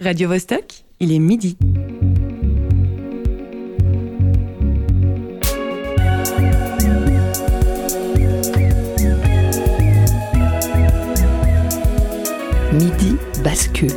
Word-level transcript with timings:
Radio 0.00 0.28
Vostok, 0.28 0.84
il 1.00 1.12
est 1.12 1.18
midi. 1.18 1.56
Midi 12.72 13.16
bascule. 13.42 13.90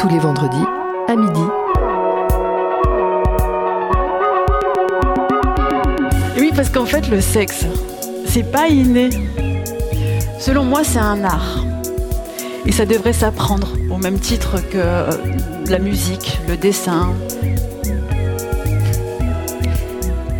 Tous 0.00 0.08
les 0.08 0.18
vendredis 0.18 0.56
à 1.06 1.14
midi. 1.14 1.40
Oui, 6.36 6.50
parce 6.56 6.70
qu'en 6.70 6.84
fait, 6.84 7.08
le 7.10 7.20
sexe, 7.20 7.64
c'est 8.24 8.50
pas 8.50 8.66
inné. 8.66 9.10
Selon 10.40 10.64
moi, 10.64 10.82
c'est 10.82 10.98
un 10.98 11.22
art. 11.22 11.64
Et 12.66 12.72
ça 12.72 12.84
devrait 12.84 13.12
s'apprendre 13.12 13.72
au 13.90 13.98
même 13.98 14.18
titre 14.18 14.56
que 14.70 14.76
euh, 14.76 15.10
la 15.68 15.78
musique, 15.78 16.38
le 16.48 16.56
dessin. 16.56 17.14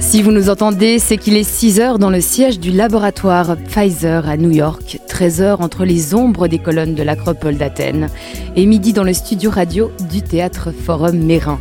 Si 0.01 0.23
vous 0.23 0.31
nous 0.31 0.51
entendez, 0.51 0.99
c'est 0.99 1.19
qu'il 1.19 1.37
est 1.37 1.43
6 1.43 1.81
heures 1.81 1.99
dans 1.99 2.11
le 2.11 2.21
siège 2.21 2.59
du 2.61 2.71
laboratoire 2.71 3.57
Pfizer 3.57 4.29
à 4.29 4.37
New 4.37 4.51
York, 4.51 5.01
13 5.09 5.41
heures 5.43 5.61
entre 5.61 5.85
les 5.85 6.15
ombres 6.15 6.49
des 6.49 6.59
colonnes 6.59 6.95
de 6.95 7.03
l'acropole 7.03 7.57
d'Athènes, 7.57 8.09
et 8.55 8.67
midi 8.67 8.93
dans 8.93 9.05
le 9.05 9.13
studio 9.13 9.51
radio 9.51 9.91
du 10.11 10.23
théâtre 10.23 10.71
Forum 10.73 11.19
Mérin. 11.19 11.59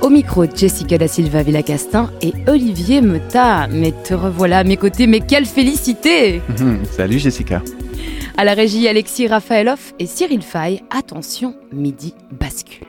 Au 0.00 0.08
micro, 0.08 0.46
Jessica 0.46 0.98
da 0.98 1.06
Silva 1.06 1.42
Villacastin 1.42 2.10
et 2.22 2.32
Olivier 2.48 3.00
Meta. 3.00 3.68
Mais 3.70 3.92
te 3.92 4.14
revoilà 4.14 4.58
à 4.58 4.64
mes 4.64 4.76
côtés, 4.76 5.06
mais 5.06 5.20
quelle 5.20 5.46
félicité 5.46 6.42
Salut 6.90 7.20
Jessica. 7.20 7.62
À 8.36 8.44
la 8.44 8.54
régie, 8.54 8.88
Alexis 8.88 9.28
Raphaëloff 9.28 9.94
et 9.98 10.06
Cyril 10.06 10.42
Fay. 10.42 10.82
Attention, 10.90 11.54
midi 11.72 12.14
bascule. 12.38 12.86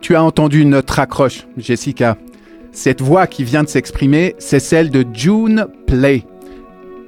Tu 0.00 0.16
as 0.16 0.22
entendu 0.22 0.64
notre 0.64 0.98
accroche, 0.98 1.46
Jessica. 1.56 2.16
Cette 2.72 3.00
voix 3.00 3.26
qui 3.26 3.44
vient 3.44 3.62
de 3.62 3.68
s'exprimer, 3.68 4.34
c'est 4.38 4.58
celle 4.58 4.90
de 4.90 5.04
June 5.12 5.66
Play, 5.86 6.24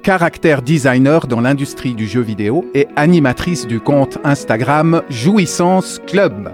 caractère 0.03 0.61
designer 0.61 1.25
dans 1.25 1.41
l'industrie 1.41 1.95
du 1.95 2.07
jeu 2.07 2.21
vidéo 2.21 2.63
et 2.75 2.87
animatrice 2.95 3.65
du 3.65 3.79
compte 3.79 4.19
Instagram 4.23 5.01
Jouissance 5.09 5.99
Club. 6.05 6.51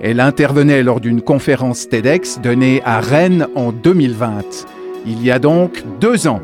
Elle 0.00 0.20
intervenait 0.20 0.82
lors 0.82 1.00
d'une 1.00 1.20
conférence 1.20 1.88
TEDx 1.88 2.40
donnée 2.40 2.80
à 2.84 3.00
Rennes 3.00 3.48
en 3.54 3.70
2020. 3.70 4.66
Il 5.06 5.22
y 5.22 5.30
a 5.30 5.38
donc 5.38 5.84
deux 6.00 6.26
ans. 6.26 6.40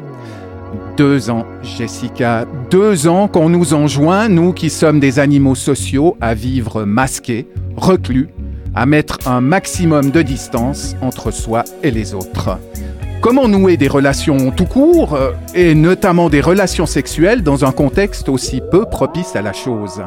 Deux 0.97 1.31
ans, 1.31 1.47
Jessica, 1.62 2.45
deux 2.70 3.09
ans 3.09 3.28
qu'on 3.28 3.48
nous 3.48 3.75
enjoint, 3.75 4.28
nous 4.28 4.53
qui 4.53 4.70
sommes 4.70 5.01
des 5.01 5.19
animaux 5.19 5.55
sociaux, 5.55 6.17
à 6.20 6.34
vivre 6.34 6.84
masqués, 6.84 7.47
reclus, 7.77 8.28
à 8.75 8.87
mettre 8.87 9.19
un 9.27 9.41
maximum 9.41 10.11
de 10.11 10.23
distance 10.23 10.95
entre 11.00 11.31
soi 11.31 11.65
et 11.83 11.91
les 11.91 12.15
autres. 12.15 12.59
Comment 13.20 13.48
nouer 13.48 13.77
des 13.77 13.89
relations 13.89 14.50
tout 14.50 14.67
court, 14.67 15.15
euh, 15.15 15.31
et 15.55 15.75
notamment 15.75 16.28
des 16.28 16.41
relations 16.41 16.87
sexuelles, 16.87 17.43
dans 17.43 17.65
un 17.65 17.70
contexte 17.70 18.28
aussi 18.28 18.61
peu 18.70 18.84
propice 18.84 19.37
à 19.37 19.43
la 19.43 19.53
chose? 19.53 20.03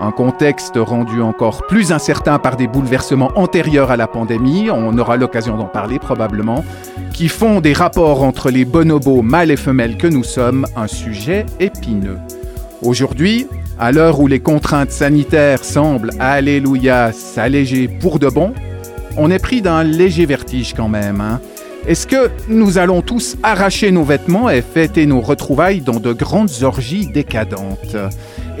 Un 0.00 0.12
contexte 0.12 0.76
rendu 0.76 1.20
encore 1.22 1.66
plus 1.66 1.92
incertain 1.92 2.38
par 2.38 2.56
des 2.56 2.66
bouleversements 2.66 3.32
antérieurs 3.34 3.90
à 3.90 3.96
la 3.96 4.06
pandémie, 4.06 4.70
on 4.70 4.96
aura 4.96 5.16
l'occasion 5.16 5.56
d'en 5.56 5.66
parler 5.66 5.98
probablement, 5.98 6.64
qui 7.12 7.28
font 7.28 7.60
des 7.60 7.72
rapports 7.72 8.22
entre 8.22 8.50
les 8.50 8.64
bonobos 8.64 9.22
mâles 9.22 9.50
et 9.50 9.56
femelles 9.56 9.96
que 9.96 10.06
nous 10.06 10.24
sommes 10.24 10.66
un 10.76 10.86
sujet 10.86 11.46
épineux. 11.58 12.18
Aujourd'hui, 12.80 13.48
à 13.78 13.90
l'heure 13.90 14.20
où 14.20 14.28
les 14.28 14.40
contraintes 14.40 14.92
sanitaires 14.92 15.64
semblent, 15.64 16.10
alléluia, 16.20 17.10
s'alléger 17.12 17.88
pour 17.88 18.20
de 18.20 18.28
bon, 18.28 18.52
on 19.16 19.32
est 19.32 19.40
pris 19.40 19.62
d'un 19.62 19.82
léger 19.82 20.26
vertige 20.26 20.74
quand 20.74 20.88
même. 20.88 21.20
Hein. 21.20 21.40
Est-ce 21.88 22.06
que 22.06 22.30
nous 22.48 22.78
allons 22.78 23.02
tous 23.02 23.36
arracher 23.42 23.90
nos 23.90 24.04
vêtements 24.04 24.48
et 24.48 24.62
fêter 24.62 25.06
nos 25.06 25.20
retrouvailles 25.20 25.80
dans 25.80 25.98
de 25.98 26.12
grandes 26.12 26.62
orgies 26.62 27.06
décadentes? 27.06 27.96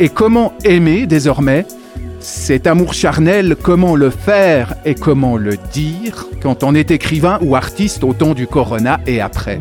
Et 0.00 0.08
comment 0.08 0.52
aimer 0.64 1.06
désormais 1.06 1.66
cet 2.20 2.68
amour 2.68 2.94
charnel, 2.94 3.56
comment 3.60 3.96
le 3.96 4.10
faire 4.10 4.74
et 4.84 4.94
comment 4.94 5.36
le 5.36 5.56
dire 5.72 6.26
quand 6.40 6.62
on 6.62 6.74
est 6.74 6.92
écrivain 6.92 7.38
ou 7.42 7.56
artiste 7.56 8.04
au 8.04 8.12
temps 8.12 8.34
du 8.34 8.46
Corona 8.46 9.00
et 9.08 9.20
après 9.20 9.60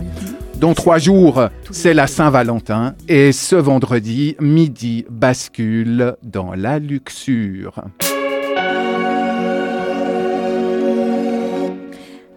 Dans 0.59 0.75
trois 0.75 0.99
jours, 0.99 1.49
c'est 1.71 1.95
la 1.95 2.05
Saint-Valentin 2.05 2.93
et 3.07 3.31
ce 3.31 3.55
vendredi, 3.55 4.35
midi 4.39 5.05
bascule 5.09 6.15
dans 6.21 6.53
la 6.53 6.77
luxure. 6.77 7.83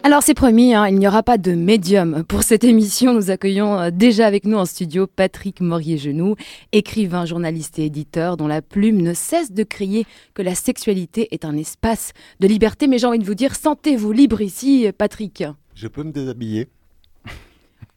Alors 0.03 0.23
c'est 0.23 0.33
promis, 0.33 0.73
hein, 0.73 0.87
il 0.87 0.95
n'y 0.97 1.07
aura 1.07 1.21
pas 1.21 1.37
de 1.37 1.51
médium. 1.51 2.23
Pour 2.23 2.41
cette 2.41 2.63
émission, 2.63 3.13
nous 3.13 3.29
accueillons 3.29 3.79
euh, 3.79 3.91
déjà 3.91 4.25
avec 4.25 4.45
nous 4.45 4.57
en 4.57 4.65
studio 4.65 5.05
Patrick 5.05 5.61
Morier-Genoux, 5.61 6.35
écrivain, 6.71 7.25
journaliste 7.25 7.77
et 7.77 7.85
éditeur 7.85 8.35
dont 8.35 8.47
la 8.47 8.63
plume 8.63 8.99
ne 9.01 9.13
cesse 9.13 9.51
de 9.51 9.61
crier 9.63 10.07
que 10.33 10.41
la 10.41 10.55
sexualité 10.55 11.27
est 11.35 11.45
un 11.45 11.55
espace 11.55 12.13
de 12.39 12.47
liberté. 12.47 12.87
Mais 12.87 12.97
j'ai 12.97 13.05
envie 13.05 13.19
de 13.19 13.25
vous 13.25 13.35
dire, 13.35 13.55
sentez-vous 13.55 14.11
libre 14.11 14.41
ici, 14.41 14.89
Patrick. 14.97 15.43
Je 15.75 15.87
peux 15.87 16.01
me 16.03 16.11
déshabiller 16.11 16.67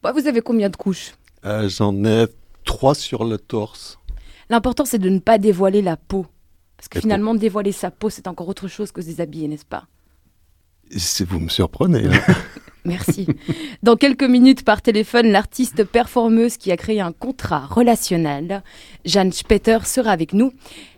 Ouais, 0.05 0.13
Vous 0.13 0.27
avez 0.27 0.43
combien 0.43 0.69
de 0.69 0.77
couches? 0.77 1.13
Euh, 1.47 1.71
J'en 1.71 2.05
ai 2.05 2.27
trois 2.65 2.95
sur 2.95 3.25
le 3.25 3.39
torse. 3.39 3.99
L'important 4.51 4.85
c'est 4.85 4.99
de 4.99 5.09
ne 5.09 5.21
pas 5.21 5.39
dévoiler 5.39 5.81
la 5.81 5.97
peau. 5.97 6.27
Parce 6.77 6.89
que 6.89 6.99
Et 6.99 7.01
finalement, 7.01 7.35
dévoiler 7.35 7.73
sa 7.73 7.91
peau, 7.91 8.11
c'est 8.11 8.27
encore 8.27 8.49
autre 8.49 8.69
chose 8.69 8.93
que 8.93 9.01
se 9.01 9.07
déshabiller, 9.07 9.49
n'est-ce 9.49 9.65
pas? 9.65 9.87
Vous 11.29 11.41
me 11.41 11.49
surprenez. 11.49 12.07
hein. 12.07 12.35
Merci. 12.85 13.27
Dans 13.83 13.97
quelques 13.97 14.25
minutes 14.25 14.63
par 14.65 14.83
téléphone, 14.83 15.29
l'artiste 15.31 15.85
performeuse 15.85 16.59
qui 16.59 16.71
a 16.71 16.77
créé 16.77 17.01
un 17.01 17.13
contrat 17.13 17.65
relationnel, 17.67 18.63
Jeanne 19.07 19.33
Spetter, 19.33 19.79
sera 19.85 20.11
avec 20.11 20.35
nous. 20.35 20.53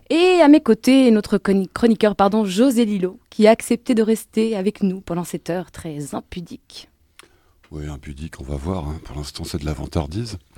Et 0.09 0.39
à 0.43 0.47
mes 0.49 0.59
côtés, 0.61 1.09
notre 1.11 1.37
chroni- 1.37 1.69
chroniqueur, 1.73 2.15
pardon, 2.15 2.43
José 2.45 2.83
Lilo, 2.85 3.19
qui 3.29 3.47
a 3.47 3.51
accepté 3.51 3.95
de 3.95 4.03
rester 4.03 4.55
avec 4.57 4.83
nous 4.83 4.99
pendant 5.01 5.23
cette 5.23 5.49
heure 5.49 5.71
très 5.71 6.13
impudique. 6.13 6.89
Oui, 7.71 7.87
impudique, 7.87 8.39
on 8.41 8.43
va 8.43 8.55
voir. 8.55 8.87
hein. 8.87 8.99
Pour 9.05 9.15
l'instant, 9.17 9.43
c'est 9.45 9.59
de 9.59 9.65
la 9.65 9.73
vantardise. 9.73 10.37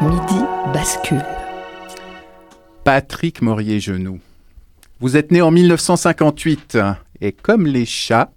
Midi 0.00 0.40
bascule. 0.72 1.24
Patrick 2.88 3.42
Morier-Genoux. 3.42 4.18
Vous 4.98 5.18
êtes 5.18 5.30
né 5.30 5.42
en 5.42 5.50
1958 5.50 6.78
et 7.20 7.32
comme 7.32 7.66
les 7.66 7.84
chats, 7.84 8.32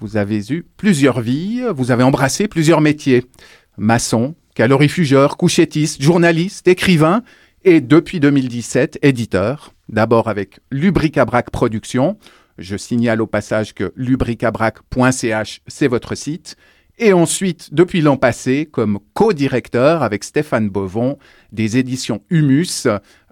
vous 0.00 0.16
avez 0.16 0.50
eu 0.50 0.66
plusieurs 0.76 1.20
vies, 1.20 1.62
vous 1.72 1.92
avez 1.92 2.02
embrassé 2.02 2.48
plusieurs 2.48 2.80
métiers. 2.80 3.26
Maçon, 3.78 4.34
calorifugeur, 4.56 5.36
couchettiste, 5.36 6.02
journaliste, 6.02 6.66
écrivain 6.66 7.22
et 7.62 7.80
depuis 7.80 8.18
2017, 8.18 8.98
éditeur. 9.02 9.72
D'abord 9.88 10.26
avec 10.26 10.58
Lubricabrac 10.72 11.52
Productions. 11.52 12.18
Je 12.58 12.76
signale 12.76 13.22
au 13.22 13.28
passage 13.28 13.72
que 13.72 13.92
lubricabrac.ch, 13.94 15.60
c'est 15.68 15.86
votre 15.86 16.16
site. 16.16 16.56
Et 16.98 17.12
ensuite, 17.12 17.74
depuis 17.74 18.00
l'an 18.00 18.16
passé, 18.16 18.66
comme 18.70 18.98
co-directeur 19.12 20.02
avec 20.02 20.24
Stéphane 20.24 20.70
Bovon 20.70 21.18
des 21.52 21.76
éditions 21.76 22.22
Humus, 22.30 22.86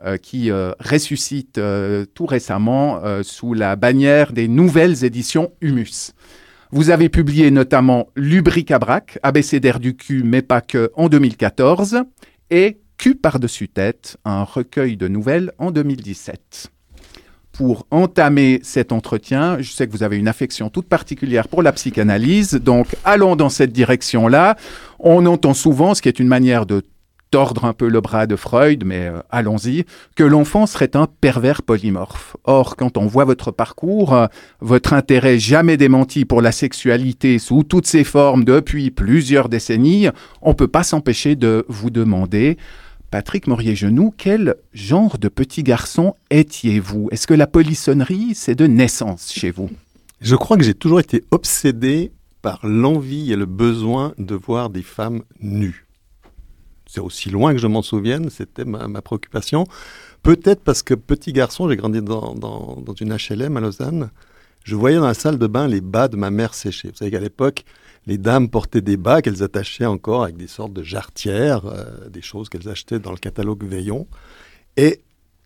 euh, 0.05 0.19
qui 0.19 0.51
euh, 0.51 0.73
ressuscite 0.81 1.57
euh, 1.57 2.05
tout 2.05 2.27
récemment 2.27 3.01
sous 3.23 3.55
la 3.55 3.77
bannière 3.77 4.33
des 4.33 4.49
nouvelles 4.49 5.05
éditions 5.05 5.53
Humus. 5.63 6.13
Vous 6.73 6.91
avez 6.91 7.09
publié 7.09 7.51
notamment 7.51 8.09
Lubricabrac, 8.17 9.19
abécédaire 9.23 9.81
du 9.81 9.97
cul, 9.97 10.25
mais 10.25 10.43
pas 10.43 10.61
que, 10.61 10.91
en 10.95 11.09
2014, 11.09 12.03
et 12.51 12.79
Cul 12.97 13.17
par-dessus 13.17 13.69
tête, 13.69 14.17
un 14.25 14.45
recueil 14.45 14.97
de 14.97 15.09
nouvelles 15.09 15.53
en 15.59 15.71
2017. 15.71 16.71
Pour 17.55 17.87
entamer 17.93 18.59
cet 18.65 18.91
entretien, 18.91 19.59
je 19.61 19.71
sais 19.71 19.87
que 19.87 19.93
vous 19.93 20.03
avez 20.03 20.17
une 20.17 20.27
affection 20.27 20.71
toute 20.71 20.89
particulière 20.89 21.47
pour 21.47 21.63
la 21.63 21.71
psychanalyse, 21.71 22.55
donc 22.55 22.89
allons 23.05 23.37
dans 23.37 23.49
cette 23.49 23.73
direction-là. 23.73 24.57
On 24.99 25.25
entend 25.27 25.55
souvent, 25.55 25.95
ce 25.95 26.03
qui 26.03 26.09
est 26.09 26.19
une 26.19 26.27
manière 26.27 26.67
de 26.67 26.83
tordre 27.31 27.65
un 27.65 27.73
peu 27.73 27.89
le 27.89 28.01
bras 28.01 28.27
de 28.27 28.37
Freud, 28.37 28.85
mais 28.85 29.07
euh, 29.07 29.19
allons-y, 29.29 29.85
que 30.15 30.23
l'enfant 30.23 30.67
serait 30.67 30.95
un 30.95 31.09
pervers 31.21 31.63
polymorphe. 31.63 32.37
Or, 32.45 32.77
quand 32.77 32.97
on 32.97 33.07
voit 33.07 33.25
votre 33.25 33.51
parcours, 33.51 34.15
euh, 34.15 34.27
votre 34.61 34.93
intérêt 34.93 35.41
jamais 35.41 35.77
démenti 35.77 36.25
pour 36.25 36.43
la 36.43 36.53
sexualité 36.53 37.41
sous 37.41 37.65
toutes 37.65 37.87
ses 37.89 38.05
formes 38.05 38.45
depuis 38.45 38.93
plusieurs 38.93 39.49
décennies, 39.49 40.09
on 40.43 40.51
ne 40.51 40.55
peut 40.55 40.69
pas 40.69 40.85
s'empêcher 40.85 41.35
de 41.35 41.65
vous 41.69 41.91
demander, 41.91 42.57
Patrick 43.15 43.47
Morier-Genoux, 43.47 44.13
quel 44.19 44.57
genre 44.73 45.19
de 45.19 45.29
petit 45.29 45.63
garçon 45.63 46.17
étiez-vous? 46.31 47.11
Est-ce 47.13 47.29
que 47.29 47.35
la 47.35 47.47
polissonnerie, 47.47 48.35
c'est 48.35 48.57
de 48.57 48.67
naissance 48.67 49.33
chez 49.33 49.53
vous? 49.53 49.71
Je 50.21 50.35
crois 50.35 50.57
que 50.57 50.65
j'ai 50.65 50.75
toujours 50.75 50.99
été 50.99 51.23
obsédé 51.31 52.11
par 52.43 52.67
l'envie 52.67 53.33
et 53.33 53.37
le 53.37 53.47
besoin 53.47 54.15
de 54.19 54.35
voir 54.35 54.69
des 54.69 54.83
femmes 54.83 55.23
nues. 55.41 55.87
c'est 56.87 56.99
aussi 56.99 57.31
loin 57.31 57.53
que 57.53 57.61
je 57.61 57.69
m'en 57.69 57.83
souvienne, 57.83 58.31
c'était 58.31 58.65
ma, 58.65 59.01
préoccupation. 59.01 59.65
Peut-être 60.25 60.65
parce 60.65 60.83
que 60.83 60.95
petit 60.95 61.33
garçon, 61.33 61.69
j'ai 61.69 61.77
grandi 61.77 62.03
dans, 62.03 62.35
dans, 62.35 62.95
une 63.01 63.17
HLM 63.17 63.57
à 63.57 63.61
Lausanne, 63.61 64.11
je 64.65 64.75
voyais 64.75 64.97
dans 64.97 65.07
la 65.07 65.15
salle 65.15 65.39
de 65.39 65.47
bain 65.47 65.69
les 65.69 65.81
bas 65.81 66.09
de 66.09 66.17
ma 66.17 66.33
mère 66.33 66.53
sécher. 66.53 66.89
Vous 66.89 66.97
savez 66.97 67.13
qu'à 67.13 67.21
l'époque, 67.21 67.65
les 68.07 68.19
dames 68.19 68.49
portaient 68.49 68.83
des 68.83 68.97
bas 68.97 69.23
qu'elles 69.23 69.43
attachaient 69.43 69.87
encore 69.87 70.25
avec 70.25 70.37
des 70.37 70.47
sortes 70.47 70.73
de 70.73 70.83
jarretières, 70.83 71.67
euh, 71.67 72.09
des 72.09 72.23
choses 72.23 72.49
qu'elles 72.49 72.69
achetaient 72.69 72.99
dans 72.99 73.13
le 73.13 73.19
catalogue 73.19 73.65
Veillon. 73.65 74.07
Et 74.77 75.01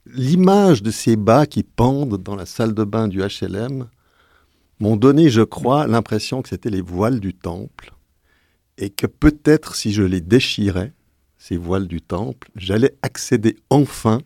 l'image 0.06 0.82
de 0.82 0.90
ces 0.90 1.16
bas 1.16 1.46
qui 1.46 1.62
pendent 1.62 2.20
dans 2.20 2.36
la 2.36 2.46
salle 2.46 2.74
de 2.74 2.84
bain 2.84 3.08
du 3.08 3.20
HLM 3.20 3.88
m'ont 4.80 4.96
donné, 4.96 5.30
je 5.30 5.42
crois, 5.42 5.86
l'impression 5.86 6.42
que 6.42 6.48
c'était 6.48 6.70
les 6.70 6.80
voiles 6.80 7.20
du 7.20 7.34
temple 7.34 7.92
et 8.76 8.90
que 8.90 9.06
peut-être 9.06 9.74
si 9.74 9.92
je 9.92 10.02
les 10.02 10.20
déchirais, 10.20 10.92
ces 11.36 11.56
voiles 11.56 11.86
du 11.86 12.00
temple, 12.00 12.50
j'allais 12.56 12.94
accéder 13.02 13.56
enfin 13.70 14.20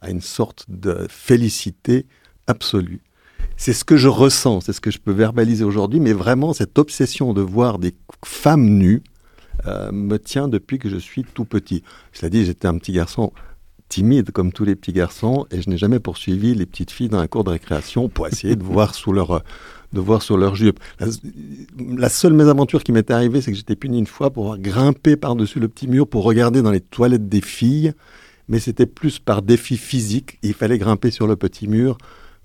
à 0.00 0.10
une 0.10 0.20
sorte 0.20 0.66
de 0.68 1.06
félicité 1.08 2.06
absolue. 2.46 3.02
C'est 3.64 3.74
ce 3.74 3.84
que 3.84 3.96
je 3.96 4.08
ressens, 4.08 4.62
c'est 4.62 4.72
ce 4.72 4.80
que 4.80 4.90
je 4.90 4.98
peux 4.98 5.12
verbaliser 5.12 5.62
aujourd'hui, 5.62 6.00
mais 6.00 6.12
vraiment 6.12 6.52
cette 6.52 6.80
obsession 6.80 7.32
de 7.32 7.42
voir 7.42 7.78
des 7.78 7.94
femmes 8.24 8.68
nues 8.68 9.04
euh, 9.66 9.92
me 9.92 10.18
tient 10.18 10.48
depuis 10.48 10.80
que 10.80 10.88
je 10.88 10.96
suis 10.96 11.22
tout 11.22 11.44
petit. 11.44 11.84
Cela 12.12 12.28
dit, 12.28 12.44
j'étais 12.44 12.66
un 12.66 12.76
petit 12.76 12.90
garçon 12.90 13.32
timide 13.88 14.32
comme 14.32 14.52
tous 14.52 14.64
les 14.64 14.74
petits 14.74 14.92
garçons 14.92 15.46
et 15.52 15.62
je 15.62 15.70
n'ai 15.70 15.78
jamais 15.78 16.00
poursuivi 16.00 16.56
les 16.56 16.66
petites 16.66 16.90
filles 16.90 17.08
dans 17.08 17.20
la 17.20 17.28
cour 17.28 17.44
de 17.44 17.50
récréation 17.50 18.08
pour 18.08 18.26
essayer 18.26 18.56
de 18.56 18.64
voir 18.64 18.96
sous 18.96 19.12
leur 19.12 19.44
de 19.92 20.00
voir 20.00 20.22
sur 20.22 20.36
leur 20.36 20.56
jupe. 20.56 20.80
La, 20.98 21.06
la 21.96 22.08
seule 22.08 22.32
mésaventure 22.32 22.82
qui 22.82 22.90
m'est 22.90 23.12
arrivée, 23.12 23.42
c'est 23.42 23.52
que 23.52 23.56
j'étais 23.56 23.76
puni 23.76 24.00
une 24.00 24.08
fois 24.08 24.30
pour 24.30 24.58
grimper 24.58 25.14
par-dessus 25.14 25.60
le 25.60 25.68
petit 25.68 25.86
mur 25.86 26.08
pour 26.08 26.24
regarder 26.24 26.62
dans 26.62 26.72
les 26.72 26.80
toilettes 26.80 27.28
des 27.28 27.40
filles, 27.40 27.92
mais 28.48 28.58
c'était 28.58 28.86
plus 28.86 29.20
par 29.20 29.40
défi 29.40 29.76
physique. 29.76 30.40
Il 30.42 30.54
fallait 30.54 30.78
grimper 30.78 31.12
sur 31.12 31.28
le 31.28 31.36
petit 31.36 31.68
mur 31.68 31.96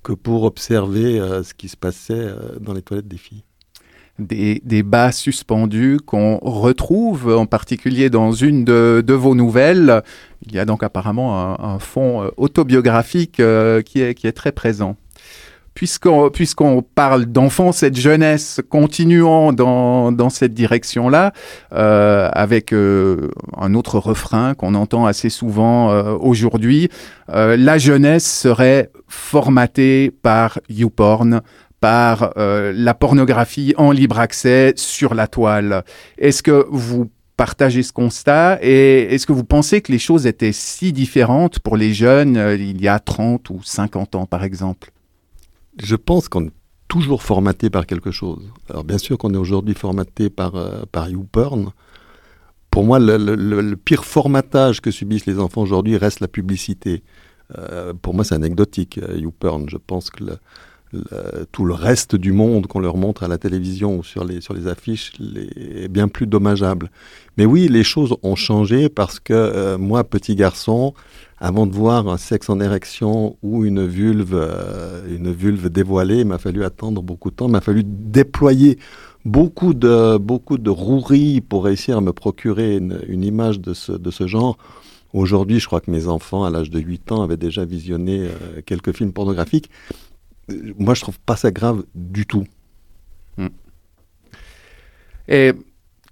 que 0.08 0.14
pour 0.14 0.44
observer 0.44 1.20
euh, 1.20 1.44
ce 1.44 1.54
qui 1.54 1.68
se 1.68 1.76
passait 1.76 2.14
euh, 2.14 2.58
dans 2.62 2.72
les 2.72 2.82
toilettes 2.82 3.10
des 3.10 3.18
filles. 3.18 3.44
Des, 4.20 4.82
bas 4.82 5.12
suspendus 5.12 6.00
qu'on 6.04 6.38
retrouve 6.38 7.36
en 7.36 7.46
particulier 7.46 8.10
dans 8.10 8.32
une 8.32 8.64
de, 8.64 9.14
vos 9.14 9.36
nouvelles. 9.36 10.02
Il 10.46 10.56
y 10.56 10.60
a 10.60 10.66
donc 10.66 10.82
apparemment 10.82 11.62
un, 11.62 11.78
fond 11.78 12.24
euh, 12.24 12.30
autobiographique 12.38 13.34
qui 13.34 14.02
est 14.02 14.36
très 14.36 14.54
présent 14.54 14.96
puisqu'on 15.78 16.82
parle 16.96 17.26
d'enfance 17.26 17.84
et 17.84 17.92
de 17.92 17.96
jeunesse, 17.96 18.62
continuons 18.68 19.54
dans, 19.54 20.12
dans 20.12 20.30
cette 20.30 20.54
direction-là, 20.54 21.34
euh, 21.74 22.30
avec 22.34 22.74
euh, 22.74 23.30
un 23.56 23.76
autre 23.76 24.00
refrain 24.00 24.56
qu'on 24.56 24.74
entend 24.74 25.06
assez 25.06 25.30
souvent 25.30 25.92
euh, 25.92 26.16
aujourd'hui. 26.20 26.90
Euh, 27.30 27.56
la 27.58 27.78
jeunesse 27.78 28.26
serait 28.26 28.90
formatée 29.08 30.12
par 30.24 30.60
YouPorn, 30.70 31.42
par 31.80 32.34
euh, 32.38 32.74
la 32.76 32.96
pornographie 32.96 33.76
en 33.78 33.92
libre 33.92 34.20
accès 34.20 34.74
sur 34.76 35.14
la 35.14 35.28
toile. 35.28 35.84
Est-ce 36.18 36.42
que 36.42 36.66
vous 36.72 37.12
partagez 37.36 37.84
ce 37.84 37.94
constat 37.94 38.58
et 38.64 39.14
est-ce 39.14 39.28
que 39.28 39.34
vous 39.34 39.44
pensez 39.44 39.82
que 39.82 39.92
les 39.92 40.00
choses 40.00 40.26
étaient 40.26 40.52
si 40.52 40.92
différentes 40.92 41.60
pour 41.60 41.78
les 41.78 41.94
jeunes 41.94 42.36
euh, 42.36 42.56
il 42.56 42.82
y 42.82 42.88
a 42.88 42.98
30 42.98 43.52
ou 43.52 43.60
50 43.64 44.16
ans 44.16 44.26
par 44.26 44.44
exemple? 44.44 44.90
Je 45.82 45.96
pense 45.96 46.30
qu'on 46.30 46.46
est 46.46 46.54
toujours 46.88 47.24
formaté 47.24 47.70
par 47.70 47.86
quelque 47.86 48.12
chose. 48.12 48.44
Alors 48.70 48.84
bien 48.84 48.98
sûr 48.98 49.18
qu'on 49.18 49.34
est 49.34 49.38
aujourd'hui 49.38 49.76
formaté 49.76 50.30
par, 50.30 50.56
euh, 50.56 50.84
par 50.92 51.10
YouPorn. 51.10 51.72
Pour 52.72 52.84
moi, 52.84 53.00
le, 53.00 53.18
le, 53.18 53.36
le, 53.36 53.76
pire 53.76 54.06
formatage 54.06 54.82
que 54.82 54.92
subissent 54.92 55.26
les 55.26 55.40
enfants 55.40 55.62
aujourd'hui 55.62 55.98
reste 55.98 56.20
la 56.20 56.28
publicité. 56.28 57.04
Euh, 57.58 57.94
pour 57.94 58.14
moi, 58.14 58.24
c'est 58.24 58.36
anecdotique, 58.36 59.00
euh, 59.00 59.18
YouPorn. 59.18 59.70
Je 59.70 59.78
pense 59.78 60.10
que 60.10 60.24
le, 60.24 60.38
le, 60.94 61.46
tout 61.52 61.66
le 61.66 61.74
reste 61.74 62.16
du 62.16 62.32
monde 62.32 62.68
qu'on 62.68 62.80
leur 62.80 62.98
montre 62.98 63.24
à 63.24 63.28
la 63.28 63.38
télévision 63.38 63.98
ou 63.98 64.04
sur 64.04 64.24
les, 64.24 64.42
sur 64.42 64.54
les 64.54 64.68
affiches 64.68 65.14
est 65.56 65.88
bien 65.88 66.08
plus 66.08 66.28
dommageable. 66.28 66.92
Mais 67.38 67.46
oui, 67.46 67.68
les 67.68 67.84
choses 67.84 68.16
ont 68.24 68.36
changé 68.36 68.90
parce 68.90 69.20
que 69.20 69.34
euh, 69.34 69.78
moi, 69.78 70.04
petit 70.04 70.36
garçon, 70.36 70.94
avant 71.40 71.68
de 71.68 71.74
voir 71.74 72.08
un 72.08 72.18
sexe 72.18 72.50
en 72.50 72.60
érection 72.60 73.38
ou 73.44 73.64
une 73.64 73.86
vulve, 73.86 74.34
euh, 74.34 75.16
une 75.16 75.32
vulve 75.32 75.70
dévoilée, 75.70 76.22
il 76.22 76.28
m'a 76.28 76.40
fallu 76.40 76.64
attendre 76.64 77.04
beaucoup 77.04 77.30
de 77.30 77.36
temps, 77.36 77.48
il 77.48 77.52
m'a 77.52 77.62
fallu 77.62 77.84
déployer 77.86 78.80
beaucoup 79.24 79.74
de, 79.74 80.18
beaucoup 80.18 80.58
de 80.58 80.70
roueries 80.70 81.42
pour 81.42 81.66
réussir 81.66 81.98
à 81.98 82.02
me 82.02 82.14
procurer 82.14 82.78
une, 82.78 83.24
image 83.24 83.60
de 83.60 83.74
ce, 83.74 83.92
de 83.92 84.10
ce 84.10 84.26
genre. 84.26 84.58
Aujourd'hui, 85.14 85.60
je 85.60 85.68
crois 85.68 85.82
que 85.82 85.92
mes 85.92 86.08
enfants, 86.08 86.44
à 86.44 86.50
l'âge 86.50 86.70
de 86.70 86.80
8 86.80 87.12
ans, 87.12 87.22
avaient 87.22 87.38
déjà 87.38 87.66
visionné 87.66 88.28
euh, 88.28 88.62
quelques 88.66 88.96
films 88.96 89.14
pornographiques. 89.14 89.70
Moi, 90.78 90.94
je 90.96 91.02
trouve 91.02 91.20
pas 91.20 91.36
ça 91.36 91.52
grave 91.52 91.84
du 91.94 92.26
tout. 92.26 92.46
Hmm. 93.38 93.48
Et 95.28 95.52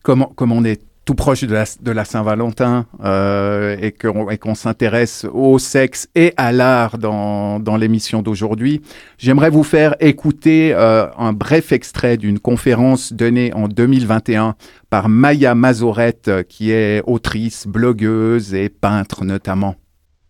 comment, 0.04 0.28
comme 0.36 0.52
on 0.52 0.64
est 0.66 0.82
tout 1.06 1.14
proche 1.14 1.44
de 1.44 1.92
la, 1.92 2.06
Saint-Valentin 2.06 2.88
euh, 3.04 3.78
et 3.80 3.92
qu'on 3.92 4.26
qu 4.26 4.56
s'intéresse 4.56 5.26
au 5.32 5.60
sexe 5.60 6.10
et 6.16 6.34
à 6.36 6.52
l'art 6.52 6.98
dans, 6.98 7.78
l'émission 7.78 8.24
d'aujourd'hui, 8.24 8.82
j'aimerais 9.20 9.52
vous 9.52 9.64
faire 9.64 9.96
écouter 10.00 10.74
euh, 10.74 11.08
un 11.18 11.32
bref 11.32 11.72
extrait 11.72 12.18
d'une 12.18 12.40
conférence 12.40 13.14
donnée 13.14 13.54
en 13.54 13.68
2021 13.68 14.56
par 14.90 15.08
Maya 15.08 15.54
Mazorette, 15.54 16.32
qui 16.50 16.72
est 16.72 17.04
autrice, 17.06 17.68
blogueuse 17.68 18.56
et 18.56 18.70
peintre 18.70 19.26
notamment. 19.26 19.76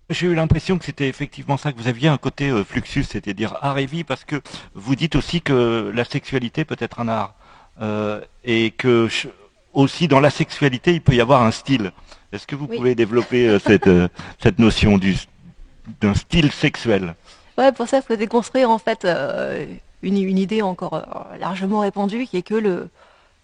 J'ai 0.10 0.28
eu 0.28 0.36
l'impression 0.36 0.78
que 0.78 0.86
c'était 0.86 1.08
effectivement 1.08 1.58
ça, 1.58 1.72
que 1.72 1.80
vous 1.80 1.88
aviez 1.88 2.10
un 2.10 2.18
côté 2.18 2.50
euh, 2.50 2.64
fluxus, 2.66 3.06
c'est-à-dire 3.06 3.58
art 3.62 3.78
et 3.78 3.86
vie, 3.86 4.04
parce 4.04 4.26
que 4.26 4.36
vous 4.74 4.96
dites 4.96 5.16
aussi 5.16 5.42
que 5.42 5.92
la 5.96 6.04
sexualité 6.04 6.66
peut 6.66 6.76
être 6.80 7.00
un 7.00 7.08
art. 7.08 7.36
Et 8.46 8.72
que 8.72 9.10
aussi 9.76 10.08
dans 10.08 10.20
la 10.20 10.30
sexualité, 10.30 10.94
il 10.94 11.02
peut 11.02 11.14
y 11.14 11.22
avoir 11.22 11.44
un 11.44 11.52
style. 11.52 11.92
Est-ce 12.32 12.48
que 12.48 12.56
vous 12.56 12.68
oui. 12.70 12.78
pouvez 12.78 12.96
développer 12.96 13.48
euh, 13.48 13.60
cette, 13.60 13.88
euh, 13.88 14.08
cette 14.42 14.60
notion 14.60 14.98
du, 14.98 15.16
d'un 16.02 16.14
style 16.14 16.52
sexuel? 16.52 17.16
Ouais, 17.58 17.72
pour 17.72 17.88
ça, 17.88 17.98
il 17.98 18.04
faut 18.04 18.16
déconstruire 18.16 18.70
en 18.70 18.78
fait 18.78 19.06
euh, 19.06 19.66
une, 20.02 20.18
une, 20.18 20.38
idée 20.38 20.62
encore 20.62 21.06
largement 21.40 21.80
répandue 21.80 22.26
qui 22.26 22.38
est 22.38 22.42
que 22.42 22.56
le, 22.56 22.90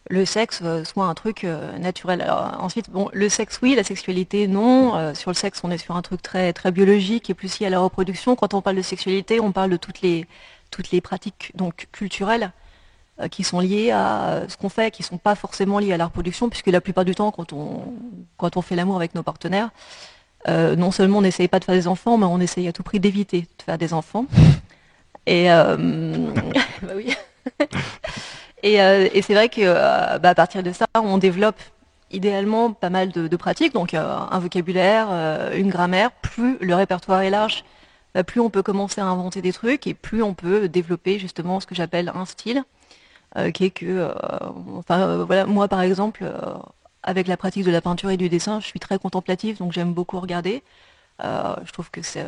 le 0.09 0.25
sexe 0.25 0.61
soit 0.83 1.05
un 1.05 1.13
truc 1.13 1.45
naturel. 1.79 2.21
Alors, 2.21 2.57
ensuite, 2.59 2.89
bon, 2.89 3.09
le 3.13 3.29
sexe, 3.29 3.59
oui, 3.61 3.75
la 3.75 3.83
sexualité, 3.83 4.47
non. 4.47 5.13
sur 5.15 5.31
le 5.31 5.35
sexe, 5.35 5.61
on 5.63 5.71
est 5.71 5.77
sur 5.77 5.95
un 5.95 6.01
truc 6.01 6.21
très, 6.21 6.51
très 6.51 6.71
biologique 6.71 7.29
et 7.29 7.33
plus 7.33 7.59
lié 7.59 7.67
à 7.67 7.69
la 7.69 7.79
reproduction. 7.79 8.35
Quand 8.35 8.53
on 8.53 8.61
parle 8.61 8.75
de 8.75 8.81
sexualité, 8.81 9.39
on 9.39 9.53
parle 9.53 9.69
de 9.69 9.77
toutes 9.77 10.01
les, 10.01 10.27
toutes 10.71 10.91
les 10.91 10.99
pratiques 10.99 11.53
donc, 11.55 11.87
culturelles 11.93 12.51
qui 13.29 13.43
sont 13.43 13.59
liées 13.59 13.91
à 13.91 14.43
ce 14.47 14.57
qu'on 14.57 14.69
fait, 14.69 14.91
qui 14.91 15.01
ne 15.01 15.07
sont 15.07 15.17
pas 15.17 15.35
forcément 15.35 15.79
liées 15.79 15.93
à 15.93 15.97
la 15.97 16.05
reproduction, 16.05 16.49
puisque 16.49 16.67
la 16.67 16.81
plupart 16.81 17.05
du 17.05 17.15
temps, 17.15 17.31
quand 17.31 17.53
on, 17.53 17.93
quand 18.37 18.57
on 18.57 18.61
fait 18.61 18.75
l'amour 18.75 18.95
avec 18.95 19.15
nos 19.15 19.23
partenaires, 19.23 19.69
euh, 20.47 20.75
non 20.75 20.91
seulement 20.91 21.19
on 21.19 21.21
n'essaye 21.21 21.47
pas 21.47 21.59
de 21.59 21.65
faire 21.65 21.75
des 21.75 21.87
enfants, 21.87 22.17
mais 22.17 22.25
on 22.25 22.39
essaye 22.39 22.67
à 22.67 22.73
tout 22.73 22.83
prix 22.83 22.99
d'éviter 22.99 23.41
de 23.41 23.63
faire 23.63 23.77
des 23.77 23.93
enfants. 23.93 24.25
Et, 25.27 25.51
euh, 25.51 25.77
bah 26.81 26.93
oui. 26.95 27.15
et, 28.63 28.81
euh, 28.81 29.07
et 29.13 29.21
c'est 29.21 29.35
vrai 29.35 29.49
que 29.49 29.61
euh, 29.61 30.17
bah, 30.17 30.29
à 30.29 30.35
partir 30.35 30.63
de 30.63 30.71
ça, 30.71 30.87
on 30.95 31.19
développe 31.19 31.59
idéalement 32.09 32.73
pas 32.73 32.89
mal 32.89 33.11
de, 33.11 33.27
de 33.27 33.35
pratiques, 33.37 33.73
donc 33.73 33.93
euh, 33.93 34.17
un 34.31 34.39
vocabulaire, 34.39 35.09
une 35.53 35.69
grammaire. 35.69 36.11
Plus 36.11 36.57
le 36.59 36.73
répertoire 36.73 37.21
est 37.21 37.29
large, 37.29 37.63
bah, 38.13 38.23
plus 38.23 38.41
on 38.41 38.49
peut 38.49 38.63
commencer 38.63 38.99
à 38.99 39.05
inventer 39.05 39.41
des 39.41 39.53
trucs 39.53 39.87
et 39.87 39.93
plus 39.93 40.23
on 40.23 40.33
peut 40.33 40.67
développer 40.67 41.19
justement 41.19 41.59
ce 41.59 41.67
que 41.67 41.75
j'appelle 41.75 42.11
un 42.13 42.25
style 42.25 42.57
euh, 42.59 42.80
qui 43.53 43.65
est 43.65 43.71
que, 43.71 43.85
euh, 43.85 44.13
enfin 44.77 44.99
euh, 45.01 45.25
voilà, 45.25 45.45
moi 45.45 45.67
par 45.67 45.81
exemple, 45.81 46.29
avec 47.03 47.27
la 47.27 47.37
pratique 47.37 47.65
de 47.65 47.71
la 47.71 47.81
peinture 47.81 48.09
et 48.09 48.17
du 48.17 48.29
dessin, 48.29 48.59
je 48.59 48.67
suis 48.67 48.79
très 48.79 48.99
contemplative, 48.99 49.57
donc 49.57 49.71
j'aime 49.71 49.93
beaucoup 49.93 50.19
regarder. 50.19 50.63
Euh, 51.23 51.55
je 51.65 51.71
trouve 51.71 51.91
que 51.91 52.01
euh, 52.15 52.23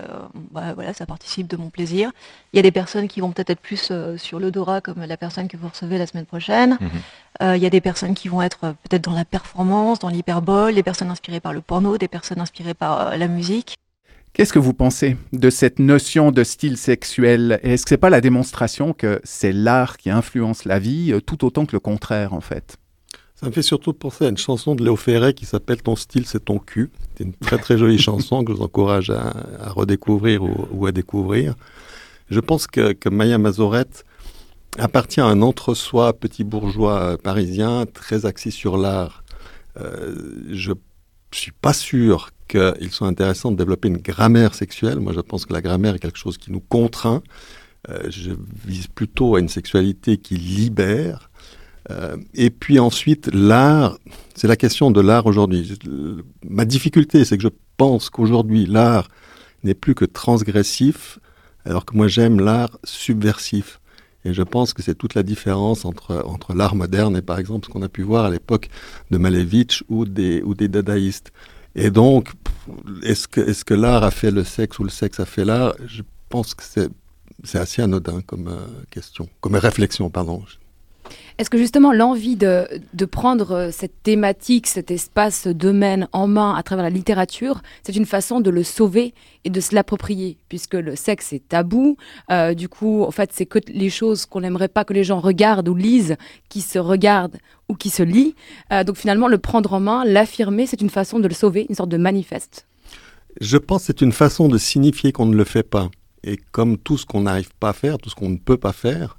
bah, 0.52 0.74
voilà, 0.76 0.94
ça 0.94 1.06
participe 1.06 1.48
de 1.48 1.58
mon 1.58 1.70
plaisir. 1.70 2.12
Il 2.52 2.58
y 2.58 2.60
a 2.60 2.62
des 2.62 2.72
personnes 2.72 3.08
qui 3.08 3.22
vont 3.22 3.32
peut-être 3.32 3.50
être 3.50 3.60
plus 3.60 3.90
euh, 3.90 4.18
sur 4.18 4.40
l'odorat, 4.40 4.82
comme 4.82 5.04
la 5.04 5.18
personne 5.18 5.48
que 5.48 5.58
vous 5.58 5.68
recevez 5.68 5.98
la 5.98 6.06
semaine 6.06 6.26
prochaine. 6.26 6.78
-hmm. 6.80 7.56
il 7.58 7.64
y 7.64 7.66
a 7.66 7.70
des 7.70 7.82
personnes 7.82 8.14
qui 8.14 8.28
vont 8.28 8.42
être 8.42 8.76
peut-être 8.84 9.04
dans 9.04 9.16
la 9.16 9.26
performance, 9.26 10.00
dans 10.00 10.10
l'hyperbole, 10.10 10.76
des 10.76 10.84
personnes 10.84 11.10
inspirées 11.10 11.40
par 11.40 11.54
le 11.54 11.62
porno, 11.62 11.98
des 11.98 12.08
personnes 12.08 12.42
inspirées 12.42 12.76
par 12.76 13.18
la 13.18 13.28
musique. 13.28 13.76
Qu'est-ce 14.34 14.52
que 14.52 14.58
vous 14.58 14.74
pensez 14.74 15.16
de 15.32 15.52
cette 15.52 15.78
notion 15.78 16.32
de 16.32 16.44
style 16.44 16.76
sexuel? 16.76 17.60
Est-ce 17.62 17.84
que 17.84 17.90
c'est 17.90 17.98
pas 17.98 18.10
la 18.10 18.20
démonstration 18.20 18.92
que 18.92 19.22
c'est 19.24 19.52
l'art 19.52 19.98
qui 19.98 20.10
influence 20.10 20.66
la 20.66 20.80
vie 20.80 21.14
tout 21.28 21.46
autant 21.46 21.68
que 21.68 21.74
le 21.74 21.80
contraire 21.80 22.34
en 22.34 22.42
fait? 22.42 22.78
Ça 23.36 23.46
me 23.46 23.52
fait 23.52 23.62
surtout 23.62 23.94
penser 23.94 24.26
à 24.26 24.30
une 24.30 24.38
chanson 24.38 24.74
de 24.74 24.84
Léo 24.84 24.96
Ferré 24.96 25.36
qui 25.36 25.46
s'appelle 25.46 25.84
Ton 25.84 25.96
style, 25.96 26.26
c'est 26.26 26.46
ton 26.46 26.58
cul. 26.58 26.90
C'est 27.16 27.26
une 27.26 27.34
très 27.34 27.60
très 27.60 27.78
jolie 27.78 28.00
chanson 28.00 28.44
que 28.44 28.54
je 28.54 28.58
vous 28.58 28.64
encourage 28.64 29.12
à, 29.12 29.34
redécouvrir 29.70 30.42
ou, 30.42 30.88
à 30.88 30.92
découvrir. 30.92 31.54
Je 32.32 32.40
pense 32.40 32.66
que, 32.66 32.94
que 32.94 33.10
Maya 33.10 33.38
Mazorette 33.38 34.04
appartient 34.80 35.22
à 35.22 35.26
un 35.26 35.44
entre-soi 35.44 36.12
petit 36.12 36.44
bourgeois 36.44 37.20
parisien 37.20 37.86
très 37.86 38.26
axé 38.26 38.50
sur 38.50 38.78
l'art. 38.78 39.24
Euh, 39.80 40.16
je 40.50 40.74
suis 41.32 41.52
pas 41.52 41.74
sûr 41.74 42.32
qu'il 42.54 42.92
soit 42.92 43.08
intéressant 43.08 43.52
de 43.52 43.58
développer 43.58 43.88
une 43.88 43.98
grammaire 43.98 44.54
sexuelle. 44.54 45.00
Moi, 45.00 45.14
je 45.14 45.20
pense 45.20 45.46
que 45.46 45.54
la 45.54 45.62
grammaire 45.62 45.96
est 45.96 46.00
quelque 46.00 46.18
chose 46.18 46.38
qui 46.38 46.52
nous 46.52 46.60
contraint. 46.60 47.24
Euh, 47.90 48.10
je 48.10 48.32
vise 48.66 48.88
plutôt 48.88 49.36
à 49.36 49.40
une 49.40 49.50
sexualité 49.50 50.18
qui 50.18 50.36
libère. 50.36 51.30
Euh, 51.92 52.16
et 52.34 52.50
puis 52.50 52.80
ensuite, 52.80 53.30
l'art, 53.34 53.98
c'est 54.36 54.48
la 54.48 54.56
question 54.56 54.92
de 54.92 55.02
l'art 55.02 55.26
aujourd'hui. 55.26 55.78
Ma 56.48 56.66
difficulté, 56.66 57.26
c'est 57.26 57.38
que 57.38 57.44
je 57.44 57.50
pense 57.78 58.10
qu'aujourd'hui, 58.10 58.66
l'art 58.66 59.10
n'est 59.64 59.74
plus 59.74 59.96
que 59.96 60.06
transgressif, 60.06 61.20
alors 61.66 61.86
que 61.86 61.96
moi 61.96 62.08
j'aime 62.08 62.40
l'art 62.40 62.78
subversif. 62.84 63.80
Et 64.26 64.34
je 64.34 64.44
pense 64.44 64.74
que 64.74 64.82
c'est 64.82 64.96
toute 64.96 65.16
la 65.16 65.24
différence 65.24 65.84
entre, 65.84 66.24
entre 66.26 66.54
l'art 66.54 66.76
moderne 66.76 67.18
et 67.18 67.22
par 67.22 67.40
exemple 67.40 67.66
ce 67.66 67.72
qu'on 67.72 67.82
a 67.82 67.90
pu 67.90 68.04
voir 68.04 68.26
à 68.26 68.30
l'époque 68.30 68.70
de 69.12 69.18
Malevich 69.18 69.84
ou 69.90 70.06
des, 70.06 70.42
ou 70.44 70.54
des 70.54 70.70
dadaïstes. 70.70 71.34
Et 71.76 71.90
donc, 71.90 72.32
est-ce 73.04 73.28
que, 73.28 73.74
l'art 73.74 74.04
a 74.04 74.12
fait 74.12 74.32
le 74.32 74.44
sexe 74.44 74.80
ou 74.80 74.84
le 74.84 74.90
sexe 74.90 75.20
a 75.20 75.26
fait 75.26 75.46
l'art? 75.46 75.76
Je 75.86 76.04
pense 76.30 76.54
que 76.54 76.64
c'est, 76.64 76.90
c'est 77.44 77.58
assez 77.58 77.82
anodin 77.82 78.22
comme 78.22 78.48
euh, 78.48 78.66
question, 78.92 79.28
comme 79.42 79.56
réflexion, 79.56 80.10
pardon. 80.10 80.44
Est-ce 81.38 81.50
que 81.50 81.58
justement 81.58 81.92
l'envie 81.92 82.36
de, 82.36 82.68
de, 82.94 83.06
prendre 83.06 83.52
euh, 83.52 83.72
cette 83.72 84.04
thématique, 84.04 84.68
cet 84.68 84.92
espace, 84.92 85.42
ce 85.44 85.50
domaine 85.50 86.08
en 86.12 86.28
main 86.28 86.54
à 86.56 86.64
travers 86.64 86.84
la 86.84 86.90
littérature, 86.90 87.62
c'est 87.84 87.96
une 87.96 88.06
façon 88.06 88.40
de 88.40 88.50
le 88.50 88.64
sauver 88.64 89.14
et 89.44 89.50
de 89.50 89.60
se 89.60 89.74
l'approprier, 89.74 90.38
puisque 90.50 90.76
le 90.76 90.96
sexe 90.96 91.34
est 91.34 91.48
tabou. 91.48 91.98
Euh, 92.32 92.54
du 92.54 92.70
coup, 92.70 93.04
en 93.04 93.12
fait, 93.12 93.32
c'est 93.34 93.46
que 93.46 93.60
les 93.68 93.90
choses 93.90 94.26
qu'on 94.26 94.42
n'aimerait 94.42 94.68
pas 94.68 94.86
que 94.86 94.94
les 94.94 95.04
gens 95.04 95.20
regardent 95.20 95.70
ou 95.70 95.76
lisent, 95.76 96.18
qui 96.50 96.62
se 96.62 96.78
regardent 96.78 97.38
ou 97.68 97.76
qui 97.76 97.90
se 97.90 98.04
lisent. 98.04 98.34
Euh, 98.72 98.84
donc 98.84 98.98
finalement, 98.98 99.28
le 99.28 99.38
prendre 99.38 99.74
en 99.74 99.80
main, 99.80 100.06
l'affirmer, 100.06 100.68
c'est 100.68 100.82
une 100.82 100.90
façon 100.90 101.20
de 101.20 101.28
le 101.28 101.34
sauver, 101.34 101.66
une 101.70 101.76
sorte 101.76 101.90
de 101.90 101.98
manifeste. 101.98 102.68
Je 103.42 103.58
pense 103.58 103.82
que 103.82 103.88
c'est 103.88 104.02
une 104.02 104.12
façon 104.12 104.48
de 104.48 104.58
signifier 104.58 105.12
qu'on 105.12 105.26
ne 105.26 105.36
le 105.36 105.44
fait 105.44 105.64
pas. 105.64 105.90
Et 106.24 106.38
comme 106.52 106.78
tout 106.78 106.98
ce 106.98 107.06
qu'on 107.06 107.22
n'arrive 107.22 107.50
pas 107.60 107.70
à 107.70 107.74
faire, 107.74 107.98
tout 107.98 108.10
ce 108.10 108.16
qu'on 108.16 108.30
ne 108.30 108.38
peut 108.38 108.58
pas 108.58 108.72
faire, 108.72 109.18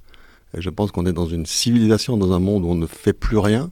je 0.59 0.71
pense 0.71 0.91
qu'on 0.91 1.07
est 1.07 1.13
dans 1.13 1.27
une 1.27 1.47
civilisation, 1.47 2.17
dans 2.17 2.33
un 2.33 2.39
monde 2.39 2.65
où 2.65 2.69
on 2.69 2.75
ne 2.75 2.87
fait 2.87 3.13
plus 3.13 3.39
rien, 3.39 3.71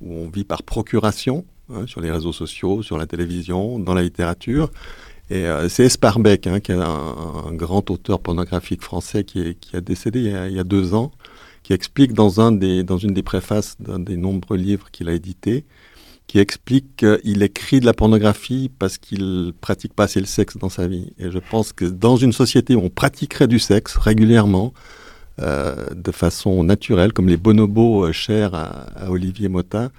où 0.00 0.12
on 0.14 0.28
vit 0.28 0.44
par 0.44 0.62
procuration, 0.62 1.44
hein, 1.72 1.86
sur 1.86 2.00
les 2.00 2.10
réseaux 2.10 2.32
sociaux, 2.32 2.82
sur 2.82 2.98
la 2.98 3.06
télévision, 3.06 3.78
dans 3.78 3.94
la 3.94 4.02
littérature. 4.02 4.70
Et 5.30 5.46
euh, 5.46 5.68
c'est 5.68 5.84
Esparbeck, 5.84 6.46
hein, 6.46 6.60
qui 6.60 6.72
est 6.72 6.76
un, 6.76 7.52
grand 7.52 7.90
auteur 7.90 8.20
pornographique 8.20 8.82
français 8.82 9.24
qui, 9.24 9.56
a 9.72 9.80
décédé 9.80 10.20
il 10.20 10.56
y 10.56 10.58
a, 10.58 10.64
deux 10.64 10.94
ans, 10.94 11.10
qui 11.62 11.72
explique 11.72 12.12
dans, 12.12 12.40
un 12.40 12.52
des, 12.52 12.84
dans 12.84 12.98
une 12.98 13.12
des 13.12 13.22
préfaces 13.22 13.76
d'un 13.80 13.98
des 13.98 14.16
nombreux 14.16 14.56
livres 14.56 14.90
qu'il 14.92 15.08
a 15.08 15.12
édités, 15.12 15.64
qui 16.28 16.38
explique 16.38 16.96
qu'il 16.96 17.42
écrit 17.42 17.80
de 17.80 17.86
la 17.86 17.94
pornographie 17.94 18.70
parce 18.78 18.98
qu'il 18.98 19.52
pratique 19.60 19.94
pas 19.94 20.04
assez 20.04 20.20
le 20.20 20.26
sexe 20.26 20.56
dans 20.56 20.68
sa 20.68 20.86
vie. 20.86 21.12
Et 21.18 21.30
je 21.30 21.38
pense 21.38 21.72
que 21.72 21.84
dans 21.84 22.16
une 22.16 22.32
société 22.32 22.74
où 22.74 22.80
on 22.80 22.90
pratiquerait 22.90 23.48
du 23.48 23.58
sexe 23.58 23.96
régulièrement, 23.96 24.72
de 25.38 26.12
façon 26.12 26.64
naturelle, 26.64 27.12
comme 27.12 27.28
les 27.28 27.36
bonobos 27.36 28.06
euh, 28.06 28.12
chers 28.12 28.54
à, 28.54 29.10
Olivier 29.10 29.48
Motin, 29.48 29.90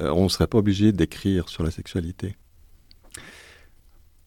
euh, 0.00 0.10
on 0.10 0.24
ne 0.24 0.28
serait 0.28 0.46
pas 0.46 0.58
obligé 0.58 0.92
d'écrire 0.92 1.48
sur 1.48 1.62
la 1.64 1.70
sexualité. 1.70 2.36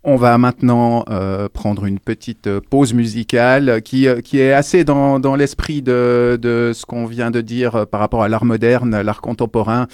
On 0.03 0.15
va 0.15 0.37
maintenant 0.37 1.03
prendre 1.51 1.83
une 1.85 1.99
petite 1.99 2.59
pause 2.69 2.93
musicale 2.93 3.81
qui, 3.81 4.07
qui 4.23 4.39
est 4.39 4.53
assez 4.53 4.85
dans, 4.85 5.19
dans 5.19 5.35
l'esprit 5.35 5.81
de, 5.81 6.39
de, 6.41 6.71
ce 6.73 6.85
qu'on 6.85 7.07
vient 7.07 7.29
de 7.29 7.41
dire 7.41 7.85
par 7.87 7.99
rapport 7.99 8.23
à 8.23 8.29
l'art 8.29 8.45
moderne, 8.45 9.01
l'art 9.01 9.19
contemporain, 9.19 9.87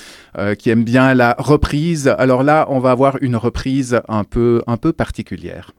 qui 0.60 0.70
aime 0.70 0.84
bien 0.84 1.16
la 1.16 1.36
reprise. 1.40 2.14
Alors 2.20 2.44
là, 2.44 2.68
on 2.70 2.80
va 2.80 2.92
avoir 2.92 3.18
une 3.22 3.36
reprise 3.36 4.02
un 4.08 4.24
peu, 4.24 4.62
un 4.68 4.78
peu 4.78 4.94
particulière. 4.94 5.72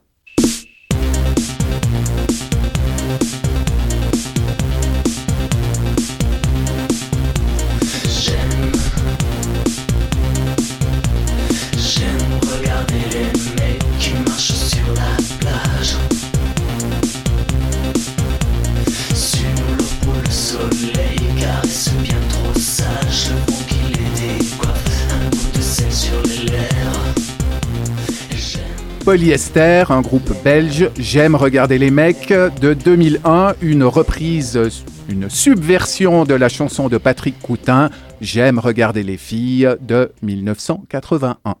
Polyester, 29.05 29.83
un 29.89 30.01
groupe 30.01 30.33
belge, 30.43 30.89
J'aime 30.97 31.35
regarder 31.35 31.77
les 31.77 31.91
mecs, 31.91 32.33
de 32.59 32.73
2001, 32.73 33.53
une 33.61 33.83
reprise, 33.83 34.59
une 35.07 35.29
subversion 35.29 36.23
de 36.23 36.33
la 36.33 36.49
chanson 36.49 36.89
de 36.89 36.97
Patrick 36.97 37.39
Coutin, 37.39 37.91
J'aime 38.19 38.57
regarder 38.57 39.03
les 39.03 39.17
filles, 39.17 39.69
de 39.79 40.11
1981. 40.23 41.53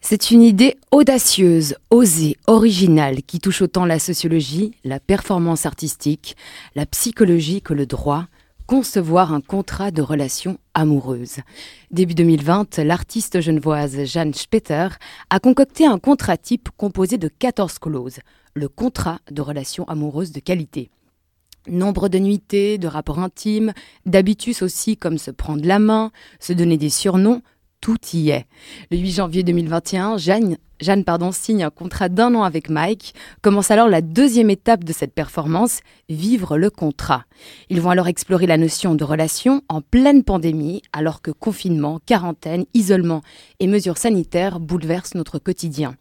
C'est 0.00 0.32
une 0.32 0.42
idée 0.42 0.76
audacieuse, 0.90 1.76
osée, 1.90 2.36
originale, 2.48 3.22
qui 3.22 3.38
touche 3.38 3.62
autant 3.62 3.86
la 3.86 4.00
sociologie, 4.00 4.72
la 4.82 4.98
performance 4.98 5.66
artistique, 5.66 6.36
la 6.74 6.84
psychologie 6.84 7.62
que 7.62 7.74
le 7.74 7.86
droit, 7.86 8.26
concevoir 8.66 9.32
un 9.32 9.40
contrat 9.40 9.90
de 9.90 10.02
relation 10.02 10.58
amoureuse. 10.74 11.38
Début 11.90 12.14
2020, 12.14 12.78
l'artiste 12.78 13.40
genevoise 13.40 14.04
Jeanne 14.04 14.34
Spetter 14.34 14.88
a 15.30 15.40
concocté 15.40 15.86
un 15.86 15.98
contrat 15.98 16.36
type 16.36 16.68
composé 16.76 17.18
de 17.18 17.28
14 17.28 17.78
clauses, 17.78 18.20
le 18.54 18.68
contrat 18.68 19.18
de 19.30 19.42
relation 19.42 19.84
amoureuse 19.88 20.32
de 20.32 20.40
qualité. 20.40 20.90
Nombre 21.66 22.08
de 22.08 22.18
nuitées, 22.18 22.76
de 22.76 22.88
rapports 22.88 23.18
intimes, 23.18 23.72
d'habitus 24.04 24.62
aussi 24.62 24.96
comme 24.96 25.18
se 25.18 25.30
prendre 25.30 25.64
la 25.66 25.78
main, 25.78 26.10
se 26.38 26.52
donner 26.52 26.76
des 26.76 26.90
surnoms, 26.90 27.42
tout 27.84 27.98
y 28.14 28.30
est. 28.30 28.46
Le 28.90 28.96
8 28.96 29.10
janvier 29.10 29.42
2021, 29.42 30.16
Jeanne, 30.16 31.04
pardon, 31.04 31.32
signe 31.32 31.64
un 31.64 31.68
contrat 31.68 32.08
d'un 32.08 32.34
an 32.34 32.42
avec 32.42 32.70
Mike. 32.70 33.14
Commence 33.42 33.70
alors 33.70 33.90
la 33.90 34.00
deuxième 34.00 34.48
étape 34.48 34.84
de 34.84 34.92
cette 34.94 35.12
performance, 35.12 35.80
vivre 36.08 36.56
le 36.56 36.70
contrat. 36.70 37.26
Ils 37.68 37.82
vont 37.82 37.90
alors 37.90 38.08
explorer 38.08 38.46
la 38.46 38.56
notion 38.56 38.94
de 38.94 39.04
relation 39.04 39.60
en 39.68 39.82
pleine 39.82 40.24
pandémie, 40.24 40.80
alors 40.94 41.20
que 41.20 41.30
confinement, 41.30 42.00
quarantaine, 42.06 42.64
isolement 42.72 43.20
et 43.60 43.66
mesures 43.66 43.98
sanitaires 43.98 44.60
bouleversent 44.60 45.14
notre 45.14 45.38
quotidien. 45.38 45.94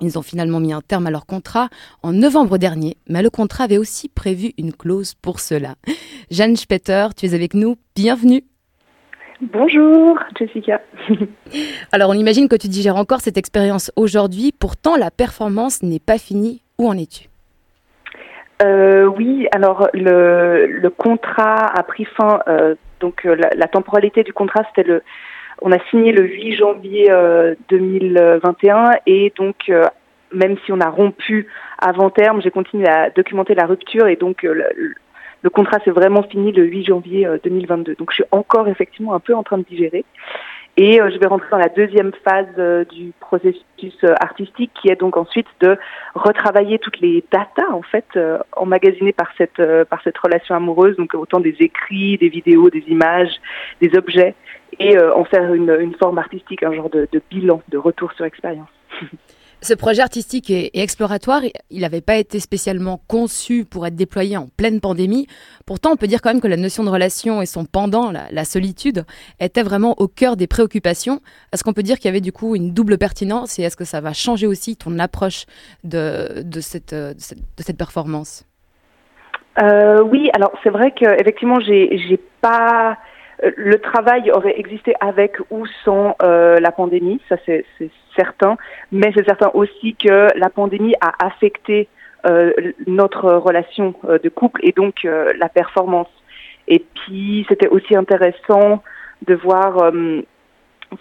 Ils 0.00 0.18
ont 0.18 0.22
finalement 0.22 0.58
mis 0.58 0.72
un 0.72 0.80
terme 0.80 1.06
à 1.06 1.12
leur 1.12 1.26
contrat 1.26 1.68
en 2.02 2.12
novembre 2.12 2.58
dernier, 2.58 2.96
mais 3.08 3.22
le 3.22 3.30
contrat 3.30 3.64
avait 3.64 3.78
aussi 3.78 4.08
prévu 4.08 4.52
une 4.58 4.72
clause 4.72 5.14
pour 5.14 5.38
cela. 5.38 5.76
Jeanne 6.32 6.56
Spetter, 6.56 7.06
tu 7.16 7.26
es 7.26 7.34
avec 7.34 7.54
nous, 7.54 7.76
bienvenue. 7.94 8.42
Bonjour 9.40 10.18
Jessica. 10.36 10.80
Alors 11.92 12.10
on 12.10 12.14
imagine 12.14 12.48
que 12.48 12.56
tu 12.56 12.66
digères 12.66 12.96
encore 12.96 13.20
cette 13.20 13.36
expérience 13.36 13.92
aujourd'hui, 13.94 14.52
pourtant 14.52 14.96
la 14.96 15.12
performance 15.12 15.82
n'est 15.82 16.00
pas 16.00 16.18
finie. 16.18 16.62
Où 16.78 16.88
en 16.88 16.96
es-tu? 16.96 17.28
Euh, 18.62 19.04
Oui, 19.06 19.46
alors 19.52 19.88
le, 19.94 20.88
contrat 20.88 21.66
a 21.66 21.82
pris 21.84 22.04
fin, 22.04 22.40
euh, 22.48 22.74
donc 23.00 23.26
euh, 23.26 23.36
la, 23.36 23.68
temporalité 23.68 24.22
du 24.24 24.32
contrat 24.32 24.62
c'était 24.68 24.88
le... 24.88 25.02
On 25.60 25.72
a 25.72 25.78
signé 25.90 26.12
le 26.12 26.22
8 26.22 26.56
janvier 26.56 27.08
2021 27.68 28.90
et 29.06 29.32
donc 29.36 29.72
même 30.32 30.56
si 30.64 30.72
on 30.72 30.80
a 30.80 30.88
rompu 30.88 31.48
avant 31.78 32.10
terme, 32.10 32.40
j'ai 32.42 32.52
continué 32.52 32.86
à 32.86 33.10
documenter 33.10 33.56
la 33.56 33.66
rupture 33.66 34.06
et 34.06 34.14
donc 34.14 34.44
le 34.44 34.94
contrat 35.50 35.78
s'est 35.84 35.90
vraiment 35.90 36.22
fini 36.22 36.52
le 36.52 36.64
8 36.64 36.86
janvier 36.86 37.28
2022. 37.44 37.92
Euh, 37.92 37.94
donc 37.96 38.10
je 38.10 38.16
suis 38.16 38.24
encore 38.30 38.68
effectivement 38.68 39.14
un 39.14 39.20
peu 39.20 39.34
en 39.34 39.42
train 39.42 39.58
de 39.58 39.64
digérer. 39.64 40.04
Et 40.76 41.00
euh, 41.00 41.10
je 41.12 41.18
vais 41.18 41.26
rentrer 41.26 41.48
dans 41.50 41.58
la 41.58 41.68
deuxième 41.68 42.12
phase 42.24 42.46
euh, 42.58 42.84
du 42.84 43.12
processus 43.18 43.58
artistique 44.20 44.70
qui 44.80 44.88
est 44.88 44.96
donc 44.96 45.16
ensuite 45.16 45.46
de 45.60 45.76
retravailler 46.14 46.78
toutes 46.78 47.00
les 47.00 47.24
datas 47.32 47.70
en 47.72 47.82
fait 47.82 48.06
emmagasinées 48.52 49.12
par 49.12 49.28
cette 49.36 49.62
par 49.84 50.02
cette 50.02 50.18
relation 50.18 50.54
amoureuse, 50.54 50.96
donc 50.96 51.14
autant 51.14 51.40
des 51.40 51.56
écrits, 51.60 52.18
des 52.18 52.28
vidéos, 52.28 52.70
des 52.70 52.84
images, 52.88 53.32
des 53.80 53.96
objets, 53.96 54.34
et 54.78 55.00
en 55.00 55.24
faire 55.24 55.52
une, 55.54 55.76
une 55.80 55.94
forme 55.94 56.18
artistique, 56.18 56.62
un 56.62 56.72
genre 56.72 56.90
de, 56.90 57.08
de 57.10 57.22
bilan, 57.30 57.62
de 57.68 57.78
retour 57.78 58.12
sur 58.12 58.24
expérience. 58.24 58.68
Ce 59.60 59.74
projet 59.74 60.02
artistique 60.02 60.50
et, 60.50 60.80
exploratoire, 60.80 61.42
il 61.70 61.80
n'avait 61.80 62.00
pas 62.00 62.16
été 62.16 62.38
spécialement 62.38 63.00
conçu 63.08 63.64
pour 63.64 63.86
être 63.86 63.96
déployé 63.96 64.36
en 64.36 64.46
pleine 64.46 64.80
pandémie. 64.80 65.26
Pourtant, 65.66 65.90
on 65.92 65.96
peut 65.96 66.06
dire 66.06 66.22
quand 66.22 66.30
même 66.30 66.40
que 66.40 66.46
la 66.46 66.56
notion 66.56 66.84
de 66.84 66.90
relation 66.90 67.42
et 67.42 67.46
son 67.46 67.64
pendant, 67.64 68.12
la, 68.12 68.44
solitude, 68.44 69.04
était 69.40 69.64
vraiment 69.64 69.96
au 69.98 70.06
cœur 70.06 70.36
des 70.36 70.46
préoccupations. 70.46 71.20
Est-ce 71.52 71.64
qu'on 71.64 71.72
peut 71.72 71.82
dire 71.82 71.96
qu'il 71.96 72.06
y 72.06 72.08
avait 72.08 72.20
du 72.20 72.30
coup 72.30 72.54
une 72.54 72.72
double 72.72 72.98
pertinence 72.98 73.58
et 73.58 73.62
est-ce 73.62 73.76
que 73.76 73.84
ça 73.84 74.00
va 74.00 74.12
changer 74.12 74.46
aussi 74.46 74.76
ton 74.76 74.96
approche 75.00 75.44
de, 75.82 76.42
de, 76.44 76.60
cette, 76.60 76.94
performance? 77.76 78.44
Euh, 79.60 80.02
Oui, 80.04 80.30
alors 80.34 80.52
c'est 80.62 80.70
vrai 80.70 80.92
qu'effectivement, 80.92 81.58
j'ai 81.58 82.20
pas 82.40 82.96
le 83.42 83.78
travail 83.78 84.30
aurait 84.32 84.58
existé 84.58 84.94
avec 85.00 85.36
ou 85.50 85.66
sans 85.84 86.16
la 86.20 86.72
pandémie, 86.72 87.20
ça 87.28 87.36
c'est 87.46 87.64
certain, 88.16 88.56
mais 88.90 89.12
c'est 89.14 89.24
certain 89.24 89.50
aussi 89.54 89.94
que 89.94 90.28
la 90.36 90.50
pandémie 90.50 90.94
a 91.00 91.12
affecté 91.24 91.88
notre 92.86 93.32
relation 93.34 93.94
de 94.02 94.28
couple 94.28 94.60
et 94.64 94.72
donc 94.72 95.04
la 95.04 95.48
performance. 95.48 96.08
Et 96.66 96.84
puis 96.94 97.46
c'était 97.48 97.68
aussi 97.68 97.94
intéressant 97.94 98.82
de 99.26 99.34
voir 99.34 99.92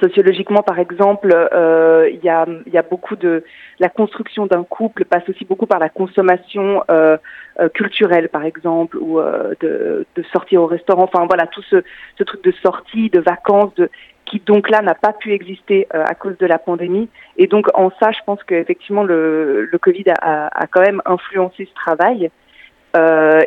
sociologiquement, 0.01 0.63
par 0.63 0.79
exemple, 0.79 1.29
euh, 1.33 2.09
il 2.11 2.23
y, 2.23 2.29
a, 2.29 2.45
y, 2.71 2.77
a, 2.77 2.81
beaucoup 2.81 3.15
de 3.15 3.43
la 3.79 3.89
construction 3.89 4.45
d'un 4.45 4.63
couple 4.63 5.05
passe 5.05 5.27
aussi 5.29 5.45
beaucoup 5.45 5.65
par 5.65 5.79
la 5.79 5.89
consommation 5.89 6.83
euh, 6.91 7.17
euh 7.59 7.69
culturelle, 7.69 8.29
par 8.29 8.43
exemple, 8.43 8.97
ou 8.97 9.19
euh, 9.19 9.53
de, 9.61 10.05
de, 10.15 10.23
sortir 10.33 10.61
au 10.61 10.65
restaurant. 10.65 11.03
Enfin 11.03 11.25
voilà, 11.25 11.47
tout 11.47 11.61
ce, 11.63 11.83
ce 12.17 12.23
truc 12.23 12.43
de 12.43 12.51
sortie, 12.63 13.09
de 13.09 13.19
vacances, 13.19 13.73
de, 13.75 13.89
qui 14.25 14.41
donc 14.45 14.69
là 14.69 14.81
n'a 14.81 14.95
pas 14.95 15.13
pu 15.13 15.31
exister 15.31 15.87
à 15.91 16.13
cause 16.13 16.37
de 16.37 16.45
la 16.45 16.59
pandémie. 16.59 17.09
Et 17.37 17.47
donc 17.47 17.67
en 17.73 17.89
ça, 17.99 18.11
je 18.11 18.19
pense 18.25 18.43
qu'effectivement 18.43 19.03
le, 19.03 19.65
le 19.71 19.77
Covid 19.77 20.03
a, 20.21 20.47
a, 20.47 20.67
quand 20.67 20.81
même 20.81 21.01
influencé 21.05 21.65
ce 21.65 21.73
travail. 21.73 22.29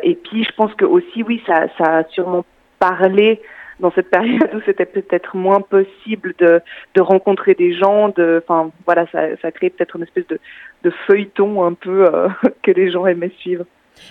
et 0.03 0.15
puis 0.23 0.43
je 0.43 0.51
pense 0.55 0.73
que 0.73 0.85
aussi, 0.85 1.21
oui, 1.21 1.43
ça, 1.45 1.67
ça 1.77 1.97
a 1.97 2.03
sûrement 2.05 2.45
parlé 2.79 3.39
dans 3.81 3.91
cette 3.91 4.09
période 4.09 4.49
où 4.53 4.61
c'était 4.65 4.85
peut-être 4.85 5.35
moins 5.35 5.61
possible 5.61 6.33
de, 6.39 6.61
de, 6.95 7.01
rencontrer 7.01 7.53
des 7.53 7.73
gens, 7.73 8.09
de, 8.09 8.41
enfin 8.43 8.71
voilà, 8.85 9.05
ça, 9.11 9.35
ça 9.41 9.51
crée 9.51 9.69
peut-être 9.69 9.95
une 9.95 10.03
espèce 10.03 10.27
de, 10.27 10.39
de, 10.83 10.91
feuilleton 11.07 11.63
un 11.65 11.73
peu 11.73 12.05
euh, 12.05 12.29
que 12.63 12.71
les 12.71 12.91
gens 12.91 13.05
aimaient 13.05 13.33
suivre. 13.39 13.65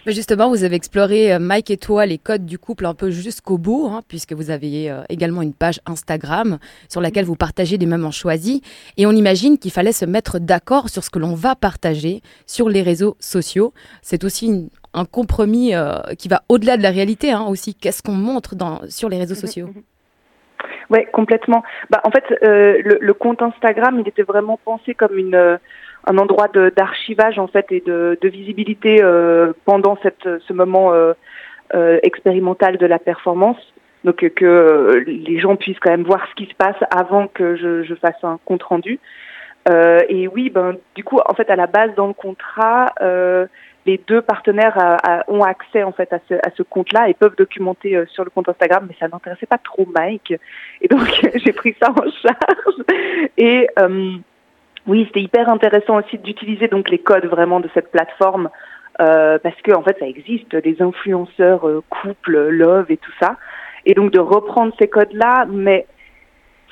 Justement, 0.07 0.49
vous 0.49 0.65
avez 0.65 0.77
exploré, 0.77 1.33
euh, 1.33 1.39
Mike 1.39 1.71
et 1.71 1.77
toi, 1.77 2.07
les 2.07 2.19
codes 2.19 2.47
du 2.47 2.59
couple 2.59 2.87
un 2.87 2.95
peu 2.95 3.11
jusqu'au 3.11 3.59
bout, 3.59 3.89
hein, 3.91 4.03
puisque 4.09 4.33
vous 4.33 4.51
avez 4.51 4.91
euh, 4.91 5.03
également 5.09 5.43
une 5.43 5.55
page 5.55 5.81
Instagram 5.87 6.59
sur 6.89 7.01
laquelle 7.01 7.25
vous 7.25 7.37
partagez 7.37 7.79
des 7.79 7.87
moments 7.87 8.11
choisis. 8.11 8.61
Et 8.97 9.07
on 9.07 9.13
imagine 9.13 9.59
qu'il 9.59 9.71
fallait 9.71 9.93
se 9.93 10.05
mettre 10.05 10.39
d'accord 10.39 10.89
sur 10.89 11.03
ce 11.03 11.11
que 11.11 11.19
l'on 11.19 11.35
va 11.35 11.55
partager 11.55 12.21
sur 12.47 12.69
les 12.69 12.83
réseaux 12.83 13.17
sociaux. 13.21 13.73
C'est 14.03 14.25
aussi 14.25 14.47
une, 14.47 14.69
un 14.95 15.05
compromis 15.05 15.75
euh, 15.75 15.99
qui 16.19 16.29
va 16.29 16.43
au-delà 16.49 16.77
de 16.77 16.83
la 16.83 16.91
réalité 16.91 17.31
hein, 17.31 17.45
aussi. 17.49 17.75
Qu'est-ce 17.75 18.03
qu'on 18.03 18.13
montre 18.13 18.55
dans, 18.57 18.81
sur 18.89 19.09
les 19.09 19.19
réseaux 19.19 19.35
sociaux? 19.35 19.71
Oui, 20.91 21.01
complètement. 21.13 21.63
Bah, 21.89 22.01
en 22.05 22.11
fait, 22.11 22.25
euh, 22.43 22.83
le, 23.01 23.15
compte 23.15 23.43
Instagram, 23.43 24.01
il 24.01 24.09
était 24.09 24.25
vraiment 24.25 24.59
pensé 24.65 24.95
comme 24.95 25.17
une, 25.17 25.37
euh, 25.37 25.57
un 26.07 26.19
endroit 26.19 26.49
d'archivage 26.49 27.39
en 27.39 27.47
fait 27.47 27.71
et 27.71 27.83
de, 27.87 28.19
de 28.21 28.29
visibilité 28.29 29.01
pendant 29.65 29.97
cette, 30.03 30.27
ce 30.41 30.53
moment 30.53 30.93
expérimental 32.03 32.79
de 32.79 32.87
la 32.87 32.99
performance. 32.99 33.59
Donc 34.05 34.17
que 34.17 35.05
les 35.07 35.39
gens 35.39 35.57
puissent 35.57 35.79
quand 35.79 35.91
même 35.91 36.05
voir 36.05 36.27
ce 36.31 36.35
qui 36.35 36.51
se 36.51 36.55
passe 36.55 36.77
avant 36.91 37.29
que 37.29 37.55
je, 37.57 37.83
je 37.83 37.95
fasse 37.95 38.17
un 38.23 38.39
compte 38.47 38.63
rendu. 38.63 38.99
et 39.69 40.27
oui, 40.27 40.49
ben 40.49 40.77
du 40.95 41.05
coup, 41.05 41.19
en 41.25 41.35
fait, 41.35 41.51
à 41.51 41.57
la 41.57 41.67
base 41.67 41.95
dans 41.95 42.07
le 42.07 42.15
contrat, 42.15 42.95
les 43.87 44.01
deux 44.07 44.21
partenaires 44.21 44.77
ont 45.29 45.43
accès 45.43 45.83
en 45.83 45.93
fait 45.93 46.13
à 46.13 46.19
ce, 46.29 46.35
ce 46.57 46.63
compte-là 46.63 47.09
et 47.09 47.15
peuvent 47.15 47.37
documenter 47.37 47.97
euh, 47.97 48.07
sur 48.07 48.25
le 48.25 48.31
compte 48.31 48.49
Instagram, 48.49 48.87
mais 48.89 48.97
ça 48.99 49.09
n'intéressait 49.09 49.47
pas 49.47 49.59
trop 49.59 49.87
Mike, 49.87 50.35
et 50.81 50.89
donc 50.89 51.09
j'ai 51.35 51.53
pris 51.53 51.75
ça 51.81 51.91
en 51.91 52.11
charge. 52.23 52.85
Et 53.39 53.69
euh, 53.79 54.17
oui, 54.87 55.05
c'était 55.07 55.23
hyper 55.23 55.49
intéressant 55.49 55.99
aussi 55.99 56.19
d'utiliser 56.19 56.69
donc 56.69 56.91
les 56.91 56.99
codes 56.99 57.27
vraiment 57.27 57.61
de 57.61 57.69
cette 57.75 57.91
plateforme 57.91 58.51
euh, 59.01 59.39
parce 59.39 59.61
que 59.63 59.73
en 59.73 59.83
fait 59.83 59.97
ça 59.99 60.07
existe 60.07 60.55
des 60.57 60.83
influenceurs 60.83 61.67
euh, 61.67 61.83
couple, 61.89 62.49
love 62.49 62.87
et 62.91 62.99
tout 62.99 63.13
ça, 63.21 63.37
et 63.87 63.95
donc 63.95 64.13
de 64.13 64.21
reprendre 64.21 64.75
ces 64.79 64.89
codes-là, 64.89 65.47
mais 65.49 65.87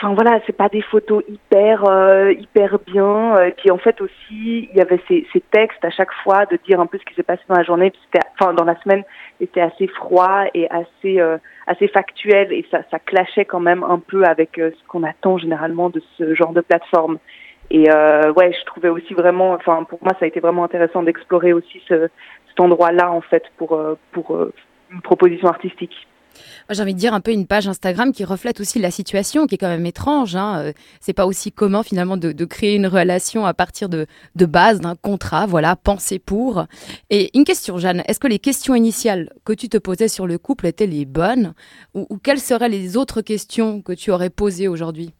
enfin 0.00 0.14
voilà, 0.14 0.40
c'est 0.46 0.56
pas 0.56 0.68
des 0.68 0.82
photos 0.82 1.24
hyper 1.28 1.84
euh, 1.84 2.32
hyper 2.32 2.78
bien. 2.86 3.42
Et 3.42 3.52
puis 3.52 3.70
en 3.70 3.78
fait 3.78 4.00
aussi, 4.00 4.68
il 4.70 4.76
y 4.76 4.80
avait 4.80 5.00
ces, 5.08 5.26
ces, 5.32 5.40
textes 5.40 5.84
à 5.84 5.90
chaque 5.90 6.12
fois 6.22 6.46
de 6.46 6.58
dire 6.66 6.80
un 6.80 6.86
peu 6.86 6.98
ce 6.98 7.04
qui 7.04 7.14
s'est 7.14 7.22
passé 7.22 7.42
dans 7.48 7.56
la 7.56 7.64
journée, 7.64 7.92
enfin 8.38 8.54
dans 8.54 8.64
la 8.64 8.80
semaine, 8.82 9.02
c'était 9.38 9.60
assez 9.60 9.88
froid 9.88 10.44
et 10.54 10.68
assez 10.70 11.20
euh, 11.20 11.38
assez 11.66 11.88
factuel 11.88 12.52
et 12.52 12.64
ça 12.70 12.80
ça 12.90 12.98
clashait 12.98 13.44
quand 13.44 13.60
même 13.60 13.82
un 13.82 13.98
peu 13.98 14.24
avec 14.24 14.58
euh, 14.58 14.70
ce 14.70 14.86
qu'on 14.88 15.02
attend 15.02 15.38
généralement 15.38 15.90
de 15.90 16.02
ce 16.16 16.34
genre 16.34 16.52
de 16.52 16.60
plateforme. 16.60 17.18
Et 17.70 17.90
ouais, 17.90 18.52
je 18.58 18.64
trouvais 18.64 18.88
aussi 18.88 19.12
vraiment, 19.12 19.52
enfin 19.52 19.84
pour 19.84 19.98
moi 20.02 20.12
ça 20.18 20.24
a 20.24 20.28
été 20.28 20.40
vraiment 20.40 20.64
intéressant 20.64 21.02
d'explorer 21.02 21.52
aussi 21.52 21.82
ce, 21.86 22.08
cet 22.48 22.60
endroit-là 22.60 23.12
en 23.12 23.20
fait 23.20 23.42
pour 23.58 23.78
pour 24.12 24.34
une 24.90 25.02
proposition 25.02 25.48
artistique 25.48 26.08
j'ai 26.70 26.82
envie 26.82 26.94
de 26.94 26.98
dire 26.98 27.14
un 27.14 27.20
peu 27.20 27.32
une 27.32 27.46
page 27.46 27.68
Instagram 27.68 28.12
qui 28.12 28.24
reflète 28.24 28.60
aussi 28.60 28.78
la 28.78 28.90
situation, 28.90 29.46
qui 29.46 29.54
est 29.54 29.58
quand 29.58 29.68
même 29.68 29.86
étrange. 29.86 30.36
Hein. 30.36 30.58
Euh, 30.58 30.72
c'est 31.00 31.12
pas 31.12 31.26
aussi 31.26 31.52
commun 31.52 31.82
finalement 31.82 32.16
de, 32.16 32.44
créer 32.44 32.74
une 32.74 32.86
relation 32.86 33.46
à 33.46 33.54
partir 33.54 33.88
de, 33.88 34.06
de 34.34 34.46
base 34.46 34.80
d'un 34.80 34.96
contrat, 34.96 35.46
voilà, 35.46 35.76
penser 35.76 36.18
pour. 36.18 36.66
Et 37.10 37.36
une 37.36 37.44
question, 37.44 37.78
Jeanne, 37.78 38.02
est-ce 38.06 38.20
que 38.20 38.26
les 38.26 38.38
questions 38.38 38.74
initiales 38.74 39.30
que 39.44 39.52
tu 39.52 39.68
te 39.68 39.78
posais 39.78 40.08
sur 40.08 40.26
le 40.26 40.38
couple 40.38 40.66
étaient 40.66 40.86
les 40.86 41.04
bonnes, 41.04 41.54
ou, 41.94 42.06
quelles 42.22 42.40
seraient 42.40 42.68
les 42.68 42.96
autres 42.96 43.20
questions 43.20 43.82
que 43.82 43.92
tu 43.92 44.10
aurais 44.10 44.30
posées 44.30 44.68
aujourd'hui? 44.68 45.12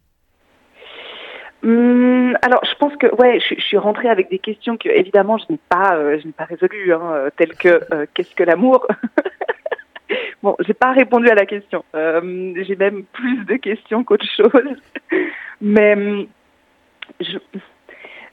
Hum, 1.65 2.37
alors, 2.43 2.61
je 2.65 2.75
pense 2.77 2.95
que 2.97 3.13
ouais, 3.17 3.41
je, 3.41 3.61
suis 3.61 3.77
rentrée 3.77 4.09
avec 4.09 4.31
des 4.31 4.39
questions 4.39 4.77
que 4.77 4.89
évidemment 4.89 5.39
je 5.39 5.45
n'ai 5.51 5.59
pas, 5.69 5.97
euh, 5.97 6.19
je 6.21 6.27
n'ai 6.27 6.33
pas 6.33 6.45
résolues, 6.45 6.93
hein, 6.93 7.31
telles 7.37 7.55
que 7.55 7.81
euh, 7.93 8.07
qu'est-ce 8.15 8.35
que 8.35 8.45
l'amour? 8.45 8.87
Bon, 10.43 10.57
j'ai 10.61 10.75
pas 10.75 10.93
répondu 10.93 11.29
à 11.29 11.35
la 11.35 11.47
question. 11.47 11.85
Euh, 11.95 12.53
j'ai 12.67 12.77
même 12.77 13.05
plus 13.13 13.45
de 13.45 13.57
questions 13.57 14.05
qu'autre 14.05 14.27
chose. 14.37 14.77
Mais 15.61 15.95
hum, 15.95 16.27
je, 17.21 17.39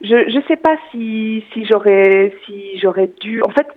je 0.02 0.30
je 0.30 0.48
sais 0.48 0.58
pas 0.58 0.78
si 0.92 1.44
si 1.52 1.66
j'aurais 1.66 2.36
si 2.46 2.78
j'aurais 2.80 3.10
dû. 3.22 3.42
En 3.44 3.50
fait, 3.50 3.68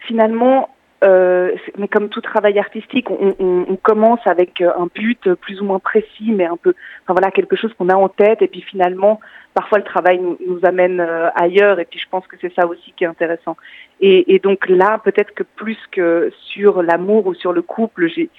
finalement, 0.00 0.73
euh, 1.02 1.50
mais 1.76 1.88
comme 1.88 2.08
tout 2.08 2.20
travail 2.20 2.58
artistique, 2.58 3.10
on, 3.10 3.34
on, 3.38 3.66
on, 3.68 3.76
commence 3.76 4.24
avec 4.26 4.60
euh, 4.60 4.70
un 4.78 4.86
but 4.94 5.34
plus 5.34 5.60
ou 5.60 5.64
moins 5.64 5.78
précis, 5.78 6.30
mais 6.32 6.46
un 6.46 6.56
peu, 6.56 6.74
enfin 7.02 7.12
voilà, 7.12 7.30
quelque 7.30 7.56
chose 7.56 7.74
qu'on 7.74 7.88
a 7.88 7.96
en 7.96 8.08
tête, 8.08 8.40
et 8.42 8.48
puis 8.48 8.62
finalement, 8.62 9.20
parfois 9.52 9.78
le 9.78 9.84
travail 9.84 10.18
nous, 10.18 10.38
nous 10.46 10.60
amène 10.62 11.00
euh, 11.00 11.28
ailleurs, 11.34 11.80
et 11.80 11.84
puis 11.84 11.98
je 11.98 12.08
pense 12.08 12.26
que 12.26 12.36
c'est 12.40 12.54
ça 12.54 12.66
aussi 12.66 12.92
qui 12.96 13.04
est 13.04 13.08
intéressant. 13.08 13.56
Et, 14.00 14.34
et 14.34 14.38
donc 14.38 14.68
là, 14.68 14.98
peut-être 15.04 15.34
que 15.34 15.42
plus 15.42 15.78
que 15.90 16.32
sur 16.52 16.82
l'amour 16.82 17.26
ou 17.26 17.34
sur 17.34 17.52
le 17.52 17.60
couple, 17.62 18.08
j'ai 18.08 18.30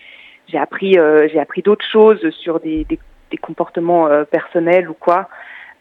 appris 0.58 0.98
euh, 0.98 1.28
j'ai 1.32 1.39
appris 1.39 1.62
d'autres 1.62 1.86
choses 1.86 2.28
sur 2.32 2.60
des, 2.62 2.86
des, 2.86 3.00
des 3.30 3.38
comportements 3.38 4.08
personnels 4.32 4.89
ou 4.89 4.94
quoi. 4.94 5.30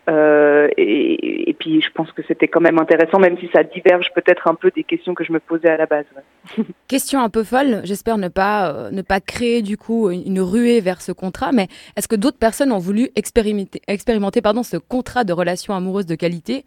Euh, 0.09 0.69
et, 0.77 1.49
et, 1.49 1.55
puis 1.55 1.81
je 1.81 1.91
pense 1.91 2.13
que 2.13 2.23
c'était 2.29 2.47
quand 2.47 2.61
même 2.61 2.79
intéressant, 2.79 3.19
même 3.19 3.39
si 3.39 3.49
ça 3.55 3.63
diverge 3.63 4.13
peut-être 4.15 4.49
un 4.49 4.55
peu 4.55 4.71
des 4.71 4.85
questions 4.85 5.15
que 5.15 5.25
je 5.25 5.33
me 5.33 5.41
posais 5.41 5.69
à 5.69 5.79
la 5.79 5.87
base. 5.87 6.05
Question 6.89 7.21
un 7.21 7.31
peu 7.31 7.43
folle, 7.43 7.81
j'espère 7.85 8.19
ne 8.19 8.29
pas 8.29 8.71
euh, 8.71 8.91
ne 8.91 9.01
pas 9.01 9.21
créer 9.21 9.63
du 9.63 9.79
coup 9.79 10.11
une 10.11 10.41
ruée 10.41 10.81
vers 10.81 11.01
ce 11.01 11.11
contrat, 11.11 11.53
mais 11.53 11.69
est-ce 11.97 12.07
que 12.07 12.17
d'autres 12.17 12.39
personnes 12.39 12.71
ont 12.71 12.79
voulu 12.79 13.09
expérimenter, 13.17 13.81
expérimenter 13.89 14.43
pardon, 14.43 14.63
ce 14.63 14.77
contrat 14.77 15.25
de 15.25 15.33
relation 15.33 15.75
amoureuse 15.75 16.07
de 16.07 16.17
qualité 16.17 16.67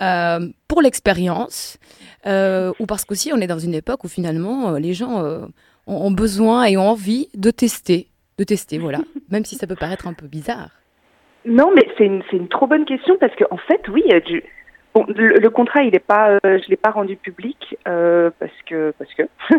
euh, 0.00 0.48
pour 0.66 0.80
l'expérience 0.80 1.76
euh, 2.26 2.72
ou 2.78 2.86
parce 2.86 3.04
qu'aussi 3.04 3.32
on 3.34 3.40
est 3.40 3.46
dans 3.46 3.58
une 3.58 3.74
époque 3.74 4.04
où 4.04 4.08
finalement 4.08 4.70
euh, 4.70 4.78
les 4.78 4.94
gens 4.94 5.22
ont, 5.22 5.50
ont 5.86 6.10
besoin 6.10 6.64
et 6.64 6.78
ont 6.78 6.88
envie 6.88 7.28
de 7.34 7.50
tester, 7.50 8.08
de 8.38 8.44
tester, 8.44 8.78
voilà, 8.78 9.00
même 9.30 9.44
si 9.44 9.56
ça 9.56 9.66
peut 9.66 9.76
paraître 9.76 10.06
un 10.06 10.14
peu 10.14 10.26
bizarre. 10.26 10.77
Non, 11.44 11.70
mais 11.74 11.88
c'est 11.96 12.04
une, 12.04 12.22
une 12.32 12.48
trop 12.48 12.66
bonne 12.66 12.84
question 12.84 13.16
parce 13.18 13.34
qu'en 13.36 13.54
en 13.54 13.58
fait, 13.58 13.88
oui, 13.88 14.02
du, 14.26 14.42
bon, 14.94 15.04
le, 15.08 15.48
contrat, 15.48 15.82
il 15.82 15.94
est 15.94 16.00
pas, 16.00 16.30
euh, 16.30 16.38
je 16.44 16.68
l'ai 16.68 16.76
pas 16.76 16.90
rendu 16.90 17.16
public 17.16 17.76
euh, 17.86 18.30
parce 18.38 18.52
que, 18.66 18.92
parce 18.98 19.12
que, 19.14 19.22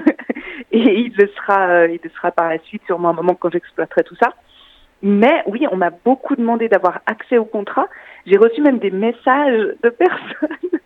et 0.72 1.00
il 1.00 1.14
le 1.16 1.28
sera, 1.28 1.68
euh, 1.68 1.88
il 1.90 2.00
le 2.04 2.10
sera 2.10 2.32
par 2.32 2.50
la 2.50 2.60
suite, 2.60 2.84
sûrement 2.86 3.10
un 3.10 3.14
moment 3.14 3.36
quand 3.36 3.52
j'exploiterai 3.52 4.04
tout 4.04 4.16
ça. 4.22 4.34
Mais 5.02 5.44
oui, 5.48 5.66
on 5.72 5.78
m'a 5.78 5.92
beaucoup 5.92 6.36
demandé 6.36 6.68
d'avoir 6.68 7.00
accès 7.06 7.38
au 7.38 7.46
contrat. 7.46 7.88
J'ai 8.26 8.38
reçu 8.38 8.62
même 8.62 8.80
des 8.80 8.92
messages 8.92 9.76
de 9.82 9.90
personnes 9.90 10.80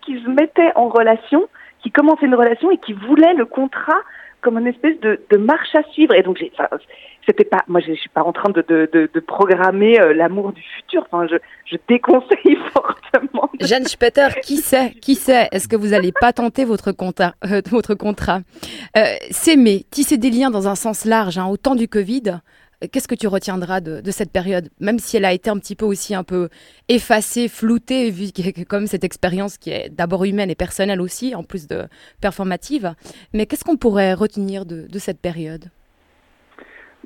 qui 0.00 0.22
se 0.22 0.28
mettaient 0.28 0.72
en 0.76 0.88
relation, 0.88 1.48
qui 1.82 1.90
commençaient 1.90 2.26
une 2.26 2.34
relation 2.34 2.70
et 2.70 2.78
qui 2.78 2.94
voulaient 2.94 3.34
le 3.34 3.44
contrat 3.44 4.00
comme 4.40 4.58
une 4.58 4.66
espèce 4.66 4.98
de, 5.00 5.20
de 5.30 5.36
marche 5.36 5.74
à 5.74 5.82
suivre. 5.92 6.14
Et 6.14 6.22
donc, 6.22 6.38
j'ai, 6.38 6.52
c'était 7.26 7.44
pas, 7.44 7.62
moi, 7.68 7.80
je, 7.80 7.92
suis 7.92 8.08
pas 8.08 8.22
en 8.22 8.32
train 8.32 8.50
de, 8.50 8.62
de, 8.66 8.88
de, 8.92 9.20
programmer 9.20 10.00
euh, 10.00 10.14
l'amour 10.14 10.52
du 10.52 10.62
futur. 10.76 11.06
Enfin, 11.10 11.26
je, 11.30 11.36
je 11.66 11.76
déconseille 11.88 12.56
fortement. 12.72 13.50
Jeanne 13.60 13.86
Spetter, 13.86 14.28
qui 14.42 14.56
sait, 14.58 14.92
qui 15.00 15.14
sait, 15.14 15.48
est-ce 15.52 15.68
que 15.68 15.76
vous 15.76 15.92
allez 15.92 16.12
pas 16.12 16.32
tenter 16.32 16.64
votre 16.64 16.92
contrat, 16.92 17.34
euh, 17.44 17.60
votre 17.70 17.94
contrat? 17.94 18.40
Euh, 18.96 19.04
S'aimer, 19.30 19.84
tisser 19.90 20.16
des 20.16 20.30
liens 20.30 20.50
dans 20.50 20.68
un 20.68 20.74
sens 20.74 21.04
large, 21.04 21.38
hein, 21.38 21.46
au 21.46 21.56
temps 21.56 21.74
du 21.74 21.88
Covid. 21.88 22.40
Qu'est-ce 22.92 23.08
que 23.08 23.14
tu 23.14 23.26
retiendras 23.26 23.80
de, 23.80 24.10
cette 24.10 24.32
période, 24.32 24.68
même 24.80 24.98
si 24.98 25.16
elle 25.16 25.26
a 25.26 25.32
été 25.32 25.50
un 25.50 25.58
petit 25.58 25.76
peu 25.76 25.84
aussi 25.84 26.14
un 26.14 26.24
peu 26.24 26.48
effacée, 26.88 27.48
floutée, 27.48 28.10
vu 28.10 28.28
comme 28.64 28.86
cette 28.86 29.04
expérience 29.04 29.58
qui 29.58 29.70
est 29.70 29.90
d'abord 29.90 30.24
humaine 30.24 30.50
et 30.50 30.54
personnelle 30.54 31.00
aussi, 31.00 31.34
en 31.34 31.42
plus 31.42 31.68
de 31.68 31.84
performative. 32.22 32.94
Mais 33.34 33.46
qu'est-ce 33.46 33.64
qu'on 33.64 33.76
pourrait 33.76 34.14
retenir 34.14 34.64
de, 34.64 34.98
cette 34.98 35.20
période? 35.20 35.66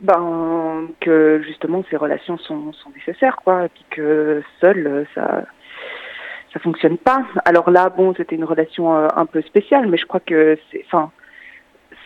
Ben, 0.03 0.89
que 1.01 1.43
justement 1.45 1.85
ces 1.91 1.97
relations 1.97 2.39
sont, 2.39 2.73
nécessaires, 2.95 3.37
quoi, 3.43 3.67
et 3.67 3.69
puis 3.69 3.85
que 3.91 4.43
seul 4.61 5.07
ça 5.15 5.45
ça 6.55 6.61
fonctionne 6.61 6.97
pas. 6.97 7.25
Alors 7.45 7.69
là, 7.71 7.91
bon, 7.91 8.15
c'était 8.17 8.37
une 8.37 8.45
relation 8.45 8.97
euh, 8.97 9.09
un 9.17 9.27
peu 9.27 9.43
spéciale, 9.43 9.89
mais 9.89 9.99
je 9.99 10.07
crois 10.07 10.21
que 10.21 10.57
c'est, 10.71 10.85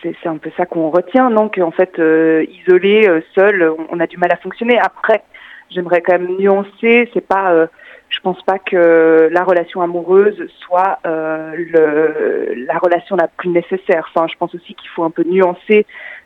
c'est, 0.01 0.27
un 0.27 0.37
peu 0.37 0.51
ça 0.57 0.65
qu'on 0.65 0.89
retient, 0.89 1.29
non 1.29 1.49
Qu'en 1.49 1.71
fait, 1.71 1.99
euh, 1.99 2.45
isolé, 2.49 3.07
euh, 3.07 3.21
seul, 3.35 3.71
on, 3.89 3.99
a 3.99 4.07
du 4.07 4.17
mal 4.17 4.31
à 4.31 4.37
fonctionner. 4.37 4.79
Après, 4.79 5.23
j'aimerais 5.69 6.01
quand 6.01 6.13
même 6.13 6.37
nuancer. 6.37 7.09
C'est 7.13 7.25
pas, 7.25 7.67
je 8.09 8.19
pense 8.21 8.41
pas 8.43 8.59
que 8.59 9.29
la 9.31 9.43
relation 9.43 9.81
amoureuse 9.81 10.47
soit 10.59 10.99
le, 11.05 12.65
la 12.65 12.77
relation 12.79 13.15
la 13.15 13.27
plus 13.27 13.49
nécessaire. 13.49 14.09
Enfin, 14.13 14.27
je 14.27 14.37
pense 14.37 14.53
aussi 14.55 14.73
qu'il 14.73 14.89
faut 14.89 15.03
un 15.03 15.11
peu 15.11 15.23
nuancer 15.23 15.85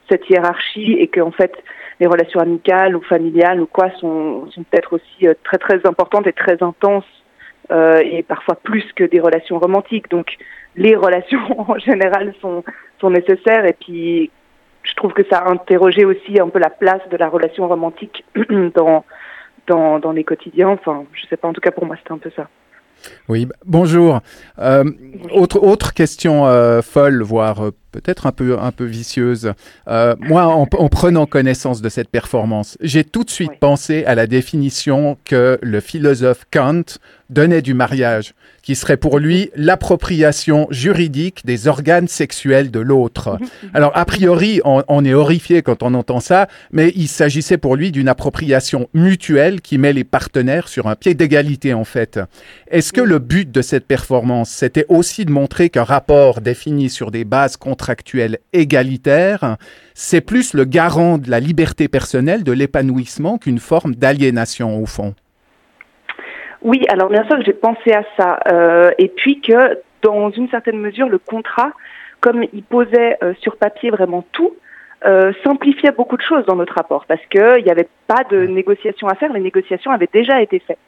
cette 0.10 0.30
hiérarchie 0.30 0.94
et 1.00 1.08
que 1.08 1.22
en 1.22 1.32
fait 1.32 1.54
les 2.00 2.08
relations 2.08 2.40
amicales 2.40 2.96
ou 2.96 3.02
familiales 3.02 3.62
ou 3.62 3.66
quoi 3.66 3.90
sont, 4.00 4.50
sont 4.52 4.64
peut-être 4.64 4.94
aussi 4.94 5.28
très 5.44 5.58
très 5.58 5.86
importantes 5.86 6.28
et 6.28 6.34
très 6.34 6.62
intenses 6.62 7.06
euh, 7.72 8.02
et 8.04 8.24
parfois 8.24 8.56
plus 8.56 8.84
que 8.94 9.06
des 9.06 9.22
relations 9.22 9.58
romantiques. 9.58 10.10
Donc 10.10 10.38
les 10.76 10.96
relations 11.08 11.70
en 11.70 11.78
général 11.80 12.34
sont, 12.42 12.64
sont 13.04 13.10
nécessaires 13.10 13.66
et 13.66 13.74
puis 13.74 14.32
je 14.84 14.94
trouve 14.96 15.14
que 15.14 15.24
ça 15.30 15.40
a 15.40 15.50
interrogé 15.50 16.06
aussi 16.06 16.40
un 16.40 16.48
peu 16.48 16.60
la 16.60 16.70
place 16.70 17.02
de 17.12 17.18
la 17.18 17.28
relation 17.28 17.68
romantique 17.68 18.24
dans, 18.76 19.04
dans, 19.68 20.00
dans 20.00 20.12
les 20.14 20.24
quotidiens. 20.24 20.70
Enfin, 20.70 21.04
je 21.14 21.26
sais 21.28 21.38
pas, 21.38 21.50
en 21.50 21.54
tout 21.54 21.62
cas 21.62 21.72
pour 21.72 21.86
moi 21.86 21.98
c'était 21.98 22.14
un 22.14 22.18
peu 22.18 22.32
ça. 22.36 22.48
Oui, 23.28 23.48
bonjour. 23.66 24.22
Euh, 24.60 24.84
autre, 25.34 25.62
autre 25.62 25.94
question 25.94 26.48
euh, 26.48 26.82
folle, 26.82 27.22
voire 27.22 27.66
euh, 27.66 27.72
peut-être 27.92 28.28
un 28.28 28.32
peu, 28.32 28.58
un 28.58 28.72
peu 28.72 28.86
vicieuse. 28.86 29.54
Moi, 29.88 30.46
en, 30.46 30.62
en, 30.62 30.90
prenant 30.90 31.26
connaissance 31.26 31.82
de 31.82 31.90
cette 31.90 32.10
performance, 32.10 32.78
j'ai 32.82 33.04
tout 33.04 33.24
de 33.24 33.30
suite 33.30 33.52
oui. 33.52 33.58
pensé 33.60 34.06
à 34.06 34.16
la 34.16 34.26
définition 34.28 35.18
que 35.26 35.60
le 35.62 35.80
philosophe 35.80 36.46
Kant 36.52 36.84
donnait 37.34 37.62
du 37.62 37.74
mariage, 37.74 38.34
qui 38.62 38.76
serait 38.76 38.98
pour 38.98 39.20
lui 39.20 39.50
l'appropriation 39.56 40.68
juridique 40.70 41.46
des 41.46 41.68
organes 41.68 42.08
sexuels 42.08 42.72
de 42.72 42.80
l'autre. 42.80 43.38
Alors, 43.74 43.92
a 43.96 44.06
priori, 44.06 44.62
on, 44.64 44.84
on, 44.88 45.04
est 45.04 45.14
horrifié 45.14 45.62
quand 45.62 45.84
on 45.84 45.94
entend 45.94 46.20
ça, 46.20 46.48
mais 46.72 46.94
il 46.96 47.08
s'agissait 47.08 47.58
pour 47.58 47.76
lui 47.76 47.92
d'une 47.92 48.08
appropriation 48.08 48.88
mutuelle 48.94 49.60
qui 49.62 49.78
met 49.78 49.94
les 49.94 50.04
partenaires 50.04 50.68
sur 50.68 50.88
un 50.88 50.96
pied 50.96 51.14
d'égalité, 51.14 51.74
en 51.74 51.84
fait. 51.84 52.20
Est-ce 52.70 52.94
que 52.94 53.02
le 53.02 53.20
but 53.20 53.52
de 53.52 53.62
cette 53.62 53.86
performance, 53.86 54.50
c'était 54.50 54.86
aussi 54.88 55.26
de 55.26 55.32
montrer 55.32 55.70
qu'un 55.70 55.84
rapport 55.84 56.40
défini 56.40 56.90
sur 56.90 57.12
des 57.12 57.26
bases 57.26 57.58
contractuelles 57.58 58.38
égalitaires, 58.54 59.58
c'est 59.94 60.22
plus 60.22 60.54
le 60.54 60.66
garant 60.66 61.18
de 61.18 61.30
la 61.30 61.40
liberté 61.40 61.88
personnelle, 61.88 62.44
de 62.44 62.52
l'épanouissement 62.52 63.38
qu'une 63.38 63.60
forme 63.60 63.96
d'aliénation, 63.96 64.82
au 64.82 64.86
fond? 64.86 65.14
Oui, 66.64 66.86
alors 66.90 67.10
bien 67.10 67.26
sûr 67.26 67.38
que 67.38 67.44
j'ai 67.44 67.54
pensé 67.54 67.92
à 67.92 68.04
ça. 68.18 68.40
Euh, 68.48 68.92
et 68.98 69.10
puis 69.10 69.42
que, 69.42 69.80
dans 70.02 70.32
une 70.32 70.50
certaine 70.50 70.80
mesure, 70.80 71.10
le 71.10 71.20
contrat, 71.20 71.72
comme 72.20 72.46
il 72.54 72.64
posait 72.64 73.18
euh, 73.22 73.34
sur 73.42 73.58
papier 73.58 73.90
vraiment 73.90 74.26
tout, 74.32 74.54
euh, 75.06 75.34
simplifiait 75.44 75.92
beaucoup 75.92 76.16
de 76.16 76.22
choses 76.22 76.46
dans 76.46 76.56
notre 76.56 76.76
rapport 76.76 77.06
parce 77.06 77.24
qu'il 77.26 77.64
n'y 77.64 77.70
avait 77.70 77.90
pas 78.08 78.24
de 78.32 78.46
négociations 78.46 79.08
à 79.08 79.16
faire, 79.16 79.34
les 79.34 79.42
négociations 79.42 79.92
avaient 79.92 80.10
déjà 80.12 80.42
été 80.42 80.60
faites. 80.60 80.80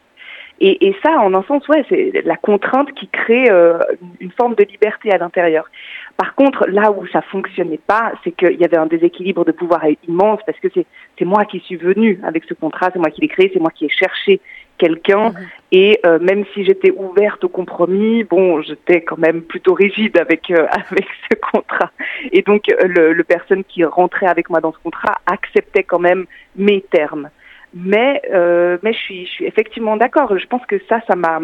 Et, 0.62 0.88
et 0.88 0.96
ça, 1.04 1.20
en 1.20 1.34
un 1.34 1.44
sens, 1.44 1.68
ouais, 1.68 1.84
c'est 1.90 2.22
la 2.24 2.38
contrainte 2.38 2.94
qui 2.94 3.10
crée 3.10 3.52
euh, 3.52 3.78
une 4.22 4.32
forme 4.32 4.56
de 4.56 4.64
liberté 4.64 5.12
à 5.12 5.18
l'intérieur. 5.18 5.70
Par 6.16 6.34
contre, 6.34 6.66
là 6.70 6.92
où 6.92 7.06
ça 7.08 7.22
fonctionnait 7.22 7.82
pas, 7.86 8.14
c'est 8.24 8.32
qu'il 8.32 8.56
y 8.56 8.64
avait 8.64 8.78
un 8.78 8.86
déséquilibre 8.86 9.44
de 9.44 9.52
pouvoir 9.52 9.84
immense 10.08 10.40
parce 10.46 10.58
que 10.60 10.70
c'est 10.74 11.26
moi 11.26 11.44
qui 11.44 11.60
suis 11.60 11.76
venue 11.76 12.22
avec 12.24 12.46
ce 12.46 12.54
contrat, 12.54 12.90
c'est 12.94 13.00
moi 13.00 13.10
qui 13.10 13.20
l'ai 13.20 13.28
créé, 13.28 13.52
c'est 13.54 13.60
moi 13.60 13.72
qui 13.72 13.86
ai 13.86 13.90
cherché 13.90 14.40
quelqu'un 14.78 15.30
mmh. 15.30 15.36
et 15.72 16.00
euh, 16.06 16.20
même 16.20 16.46
si 16.54 16.66
j'étais 16.66 16.92
ouverte 16.92 17.44
au 17.44 17.50
compromis, 17.50 18.24
bon, 18.24 18.62
j'étais 18.62 19.02
quand 19.02 19.18
même 19.18 19.42
plutôt 19.42 19.74
rigide 19.74 20.18
avec 20.18 20.52
euh, 20.52 20.68
avec 20.72 21.08
ce 21.30 21.38
contrat. 21.52 21.92
Et 22.32 22.42
donc 22.42 22.70
euh, 22.70 22.88
le, 22.88 23.14
le 23.14 23.24
personne 23.24 23.64
qui 23.64 23.84
rentrait 23.84 24.28
avec 24.28 24.50
moi 24.50 24.62
dans 24.62 24.74
ce 24.74 24.80
contrat 24.80 25.16
acceptait 25.26 25.84
quand 25.84 26.00
même 26.00 26.26
mes 26.56 26.82
termes. 26.82 27.30
Mais 27.74 28.22
euh, 28.34 28.78
mais 28.84 28.94
je 28.94 29.00
suis 29.00 29.26
je 29.26 29.32
suis 29.32 29.46
effectivement 29.46 29.98
d'accord. 29.98 30.38
Je 30.38 30.48
pense 30.48 30.66
que 30.66 30.80
ça 30.88 31.02
ça 31.08 31.16
m'a 31.16 31.40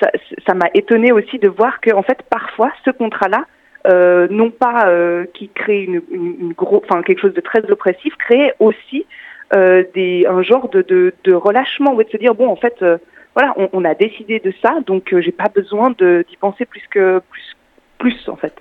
ça 0.00 0.10
ça 0.46 0.54
m'a 0.54 0.68
étonné 0.74 1.12
aussi 1.12 1.38
de 1.38 1.48
voir 1.48 1.80
que 1.80 1.92
en 1.92 2.02
fait 2.02 2.22
parfois 2.28 2.72
ce 2.84 2.90
contrat 2.90 3.28
là 3.28 3.44
euh, 3.86 4.26
non 4.30 4.50
pas 4.50 4.88
euh, 4.88 5.26
qui 5.34 5.48
crée 5.48 5.84
une, 5.84 6.02
une, 6.10 6.36
une 6.40 6.52
gros, 6.54 6.82
enfin 6.88 7.02
quelque 7.02 7.20
chose 7.20 7.34
de 7.34 7.40
très 7.40 7.60
oppressif, 7.70 8.14
crée 8.16 8.52
aussi 8.58 9.06
euh, 9.54 9.84
des, 9.94 10.26
un 10.26 10.42
genre 10.42 10.68
de, 10.68 10.82
de, 10.82 11.14
de 11.24 11.32
relâchement, 11.32 11.94
ou 11.94 12.02
de 12.02 12.08
se 12.08 12.16
dire 12.16 12.34
bon 12.34 12.48
en 12.48 12.56
fait 12.56 12.74
euh, 12.82 12.98
voilà 13.34 13.54
on, 13.56 13.68
on, 13.72 13.84
a 13.84 13.94
décidé 13.94 14.40
de 14.40 14.52
ça, 14.62 14.80
donc 14.86 15.12
euh, 15.12 15.20
j'ai 15.20 15.32
pas 15.32 15.48
besoin 15.54 15.90
d'y 15.90 16.36
penser 16.40 16.64
plus 16.64 16.82
que 16.90 17.20
plus 17.30 17.56
plus 17.98 18.28
en 18.28 18.36
fait. 18.36 18.54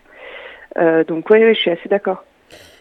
donc 1.08 1.30
oui, 1.30 1.40
ouais, 1.40 1.54
je 1.54 1.60
suis 1.60 1.72
assez 1.72 1.90
d'accord. 1.90 2.24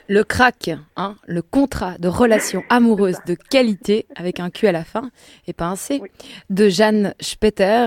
Le 0.08 0.22
crack, 0.22 0.70
hein, 0.96 1.16
le 1.26 1.42
contrat 1.42 1.96
de 1.98 2.08
relation 2.08 2.62
amoureuse 2.70 3.16
de 3.26 3.34
qualité 3.34 4.06
avec 4.16 4.40
un 4.40 4.50
Q 4.50 4.66
à 4.66 4.72
la 4.72 4.84
fin 4.84 5.10
et 5.46 5.52
pas 5.52 5.66
un 5.66 5.76
C, 5.76 6.00
oui. 6.02 6.08
de 6.50 6.68
Jeanne 6.68 7.14
Spetter. 7.20 7.86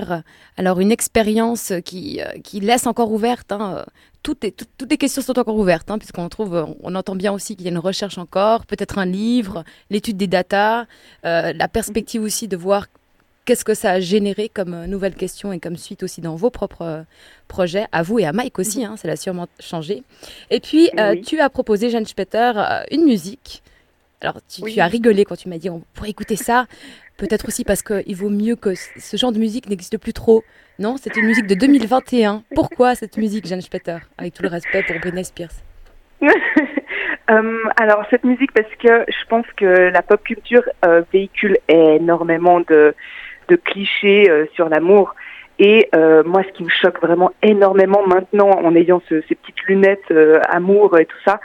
Alors 0.56 0.80
une 0.80 0.90
expérience 0.92 1.72
qui, 1.84 2.20
qui 2.42 2.60
laisse 2.60 2.86
encore 2.86 3.12
ouverte 3.12 3.52
hein, 3.52 3.84
toutes, 4.22 4.44
les, 4.44 4.52
toutes, 4.52 4.68
toutes 4.76 4.90
les 4.90 4.98
questions 4.98 5.22
sont 5.22 5.38
encore 5.38 5.56
ouvertes, 5.56 5.90
hein, 5.90 5.98
puisqu'on 5.98 6.28
trouve, 6.28 6.74
on 6.82 6.94
entend 6.94 7.16
bien 7.16 7.32
aussi 7.32 7.56
qu'il 7.56 7.64
y 7.64 7.68
a 7.68 7.72
une 7.72 7.78
recherche 7.78 8.18
encore, 8.18 8.66
peut-être 8.66 8.98
un 8.98 9.06
livre, 9.06 9.64
l'étude 9.90 10.16
des 10.16 10.26
datas, 10.26 10.86
euh, 11.24 11.52
la 11.54 11.68
perspective 11.68 12.22
aussi 12.22 12.48
de 12.48 12.56
voir 12.56 12.86
qu'est-ce 13.48 13.64
que 13.64 13.72
ça 13.72 13.92
a 13.92 14.00
généré 14.00 14.50
comme 14.50 14.74
euh, 14.74 14.86
nouvelle 14.86 15.14
question 15.14 15.54
et 15.54 15.58
comme 15.58 15.78
suite 15.78 16.02
aussi 16.02 16.20
dans 16.20 16.36
vos 16.36 16.50
propres 16.50 16.82
euh, 16.82 17.02
projets, 17.48 17.86
à 17.92 18.02
vous 18.02 18.18
et 18.18 18.26
à 18.26 18.32
Mike 18.34 18.58
aussi, 18.58 18.84
hein, 18.84 18.98
ça 18.98 19.08
l'a 19.08 19.16
sûrement 19.16 19.46
changé. 19.58 20.02
Et 20.50 20.60
puis, 20.60 20.90
euh, 20.98 21.16
tu 21.26 21.40
as 21.40 21.48
proposé, 21.48 21.88
Jeanne 21.88 22.04
Spetter, 22.04 22.52
une 22.90 23.04
musique. 23.06 23.62
Alors, 24.20 24.36
tu, 24.46 24.62
oui. 24.62 24.74
tu, 24.74 24.80
as 24.80 24.86
rigolé 24.86 25.24
quand 25.24 25.36
tu 25.36 25.48
m'as 25.48 25.56
dit 25.56 25.70
on 25.70 25.82
pourrait 25.94 26.10
écouter 26.10 26.36
ça. 26.36 26.66
Peut-être 27.16 27.48
aussi 27.48 27.64
parce 27.64 27.80
qu'il 27.80 28.14
vaut 28.14 28.28
mieux 28.28 28.54
que 28.54 28.74
ce 28.74 29.16
genre 29.16 29.32
de 29.32 29.38
musique 29.38 29.70
n'existe 29.70 29.96
plus 29.96 30.12
trop. 30.12 30.44
Non, 30.78 30.96
c'est 30.98 31.16
une 31.16 31.24
musique 31.24 31.46
de 31.46 31.54
2021. 31.54 32.42
Pourquoi 32.54 32.96
cette 32.96 33.16
musique, 33.16 33.46
Jeanne 33.46 33.62
Spetter 33.62 33.96
Avec 34.18 34.34
tout 34.34 34.42
le 34.42 34.50
respect 34.50 34.82
pour 34.82 35.00
Britney 35.00 35.24
Spears. 35.24 35.48
euh, 36.20 37.62
alors, 37.80 38.04
cette 38.10 38.24
musique, 38.24 38.52
parce 38.52 38.72
que 38.74 39.06
je 39.08 39.26
pense 39.26 39.46
que 39.56 39.64
la 39.64 40.02
pop 40.02 40.22
culture 40.22 40.64
euh, 40.84 41.02
véhicule 41.12 41.56
énormément 41.68 42.60
de, 42.60 42.94
de 43.48 43.56
clichés 43.56 44.30
euh, 44.30 44.46
sur 44.54 44.68
l'amour. 44.68 45.14
Et 45.58 45.88
euh, 45.94 46.22
moi, 46.24 46.42
ce 46.44 46.52
qui 46.52 46.62
me 46.62 46.68
choque 46.68 47.00
vraiment 47.00 47.32
énormément 47.42 48.06
maintenant, 48.06 48.50
en 48.50 48.74
ayant 48.76 49.02
ce, 49.08 49.22
ces 49.28 49.34
petites 49.34 49.60
lunettes 49.64 50.10
euh, 50.10 50.40
amour 50.48 50.98
et 50.98 51.06
tout 51.06 51.18
ça, 51.24 51.40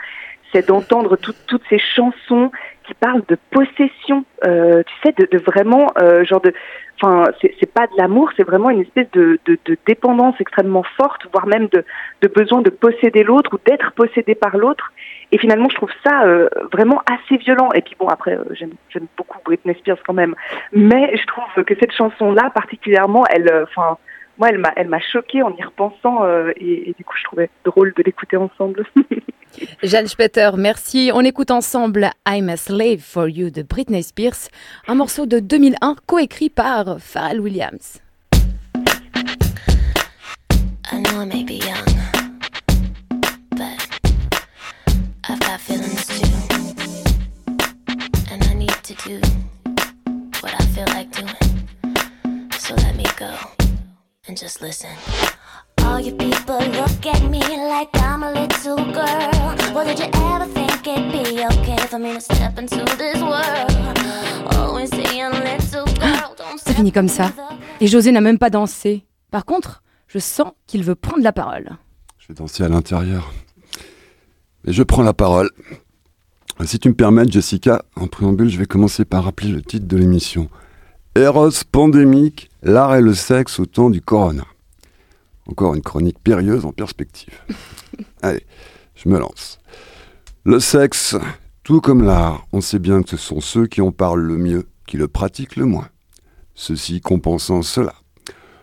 c'est 0.52 0.68
d'entendre 0.68 1.16
tout, 1.16 1.34
toutes 1.48 1.64
ces 1.68 1.80
chansons 1.80 2.52
qui 2.86 2.94
parlent 2.94 3.24
de 3.28 3.36
possession, 3.50 4.24
euh, 4.44 4.82
tu 4.84 4.94
sais, 5.02 5.14
de, 5.18 5.26
de 5.30 5.38
vraiment 5.42 5.90
euh, 6.00 6.24
genre 6.24 6.40
de, 6.40 6.52
enfin, 7.00 7.24
c'est 7.40 7.72
pas 7.72 7.86
de 7.86 7.92
l'amour, 7.96 8.30
c'est 8.36 8.44
vraiment 8.44 8.70
une 8.70 8.82
espèce 8.82 9.10
de, 9.12 9.40
de, 9.46 9.58
de, 9.64 9.76
dépendance 9.86 10.36
extrêmement 10.38 10.84
forte, 10.96 11.26
voire 11.32 11.46
même 11.46 11.66
de, 11.68 11.84
de 12.22 12.28
besoin 12.28 12.62
de 12.62 12.70
posséder 12.70 13.24
l'autre 13.24 13.54
ou 13.54 13.58
d'être 13.66 13.92
possédé 13.92 14.34
par 14.34 14.56
l'autre. 14.56 14.92
Et 15.34 15.38
finalement, 15.38 15.68
je 15.68 15.74
trouve 15.74 15.90
ça 16.06 16.22
euh, 16.22 16.48
vraiment 16.72 17.02
assez 17.10 17.38
violent. 17.38 17.72
Et 17.74 17.82
puis 17.82 17.96
bon, 17.98 18.06
après, 18.06 18.36
euh, 18.38 18.44
j'aime 18.54 19.06
beaucoup 19.16 19.38
Britney 19.44 19.74
Spears 19.80 19.98
quand 20.06 20.12
même, 20.12 20.36
mais 20.72 21.10
je 21.16 21.26
trouve 21.26 21.64
que 21.64 21.74
cette 21.80 21.90
chanson-là 21.92 22.50
particulièrement, 22.54 23.26
elle, 23.26 23.50
enfin. 23.64 23.92
Euh, 23.92 23.94
moi, 24.36 24.48
elle 24.48 24.58
m'a, 24.58 24.72
elle 24.74 24.88
m'a 24.88 24.98
choquée 24.98 25.44
en 25.44 25.54
y 25.56 25.62
repensant 25.62 26.24
euh, 26.24 26.50
et, 26.56 26.90
et, 26.90 26.94
du 26.98 27.04
coup, 27.04 27.14
je 27.16 27.22
trouvais 27.22 27.50
drôle 27.64 27.92
de 27.96 28.02
l'écouter 28.02 28.36
ensemble. 28.36 28.84
Jeanne 29.84 30.08
Spetter, 30.08 30.50
merci. 30.58 31.12
On 31.14 31.20
écoute 31.20 31.52
ensemble 31.52 32.10
I'm 32.28 32.48
a 32.48 32.56
Slave 32.56 32.98
for 32.98 33.28
You 33.28 33.50
de 33.50 33.62
Britney 33.62 34.02
Spears, 34.02 34.48
un 34.88 34.96
morceau 34.96 35.26
de 35.26 35.38
2001 35.38 35.94
coécrit 36.06 36.50
par 36.50 36.98
Pharrell 36.98 37.38
Williams. 37.38 38.00
I 40.90 41.00
know 41.00 41.22
I 41.22 41.26
may 41.26 41.44
be 41.44 41.64
young, 41.64 41.93
do 49.04 49.20
what 50.40 50.54
I 50.58 50.64
feel 50.74 50.86
like 50.86 51.10
doing. 51.12 51.68
So 52.58 52.74
let 52.74 52.96
me 52.96 53.04
go. 53.18 53.54
and 54.26 54.36
just 54.36 54.62
listen. 54.62 54.90
All 55.82 56.00
you 56.00 56.12
people 56.12 56.58
look 56.58 57.06
at 57.06 57.22
me 57.30 57.40
like 57.40 57.90
I'm 57.94 58.22
a 58.22 58.32
little 58.32 58.76
girl. 58.76 59.74
Well, 59.74 59.84
did 59.84 59.98
you 59.98 60.06
ever 60.06 60.46
think 60.46 60.86
it'd 60.86 61.12
be 61.12 61.44
okay 61.44 61.86
for 61.88 61.98
me 61.98 62.14
to 62.14 62.20
step 62.20 62.58
into 62.58 62.84
this 62.96 63.20
world? 63.20 64.56
Always 64.56 64.90
saying, 64.90 65.30
little 65.30 65.84
girl, 66.00 66.34
don't 66.36 66.58
Ça 66.58 66.72
finit 66.72 66.92
comme 66.92 67.08
ça. 67.08 67.32
Et 67.80 67.86
José 67.86 68.12
n'a 68.12 68.20
même 68.20 68.38
pas 68.38 68.50
dansé. 68.50 69.04
Par 69.30 69.44
contre, 69.44 69.82
je 70.06 70.18
sens 70.18 70.52
qu'il 70.66 70.82
veut 70.82 70.94
prendre 70.94 71.22
la 71.22 71.32
parole. 71.32 71.76
Je 72.18 72.28
vais 72.28 72.34
danser 72.34 72.64
à 72.64 72.68
l'intérieur. 72.68 73.30
Mais 74.64 74.72
je 74.72 74.82
prends 74.82 75.02
la 75.02 75.12
parole. 75.12 75.50
Si 76.62 76.78
tu 76.78 76.88
me 76.88 76.94
permets, 76.94 77.28
Jessica, 77.28 77.84
en 77.96 78.06
préambule, 78.06 78.48
je 78.48 78.58
vais 78.58 78.66
commencer 78.66 79.04
par 79.04 79.24
rappeler 79.24 79.48
le 79.48 79.60
titre 79.60 79.86
de 79.86 79.96
l'émission. 79.96 80.48
Eros 81.16 81.50
pandémique, 81.70 82.48
l'art 82.62 82.94
et 82.94 83.00
le 83.00 83.12
sexe 83.12 83.58
au 83.58 83.66
temps 83.66 83.90
du 83.90 84.00
corona. 84.00 84.44
Encore 85.48 85.74
une 85.74 85.82
chronique 85.82 86.18
périlleuse 86.20 86.64
en 86.64 86.72
perspective. 86.72 87.34
Allez, 88.22 88.46
je 88.94 89.08
me 89.08 89.18
lance. 89.18 89.58
Le 90.44 90.60
sexe, 90.60 91.16
tout 91.64 91.80
comme 91.80 92.02
l'art, 92.02 92.46
on 92.52 92.60
sait 92.60 92.78
bien 92.78 93.02
que 93.02 93.10
ce 93.10 93.16
sont 93.16 93.40
ceux 93.40 93.66
qui 93.66 93.82
en 93.82 93.92
parlent 93.92 94.22
le 94.22 94.38
mieux, 94.38 94.66
qui 94.86 94.96
le 94.96 95.08
pratiquent 95.08 95.56
le 95.56 95.66
moins. 95.66 95.88
Ceci 96.54 97.00
compensant 97.00 97.62
cela. 97.62 97.94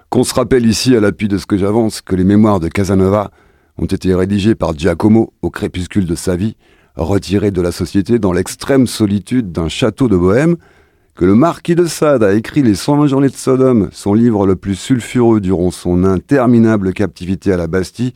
Qu'on 0.09 0.23
se 0.23 0.33
rappelle 0.33 0.65
ici, 0.65 0.95
à 0.95 1.01
l'appui 1.01 1.27
de 1.27 1.37
ce 1.37 1.45
que 1.45 1.57
j'avance, 1.57 2.01
que 2.01 2.15
les 2.15 2.23
mémoires 2.23 2.59
de 2.59 2.67
Casanova 2.67 3.31
ont 3.77 3.85
été 3.85 4.15
rédigées 4.15 4.55
par 4.55 4.77
Giacomo 4.77 5.33
au 5.41 5.49
crépuscule 5.49 6.05
de 6.05 6.15
sa 6.15 6.35
vie, 6.35 6.55
retiré 6.95 7.51
de 7.51 7.61
la 7.61 7.71
société 7.71 8.19
dans 8.19 8.33
l'extrême 8.33 8.87
solitude 8.87 9.51
d'un 9.51 9.69
château 9.69 10.07
de 10.07 10.17
Bohême, 10.17 10.57
que 11.15 11.25
le 11.25 11.35
marquis 11.35 11.75
de 11.75 11.85
Sade 11.85 12.23
a 12.23 12.33
écrit 12.33 12.63
Les 12.63 12.75
120 12.75 13.07
journées 13.07 13.29
de 13.29 13.35
Sodome, 13.35 13.89
son 13.91 14.13
livre 14.13 14.47
le 14.47 14.55
plus 14.55 14.75
sulfureux 14.75 15.41
durant 15.41 15.71
son 15.71 16.03
interminable 16.03 16.93
captivité 16.93 17.51
à 17.51 17.57
la 17.57 17.67
Bastille, 17.67 18.13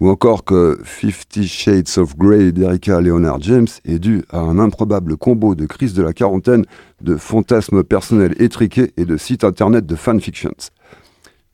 ou 0.00 0.08
encore 0.10 0.44
que 0.44 0.78
Fifty 0.82 1.46
Shades 1.46 1.98
of 1.98 2.16
Grey 2.16 2.52
d'Erika 2.52 3.00
Leonard 3.00 3.40
James 3.40 3.68
est 3.84 3.98
dû 3.98 4.24
à 4.30 4.38
un 4.40 4.58
improbable 4.58 5.16
combo 5.16 5.54
de 5.54 5.66
crise 5.66 5.94
de 5.94 6.02
la 6.02 6.12
quarantaine, 6.12 6.66
de 7.00 7.16
fantasmes 7.16 7.84
personnels 7.84 8.34
étriqués 8.40 8.92
et 8.96 9.04
de 9.04 9.16
sites 9.16 9.44
internet 9.44 9.86
de 9.86 9.94
fanfictions. 9.94 10.54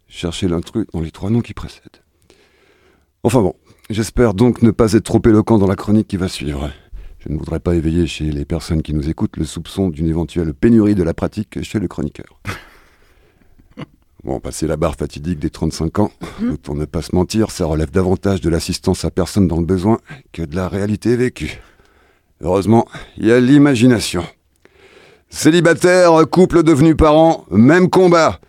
Cherchez 0.08 0.48
l'intrus 0.48 0.86
dans 0.92 1.00
les 1.00 1.10
trois 1.10 1.30
noms 1.30 1.42
qui 1.42 1.54
précèdent. 1.54 2.02
Enfin 3.22 3.42
bon, 3.42 3.54
j'espère 3.90 4.34
donc 4.34 4.62
ne 4.62 4.70
pas 4.70 4.92
être 4.92 5.04
trop 5.04 5.20
éloquent 5.24 5.58
dans 5.58 5.66
la 5.66 5.76
chronique 5.76 6.08
qui 6.08 6.16
va 6.16 6.28
suivre. 6.28 6.70
Je 7.18 7.30
ne 7.30 7.36
voudrais 7.36 7.60
pas 7.60 7.74
éveiller 7.74 8.06
chez 8.06 8.24
les 8.24 8.44
personnes 8.46 8.80
qui 8.80 8.94
nous 8.94 9.10
écoutent 9.10 9.36
le 9.36 9.44
soupçon 9.44 9.90
d'une 9.90 10.06
éventuelle 10.06 10.54
pénurie 10.54 10.94
de 10.94 11.02
la 11.02 11.12
pratique 11.12 11.62
chez 11.62 11.78
le 11.78 11.88
chroniqueur. 11.88 12.40
Bon, 14.22 14.38
passer 14.38 14.66
la 14.66 14.76
barre 14.76 14.96
fatidique 14.96 15.38
des 15.38 15.48
35 15.48 15.98
ans, 15.98 16.12
pour 16.62 16.74
ne 16.74 16.84
pas 16.84 17.00
se 17.00 17.14
mentir, 17.14 17.50
ça 17.50 17.64
relève 17.64 17.90
davantage 17.90 18.42
de 18.42 18.50
l'assistance 18.50 19.06
à 19.06 19.10
personne 19.10 19.48
dans 19.48 19.58
le 19.58 19.64
besoin 19.64 19.96
que 20.34 20.42
de 20.42 20.54
la 20.54 20.68
réalité 20.68 21.16
vécue. 21.16 21.62
Heureusement, 22.42 22.86
il 23.16 23.28
y 23.28 23.32
a 23.32 23.40
l'imagination. 23.40 24.22
Célibataire, 25.30 26.12
couple 26.30 26.62
devenu 26.62 26.96
parent, 26.96 27.46
même 27.50 27.88
combat. 27.88 28.40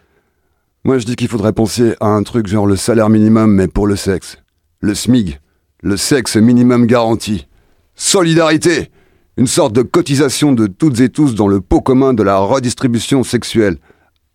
Moi, 0.83 0.97
je 0.97 1.05
dis 1.05 1.15
qu'il 1.15 1.29
faudrait 1.29 1.53
penser 1.53 1.95
à 2.01 2.07
un 2.07 2.23
truc 2.23 2.47
genre 2.47 2.67
le 2.67 2.75
salaire 2.75 3.09
minimum, 3.09 3.53
mais 3.53 3.69
pour 3.69 3.87
le 3.87 3.95
sexe. 3.95 4.39
Le 4.83 4.95
SMIG, 4.95 5.39
le 5.83 5.95
sexe 5.95 6.37
minimum 6.37 6.87
garanti. 6.87 7.47
Solidarité, 7.93 8.89
une 9.37 9.45
sorte 9.45 9.73
de 9.73 9.83
cotisation 9.83 10.53
de 10.53 10.65
toutes 10.65 10.99
et 11.01 11.09
tous 11.09 11.35
dans 11.35 11.47
le 11.47 11.61
pot 11.61 11.81
commun 11.81 12.15
de 12.15 12.23
la 12.23 12.37
redistribution 12.39 13.23
sexuelle. 13.23 13.77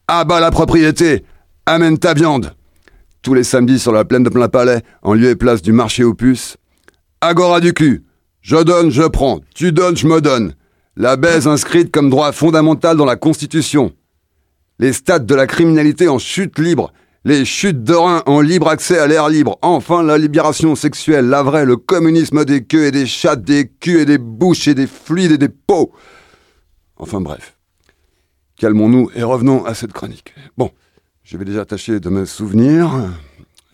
Abat 0.07 0.39
la 0.39 0.53
propriété, 0.53 1.25
amène 1.67 1.99
ta 1.99 2.15
viande. 2.15 2.55
Tous 3.23 3.35
les 3.35 3.43
samedis 3.43 3.81
sur 3.81 3.91
la 3.91 4.05
plaine 4.05 4.23
de 4.23 4.29
plein 4.29 4.49
palais, 4.49 4.83
en 5.03 5.15
lieu 5.15 5.31
et 5.31 5.35
place 5.35 5.63
du 5.63 5.73
marché 5.73 6.05
aux 6.05 6.15
puces. 6.15 6.57
Agora 7.21 7.59
du 7.59 7.73
cul. 7.73 8.05
Je 8.41 8.63
donne, 8.63 8.93
je 8.93 9.03
prends. 9.03 9.41
Tu 9.53 9.73
donnes, 9.73 9.97
je 9.97 10.07
me 10.07 10.21
donne. 10.21 10.55
La 10.95 11.17
baise 11.17 11.49
inscrite 11.49 11.91
comme 11.91 12.09
droit 12.09 12.31
fondamental 12.31 12.97
dans 12.97 13.05
la 13.05 13.17
Constitution. 13.17 13.93
Les 14.79 14.93
stades 14.93 15.27
de 15.27 15.35
la 15.35 15.49
criminalité 15.49 16.07
en 16.07 16.21
chute 16.21 16.57
libre. 16.61 16.93
Les 17.27 17.45
chutes 17.45 17.83
de 17.83 17.93
reins 17.93 18.23
en 18.27 18.41
libre 18.41 18.69
accès 18.69 19.01
à 19.01 19.09
l'air 19.09 19.29
libre. 19.29 19.59
Enfin, 19.61 20.05
la 20.05 20.17
libération 20.17 20.77
sexuelle, 20.77 21.27
la 21.27 21.43
vraie, 21.43 21.65
le 21.65 21.77
communisme 21.77 22.45
des 22.45 22.63
queues 22.63 22.85
et 22.85 22.93
des 22.93 23.05
chattes, 23.05 23.43
des 23.43 23.69
culs 23.69 23.99
et 23.99 24.05
des 24.05 24.19
bouches 24.19 24.69
et 24.69 24.75
des 24.75 24.87
fluides 24.87 25.33
et 25.33 25.39
des 25.39 25.49
peaux. 25.49 25.93
Enfin 26.97 27.21
bref. 27.21 27.59
Calmons-nous 28.55 29.11
et 29.17 29.25
revenons 29.25 29.65
à 29.65 29.75
cette 29.75 29.93
chronique. 29.93 30.37
Bon, 30.57 30.71
je 31.25 31.37
vais 31.37 31.45
déjà 31.45 31.65
tâcher 31.65 31.99
de 31.99 32.09
me 32.11 32.27
souvenir, 32.27 32.93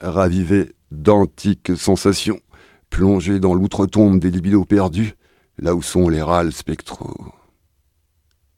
raviver 0.00 0.72
d'antiques 0.90 1.76
sensations, 1.76 2.40
plonger 2.88 3.38
dans 3.38 3.52
l'outre-tombe 3.52 4.18
des 4.18 4.30
libidos 4.30 4.64
perdus, 4.64 5.12
là 5.58 5.74
où 5.74 5.82
sont 5.82 6.08
les 6.08 6.22
râles 6.22 6.54
spectraux. 6.54 7.34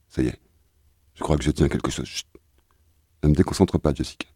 Ça 0.08 0.22
y 0.22 0.28
est, 0.28 0.38
je 1.14 1.24
crois 1.24 1.36
que 1.36 1.42
je 1.42 1.50
tiens 1.50 1.66
quelque 1.68 1.90
chose. 1.90 2.06
Chut. 2.06 2.28
Ne 3.24 3.30
me 3.30 3.34
déconcentre 3.34 3.80
pas, 3.80 3.92
Jessica. 3.92 4.28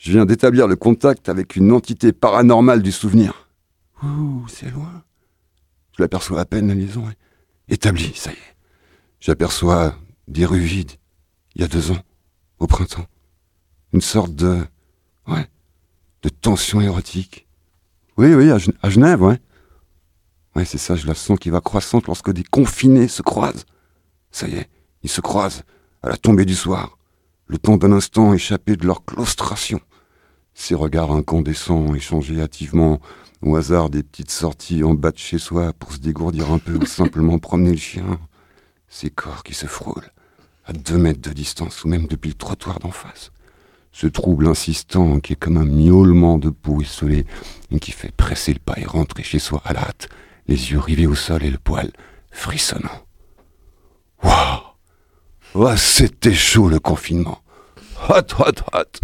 Je 0.00 0.12
viens 0.12 0.24
d'établir 0.24 0.66
le 0.66 0.76
contact 0.76 1.28
avec 1.28 1.56
une 1.56 1.72
entité 1.72 2.12
paranormale 2.14 2.82
du 2.82 2.90
souvenir. 2.90 3.50
Ouh, 4.02 4.46
c'est 4.48 4.70
loin. 4.70 5.02
Je 5.94 6.02
l'aperçois 6.02 6.40
à 6.40 6.46
peine, 6.46 6.68
la 6.68 6.74
liaison 6.74 7.04
établie, 7.68 8.14
ça 8.14 8.30
y 8.30 8.34
est. 8.34 8.56
J'aperçois 9.20 9.94
des 10.26 10.46
rues 10.46 10.60
vides, 10.60 10.92
il 11.54 11.60
y 11.60 11.64
a 11.64 11.68
deux 11.68 11.90
ans, 11.90 12.02
au 12.60 12.66
printemps. 12.66 13.04
Une 13.92 14.00
sorte 14.00 14.34
de. 14.34 14.64
Ouais. 15.28 15.46
de 16.22 16.30
tension 16.30 16.80
érotique. 16.80 17.46
Oui, 18.16 18.34
oui, 18.34 18.50
à, 18.50 18.56
à 18.82 18.88
Genève, 18.88 19.20
ouais. 19.20 19.38
Ouais, 20.56 20.64
c'est 20.64 20.78
ça, 20.78 20.96
je 20.96 21.06
la 21.06 21.14
sens 21.14 21.38
qui 21.38 21.50
va 21.50 21.60
croissante 21.60 22.06
lorsque 22.06 22.32
des 22.32 22.42
confinés 22.42 23.06
se 23.06 23.20
croisent. 23.20 23.66
Ça 24.30 24.48
y 24.48 24.54
est, 24.54 24.70
ils 25.02 25.10
se 25.10 25.20
croisent 25.20 25.62
à 26.02 26.08
la 26.08 26.16
tombée 26.16 26.46
du 26.46 26.54
soir, 26.54 26.96
le 27.48 27.58
temps 27.58 27.76
d'un 27.76 27.92
instant 27.92 28.32
échappé 28.32 28.76
de 28.76 28.86
leur 28.86 29.04
claustration. 29.04 29.78
Ces 30.54 30.74
regards 30.74 31.12
incandescents 31.12 31.94
échangés 31.94 32.40
hâtivement 32.40 33.00
au 33.42 33.56
hasard 33.56 33.90
des 33.90 34.02
petites 34.02 34.30
sorties 34.30 34.84
en 34.84 34.94
bas 34.94 35.12
de 35.12 35.18
chez 35.18 35.38
soi 35.38 35.72
pour 35.72 35.92
se 35.92 35.98
dégourdir 35.98 36.52
un 36.52 36.58
peu 36.58 36.74
ou 36.74 36.86
simplement 36.86 37.38
promener 37.38 37.70
le 37.70 37.76
chien. 37.76 38.18
Ces 38.88 39.10
corps 39.10 39.42
qui 39.42 39.54
se 39.54 39.66
frôlent 39.66 40.10
à 40.64 40.72
deux 40.72 40.98
mètres 40.98 41.22
de 41.22 41.32
distance 41.32 41.84
ou 41.84 41.88
même 41.88 42.06
depuis 42.06 42.30
le 42.30 42.36
trottoir 42.36 42.78
d'en 42.78 42.90
face. 42.90 43.30
Ce 43.92 44.06
trouble 44.06 44.46
insistant 44.46 45.18
qui 45.20 45.32
est 45.32 45.36
comme 45.36 45.56
un 45.56 45.64
miaulement 45.64 46.38
de 46.38 46.50
peau 46.50 46.80
esselée 46.80 47.26
et 47.70 47.80
qui 47.80 47.92
fait 47.92 48.12
presser 48.12 48.52
le 48.52 48.60
pas 48.60 48.78
et 48.78 48.84
rentrer 48.84 49.22
chez 49.22 49.38
soi 49.38 49.62
à 49.64 49.72
la 49.72 49.80
hâte, 49.80 50.08
les 50.46 50.70
yeux 50.70 50.78
rivés 50.78 51.06
au 51.06 51.14
sol 51.14 51.42
et 51.42 51.50
le 51.50 51.58
poil 51.58 51.90
frissonnant. 52.30 53.06
Waouh 54.22 54.60
Oh, 55.54 55.76
c'était 55.76 56.32
chaud 56.32 56.68
le 56.68 56.78
confinement. 56.78 57.42
Hot, 58.08 58.34
hot, 58.38 58.62
hot. 58.72 59.00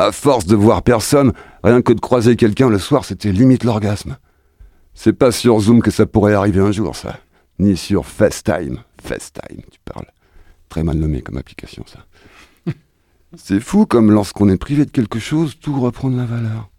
À 0.00 0.12
force 0.12 0.46
de 0.46 0.54
voir 0.54 0.84
personne, 0.84 1.32
rien 1.64 1.82
que 1.82 1.92
de 1.92 1.98
croiser 1.98 2.36
quelqu'un 2.36 2.68
le 2.68 2.78
soir, 2.78 3.04
c'était 3.04 3.32
limite 3.32 3.64
l'orgasme. 3.64 4.16
C'est 4.94 5.12
pas 5.12 5.32
sur 5.32 5.58
Zoom 5.58 5.82
que 5.82 5.90
ça 5.90 6.06
pourrait 6.06 6.34
arriver 6.34 6.60
un 6.60 6.70
jour, 6.70 6.94
ça. 6.94 7.18
Ni 7.58 7.76
sur 7.76 8.06
FaceTime. 8.06 8.78
FaceTime, 9.02 9.62
tu 9.68 9.80
parles. 9.84 10.06
Très 10.68 10.84
mal 10.84 10.98
nommé 10.98 11.20
comme 11.20 11.36
application, 11.36 11.84
ça. 11.84 12.06
C'est 13.36 13.58
fou 13.58 13.86
comme 13.86 14.12
lorsqu'on 14.12 14.48
est 14.48 14.56
privé 14.56 14.84
de 14.84 14.92
quelque 14.92 15.18
chose, 15.18 15.58
tout 15.60 15.80
reprend 15.80 16.10
de 16.10 16.16
la 16.16 16.26
valeur. 16.26 16.70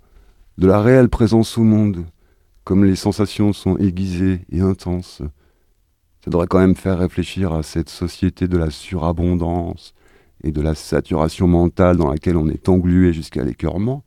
De 0.58 0.68
la 0.68 0.82
réelle 0.82 1.10
présence 1.10 1.58
au 1.58 1.64
monde. 1.64 2.06
Comme 2.64 2.86
les 2.86 2.96
sensations 2.96 3.52
sont 3.52 3.76
aiguisées 3.80 4.46
et 4.50 4.62
intenses. 4.62 5.22
Ça 6.24 6.32
devrait 6.32 6.48
quand 6.48 6.60
même 6.60 6.78
faire 6.78 7.00
réfléchir 7.00 7.52
à 7.52 7.64
cette 7.64 7.90
société 7.90 8.48
de 8.48 8.58
la 8.58 8.70
surabondance 8.70 9.94
et 10.44 10.52
de 10.52 10.62
la 10.62 10.76
saturation 10.76 11.48
mentale 11.48 11.98
dans 11.98 12.10
laquelle 12.10 12.38
on 12.38 12.50
est 12.50 12.70
englué 12.70 13.14
jusqu'à 13.14 13.44
l'écœurement, 13.44 14.04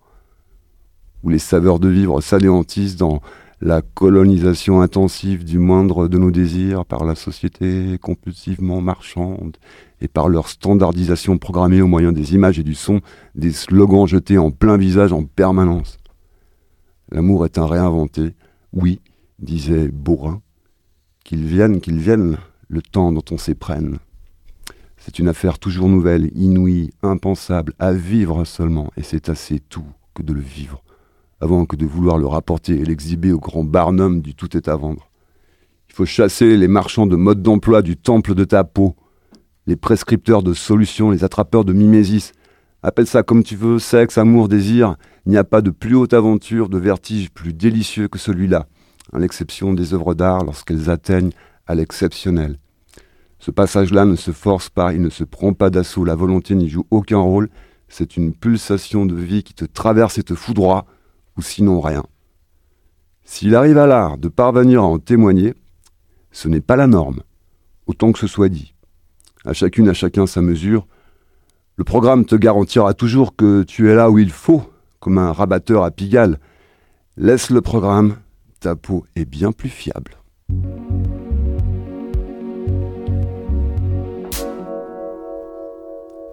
où 1.23 1.29
les 1.29 1.39
saveurs 1.39 1.79
de 1.79 1.89
vivre 1.89 2.21
s'anéantissent 2.21 2.97
dans 2.97 3.21
la 3.61 3.81
colonisation 3.81 4.81
intensive 4.81 5.45
du 5.45 5.61
moindre 5.61 6.09
de 6.09 6.19
nos 6.19 6.33
désirs 6.33 6.85
par 6.85 7.05
la 7.05 7.15
société 7.15 7.97
compulsivement 8.01 8.81
marchande 8.81 9.57
et 10.01 10.09
par 10.09 10.29
leur 10.29 10.49
standardisation 10.49 11.39
programmée 11.39 11.81
au 11.81 11.87
moyen 11.87 12.11
des 12.11 12.35
images 12.35 12.59
et 12.59 12.65
du 12.65 12.75
son, 12.75 13.01
des 13.37 13.53
slogans 13.53 14.09
jetés 14.09 14.37
en 14.37 14.51
plein 14.51 14.77
visage 14.77 15.13
en 15.13 15.23
permanence. 15.23 15.99
L'amour 17.13 17.45
est 17.45 17.57
un 17.57 17.67
réinventé, 17.67 18.35
oui, 18.73 19.01
disait 19.39 19.89
Bourrin, 19.89 20.43
qu'il 21.25 21.45
vienne, 21.45 21.81
qu'il 21.81 21.99
vienne, 21.99 22.39
le 22.69 22.83
temps 22.83 23.13
dont 23.13 23.25
on 23.31 23.39
s'éprenne. 23.39 23.99
C'est 25.05 25.19
une 25.19 25.27
affaire 25.27 25.59
toujours 25.59 25.89
nouvelle, 25.89 26.31
inouïe, 26.37 26.93
impensable, 27.03 27.75
à 27.81 27.93
vivre 27.93 28.45
seulement, 28.45 28.93
et 28.97 29.03
c'est 29.03 29.29
assez 29.29 29.59
tout 29.59 29.85
que 30.15 30.23
de 30.23 30.33
le 30.33 30.41
vivre, 30.41 30.85
avant 31.41 31.67
que 31.67 31.75
de 31.75 31.85
vouloir 31.85 32.19
le 32.19 32.27
rapporter 32.27 32.75
et 32.75 32.85
l'exhiber 32.85 33.33
au 33.33 33.41
grand 33.41 33.65
barnum 33.65 34.21
du 34.21 34.37
tout 34.37 34.57
est 34.57 34.69
à 34.69 34.77
vendre. 34.77 35.11
Il 35.89 35.95
faut 35.95 36.07
chasser 36.07 36.57
les 36.57 36.69
marchands 36.69 37.09
de 37.09 37.17
mode 37.17 37.43
d'emploi 37.43 37.83
du 37.83 37.97
temple 37.97 38.37
de 38.37 38.45
ta 38.45 38.63
peau, 38.63 38.95
les 39.67 39.75
prescripteurs 39.75 40.45
de 40.45 40.55
solutions, 40.55 41.11
les 41.11 41.25
attrapeurs 41.25 41.65
de 41.65 41.73
mimésis. 41.73 42.31
Appelle 42.85 43.09
ça 43.09 43.25
comme 43.25 43.43
tu 43.43 43.57
veux, 43.57 43.81
sexe, 43.81 44.19
amour, 44.19 44.49
désir. 44.49 44.95
Il 45.27 45.33
n'y 45.33 45.37
a 45.37 45.45
pas 45.45 45.63
de 45.63 45.71
plus 45.71 45.97
haute 45.97 46.15
aventure, 46.15 46.69
de 46.69 46.79
vertige 46.79 47.31
plus 47.31 47.53
délicieux 47.53 48.07
que 48.07 48.21
celui-là, 48.21 48.67
à 49.13 49.19
l'exception 49.19 49.73
des 49.73 49.95
œuvres 49.95 50.15
d'art 50.15 50.45
lorsqu'elles 50.45 50.91
atteignent 50.91 51.33
à 51.67 51.75
l'exceptionnel. 51.75 52.59
Ce 53.43 53.51
passage-là 53.51 54.05
ne 54.05 54.15
se 54.15 54.31
force 54.31 54.71
pas, 54.71 54.95
il 54.95 55.03
ne 55.03 55.11
se 55.11 55.25
prend 55.25 55.53
pas 55.53 55.69
d'assaut, 55.69 56.05
la 56.05 56.15
volonté 56.15 56.55
n'y 56.55 56.69
joue 56.69 56.87
aucun 56.93 57.19
rôle, 57.19 57.49
c'est 57.89 58.17
une 58.17 58.33
pulsation 58.33 59.05
de 59.05 59.17
vie 59.17 59.43
qui 59.43 59.53
te 59.53 59.65
traverse 59.65 60.17
et 60.17 60.23
te 60.23 60.37
foudroie, 60.37 60.87
ou 61.37 61.43
sinon 61.43 61.81
rien. 61.81 62.05
S'il 63.25 63.57
arrive 63.57 63.79
à 63.79 63.89
l'art 63.89 64.17
de 64.17 64.29
parvenir 64.29 64.85
à 64.85 64.87
en 64.87 65.01
témoigner, 65.01 65.55
Ce 66.31 66.47
n'est 66.47 66.61
pas 66.61 66.77
la 66.77 66.87
norme, 66.87 67.23
autant 67.89 68.13
que 68.13 68.21
ce 68.21 68.29
soit 68.29 68.49
dit. 68.49 68.75
À 69.45 69.53
chacune, 69.55 69.89
à 69.89 69.93
chacun 69.93 70.29
sa 70.29 70.41
mesure. 70.41 70.87
Le 71.75 71.83
programme 71.83 72.25
te 72.25 72.37
garantira 72.37 72.95
toujours 72.95 73.35
que 73.35 73.65
tu 73.65 73.91
es 73.91 73.95
là 73.97 74.09
où 74.09 74.21
il 74.21 74.31
faut, 74.31 74.63
comme 75.01 75.19
un 75.19 75.33
rabatteur 75.33 75.83
à 75.83 75.91
Pigalle. 75.91 76.39
Laisse 77.17 77.51
le 77.51 77.61
programme, 77.61 78.19
ta 78.61 78.77
peau 78.77 79.05
est 79.17 79.25
bien 79.25 79.51
plus 79.51 79.69
fiable. 79.69 80.17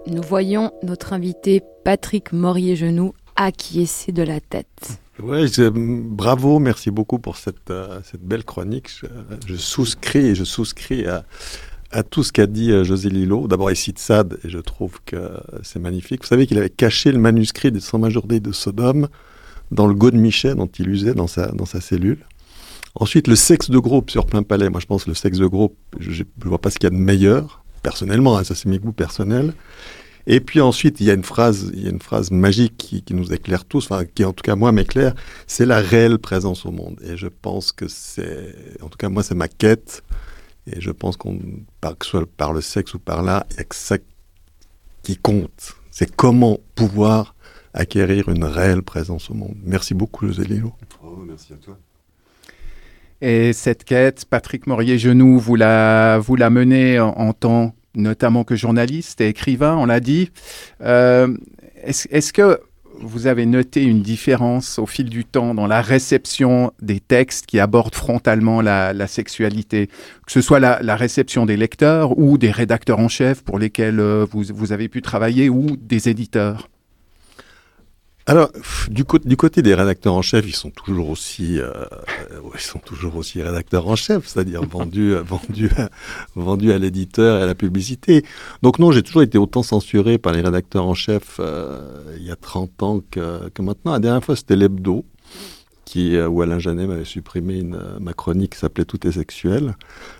Nous 0.09 0.23
voyons 0.23 0.71
notre 0.81 1.13
invité 1.13 1.61
Patrick 1.83 2.33
Morier-Genoux 2.33 3.13
acquiescer 3.35 4.11
de 4.11 4.23
la 4.23 4.39
tête. 4.39 4.99
Ouais, 5.21 5.45
bravo, 5.71 6.57
merci 6.57 6.89
beaucoup 6.89 7.19
pour 7.19 7.37
cette, 7.37 7.69
euh, 7.69 7.99
belle 8.19 8.43
chronique. 8.43 8.89
Je, 9.45 9.55
souscris 9.55 10.33
je 10.33 10.43
souscris 10.43 11.05
à, 11.05 12.03
tout 12.03 12.23
ce 12.23 12.31
qu'a 12.31 12.47
dit 12.47 12.71
euh, 12.71 12.83
José 12.83 13.09
Lillo. 13.09 13.47
D'abord, 13.47 13.69
il 13.69 13.75
cite 13.75 13.99
Sade 13.99 14.39
et 14.43 14.49
je 14.49 14.57
trouve 14.57 14.99
que 15.05 15.29
c'est 15.61 15.79
magnifique. 15.79 16.21
Vous 16.23 16.27
savez 16.27 16.47
qu'il 16.47 16.57
avait 16.57 16.71
caché 16.71 17.11
le 17.11 17.19
manuscrit 17.19 17.71
des 17.71 17.79
100 17.79 17.99
majorité 17.99 18.39
de 18.39 18.51
Sodome 18.51 19.09
dans 19.69 19.85
le 19.85 19.93
godemichet 19.93 20.55
dont 20.55 20.69
il 20.79 20.89
usait 20.89 21.13
dans 21.13 21.27
sa, 21.27 21.51
dans 21.51 21.65
sa 21.65 21.81
cellule. 21.81 22.25
Ensuite, 22.95 23.27
le 23.27 23.35
sexe 23.35 23.69
de 23.69 23.77
groupe 23.77 24.09
sur 24.09 24.25
plein 24.25 24.41
palais. 24.41 24.69
Moi, 24.69 24.79
je 24.79 24.87
pense 24.87 25.03
que 25.03 25.11
le 25.11 25.15
sexe 25.15 25.37
de 25.37 25.45
groupe, 25.45 25.77
je 25.99 26.23
ne 26.23 26.49
vois 26.49 26.59
pas 26.59 26.71
ce 26.71 26.79
qu'il 26.79 26.89
y 26.89 26.93
a 26.93 26.95
de 26.97 27.01
meilleur, 27.01 27.58
personnellement, 27.81 28.37
hein, 28.37 28.43
ça 28.43 28.55
c'est 28.55 28.67
mes 28.67 28.79
goûts 28.79 28.91
personnels. 28.91 29.53
Et 30.27 30.41
puis 30.41 30.61
ensuite, 30.61 30.99
il 30.99 31.07
y 31.07 31.11
a 31.11 31.13
une 31.13 31.23
phrase, 31.23 31.71
il 31.73 31.83
y 31.83 31.87
a 31.87 31.89
une 31.89 32.01
phrase 32.01 32.29
magique 32.29 32.77
qui, 32.77 33.13
nous 33.13 33.33
éclaire 33.33 33.65
tous, 33.65 33.85
enfin, 33.89 34.05
qui 34.05 34.23
en 34.23 34.33
tout 34.33 34.43
cas 34.43 34.55
moi 34.55 34.71
m'éclaire, 34.71 35.15
c'est 35.47 35.65
la 35.65 35.79
réelle 35.79 36.19
présence 36.19 36.65
au 36.65 36.71
monde. 36.71 36.99
Et 37.03 37.17
je 37.17 37.27
pense 37.27 37.71
que 37.71 37.87
c'est, 37.87 38.55
en 38.81 38.89
tout 38.89 38.97
cas 38.97 39.09
moi 39.09 39.23
c'est 39.23 39.35
ma 39.35 39.47
quête. 39.47 40.03
Et 40.67 40.81
je 40.81 40.91
pense 40.91 41.17
qu'on, 41.17 41.39
que 41.39 42.05
ce 42.05 42.09
soit 42.11 42.25
par 42.37 42.53
le 42.53 42.61
sexe 42.61 42.93
ou 42.93 42.99
par 42.99 43.23
là, 43.23 43.47
il 43.49 43.55
n'y 43.55 43.61
a 43.61 43.63
que 43.63 43.75
ça 43.75 43.97
qui 45.01 45.17
compte. 45.17 45.75
C'est 45.89 46.15
comment 46.15 46.59
pouvoir 46.75 47.33
acquérir 47.73 48.29
une 48.29 48.43
réelle 48.43 48.83
présence 48.83 49.29
au 49.31 49.33
monde. 49.33 49.55
Merci 49.63 49.93
beaucoup, 49.93 50.27
José 50.27 50.43
Lilo. 50.43 50.73
Oh, 51.03 51.23
merci 51.25 51.53
à 51.53 51.55
toi. 51.55 51.77
Et 53.21 53.53
cette 53.53 53.83
quête, 53.83 54.25
Patrick 54.29 54.65
Morier-Genoux, 54.67 55.39
vous 55.39 55.55
la, 55.55 56.19
vous 56.19 56.35
la 56.35 56.49
menez 56.49 56.99
en, 56.99 57.33
tant 57.33 57.73
notamment 57.95 58.43
que 58.43 58.55
journaliste 58.55 59.19
et 59.19 59.27
écrivain, 59.27 59.75
on 59.75 59.85
l'a 59.85 59.99
dit. 59.99 60.31
Euh, 60.81 61.27
Est-ce 61.83 62.07
est-ce 62.11 62.31
que 62.31 62.59
vous 63.01 63.27
avez 63.27 63.45
noté 63.45 63.83
une 63.83 64.01
différence 64.01 64.77
au 64.77 64.85
fil 64.85 65.09
du 65.09 65.23
temps 65.23 65.53
dans 65.53 65.67
la 65.67 65.81
réception 65.81 66.71
des 66.81 66.99
textes 66.99 67.45
qui 67.45 67.59
abordent 67.59 67.95
frontalement 67.95 68.61
la, 68.61 68.93
la 68.93 69.07
sexualité, 69.07 69.87
que 69.87 70.31
ce 70.31 70.41
soit 70.41 70.59
la, 70.59 70.79
la 70.81 70.95
réception 70.95 71.45
des 71.45 71.57
lecteurs 71.57 72.17
ou 72.17 72.37
des 72.37 72.51
rédacteurs 72.51 72.99
en 72.99 73.07
chef 73.07 73.41
pour 73.41 73.57
lesquels 73.57 73.99
euh, 73.99 74.25
vous, 74.29 74.43
vous 74.53 74.71
avez 74.73 74.89
pu 74.89 75.01
travailler 75.01 75.49
ou 75.49 75.77
des 75.77 76.09
éditeurs? 76.09 76.69
Alors, 78.29 78.51
du, 78.91 79.05
cô- 79.05 79.17
du 79.17 79.35
côté 79.37 79.63
des 79.63 79.73
rédacteurs 79.73 80.13
en 80.13 80.21
chef, 80.21 80.45
ils 80.47 80.55
sont 80.55 80.69
toujours 80.69 81.09
aussi, 81.09 81.59
euh, 81.59 81.71
ouais, 82.43 82.51
ils 82.55 82.59
sont 82.61 82.77
toujours 82.77 83.15
aussi 83.15 83.41
rédacteurs 83.41 83.87
en 83.87 83.95
chef, 83.95 84.27
c'est-à-dire 84.27 84.61
vendus, 84.69 85.15
euh, 85.15 85.23
vendus, 85.23 85.71
à- 85.77 85.89
vendus 86.35 86.71
à 86.71 86.77
l'éditeur 86.77 87.39
et 87.39 87.43
à 87.43 87.45
la 87.47 87.55
publicité. 87.55 88.23
Donc 88.61 88.77
non, 88.77 88.91
j'ai 88.91 89.01
toujours 89.01 89.23
été 89.23 89.39
autant 89.39 89.63
censuré 89.63 90.19
par 90.19 90.33
les 90.33 90.41
rédacteurs 90.41 90.85
en 90.85 90.93
chef 90.93 91.37
euh, 91.39 92.15
il 92.17 92.23
y 92.23 92.29
a 92.29 92.35
30 92.35 92.83
ans 92.83 93.01
que, 93.09 93.49
que 93.49 93.61
maintenant. 93.63 93.93
La 93.93 93.99
dernière 93.99 94.23
fois, 94.23 94.35
c'était 94.35 94.55
l'hebdo, 94.55 95.05
qui, 95.85 96.15
euh, 96.15 96.27
où 96.27 96.43
Alain 96.43 96.59
Janet 96.59 96.87
m'avait 96.87 97.05
supprimé 97.05 97.57
une, 97.57 97.73
euh, 97.75 97.97
ma 97.99 98.13
chronique 98.13 98.51
qui 98.53 98.59
s'appelait 98.59 98.85
Tout 98.85 99.07
est 99.07 99.11
sexuel. 99.11 99.75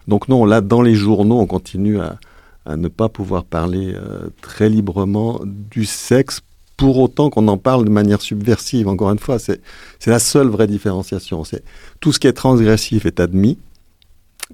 Donc 0.08 0.30
non, 0.30 0.45
là, 0.45 0.62
dans 0.62 0.82
les 0.82 0.95
journaux, 0.95 1.39
on 1.39 1.45
continue 1.45 2.00
à, 2.00 2.17
à 2.65 2.76
ne 2.76 2.88
pas 2.88 3.08
pouvoir 3.08 3.43
parler 3.45 3.93
euh, 3.93 4.30
très 4.41 4.67
librement 4.67 5.39
du 5.45 5.86
sexe 5.86 6.41
pour 6.80 6.98
autant 6.98 7.30
qu'on 7.30 7.50
en 7.50 7.58
parle 7.58 7.84
de 7.84 7.89
manière 7.89 8.22
subversive. 8.22 8.88
Encore 8.88 9.12
une 9.12 9.20
fois, 9.20 9.38
c'est 9.38 9.60
la 10.08 10.18
seule 10.18 10.48
vraie 10.48 10.65
différenciation. 10.65 11.44
C'est 11.44 11.62
tout 12.00 12.13
ce 12.13 12.20
qui 12.20 12.28
est 12.28 12.34
transgressif 12.34 13.06
est 13.06 13.20
admis, 13.20 13.60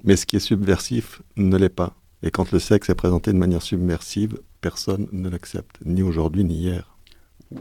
mais 0.02 0.16
ce 0.16 0.26
qui 0.26 0.34
est 0.34 0.40
subversif 0.40 1.22
ne 1.36 1.56
l'est 1.56 1.68
pas. 1.68 1.94
Et 2.24 2.32
quand 2.32 2.50
le 2.50 2.58
sexe 2.58 2.90
est 2.90 2.96
présenté 2.96 3.32
de 3.32 3.38
manière 3.38 3.62
subversive, 3.62 4.40
personne 4.60 5.06
ne 5.12 5.28
l'accepte, 5.28 5.76
ni 5.84 6.02
aujourd'hui 6.02 6.42
ni 6.42 6.56
hier. 6.56 6.95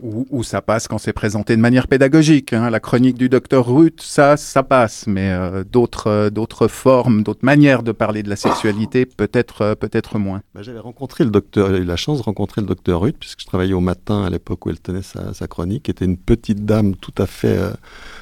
Ou 0.01 0.43
ça 0.43 0.63
passe 0.63 0.87
quand 0.87 0.97
c'est 0.97 1.13
présenté 1.13 1.55
de 1.55 1.61
manière 1.61 1.87
pédagogique. 1.87 2.53
hein. 2.53 2.71
La 2.71 2.79
chronique 2.79 3.19
du 3.19 3.29
docteur 3.29 3.67
Ruth, 3.67 4.01
ça, 4.01 4.35
ça 4.35 4.63
passe. 4.63 5.05
Mais 5.05 5.29
euh, 5.29 5.63
d'autres, 5.63 6.07
euh, 6.07 6.29
d'autres 6.31 6.67
formes, 6.67 7.21
d'autres 7.21 7.45
manières 7.45 7.83
de 7.83 7.91
parler 7.91 8.23
de 8.23 8.29
la 8.29 8.35
sexualité, 8.35 9.05
peut-être, 9.05 9.61
euh, 9.61 9.75
peut-être 9.75 10.17
moins. 10.17 10.41
Bah, 10.55 10.63
J'avais 10.63 10.79
rencontré 10.79 11.23
le 11.23 11.29
docteur, 11.29 11.69
j'ai 11.69 11.77
eu 11.77 11.85
la 11.85 11.97
chance 11.97 12.17
de 12.17 12.23
rencontrer 12.23 12.61
le 12.61 12.67
docteur 12.67 13.01
Ruth, 13.01 13.15
puisque 13.19 13.41
je 13.41 13.45
travaillais 13.45 13.73
au 13.73 13.79
matin 13.79 14.23
à 14.23 14.31
l'époque 14.31 14.65
où 14.65 14.71
elle 14.71 14.79
tenait 14.79 15.03
sa, 15.03 15.47
chronique, 15.47 15.83
qui 15.83 15.91
était 15.91 16.05
une 16.05 16.17
petite 16.17 16.65
dame 16.65 16.95
tout 16.95 17.13
à 17.19 17.27
fait, 17.27 17.59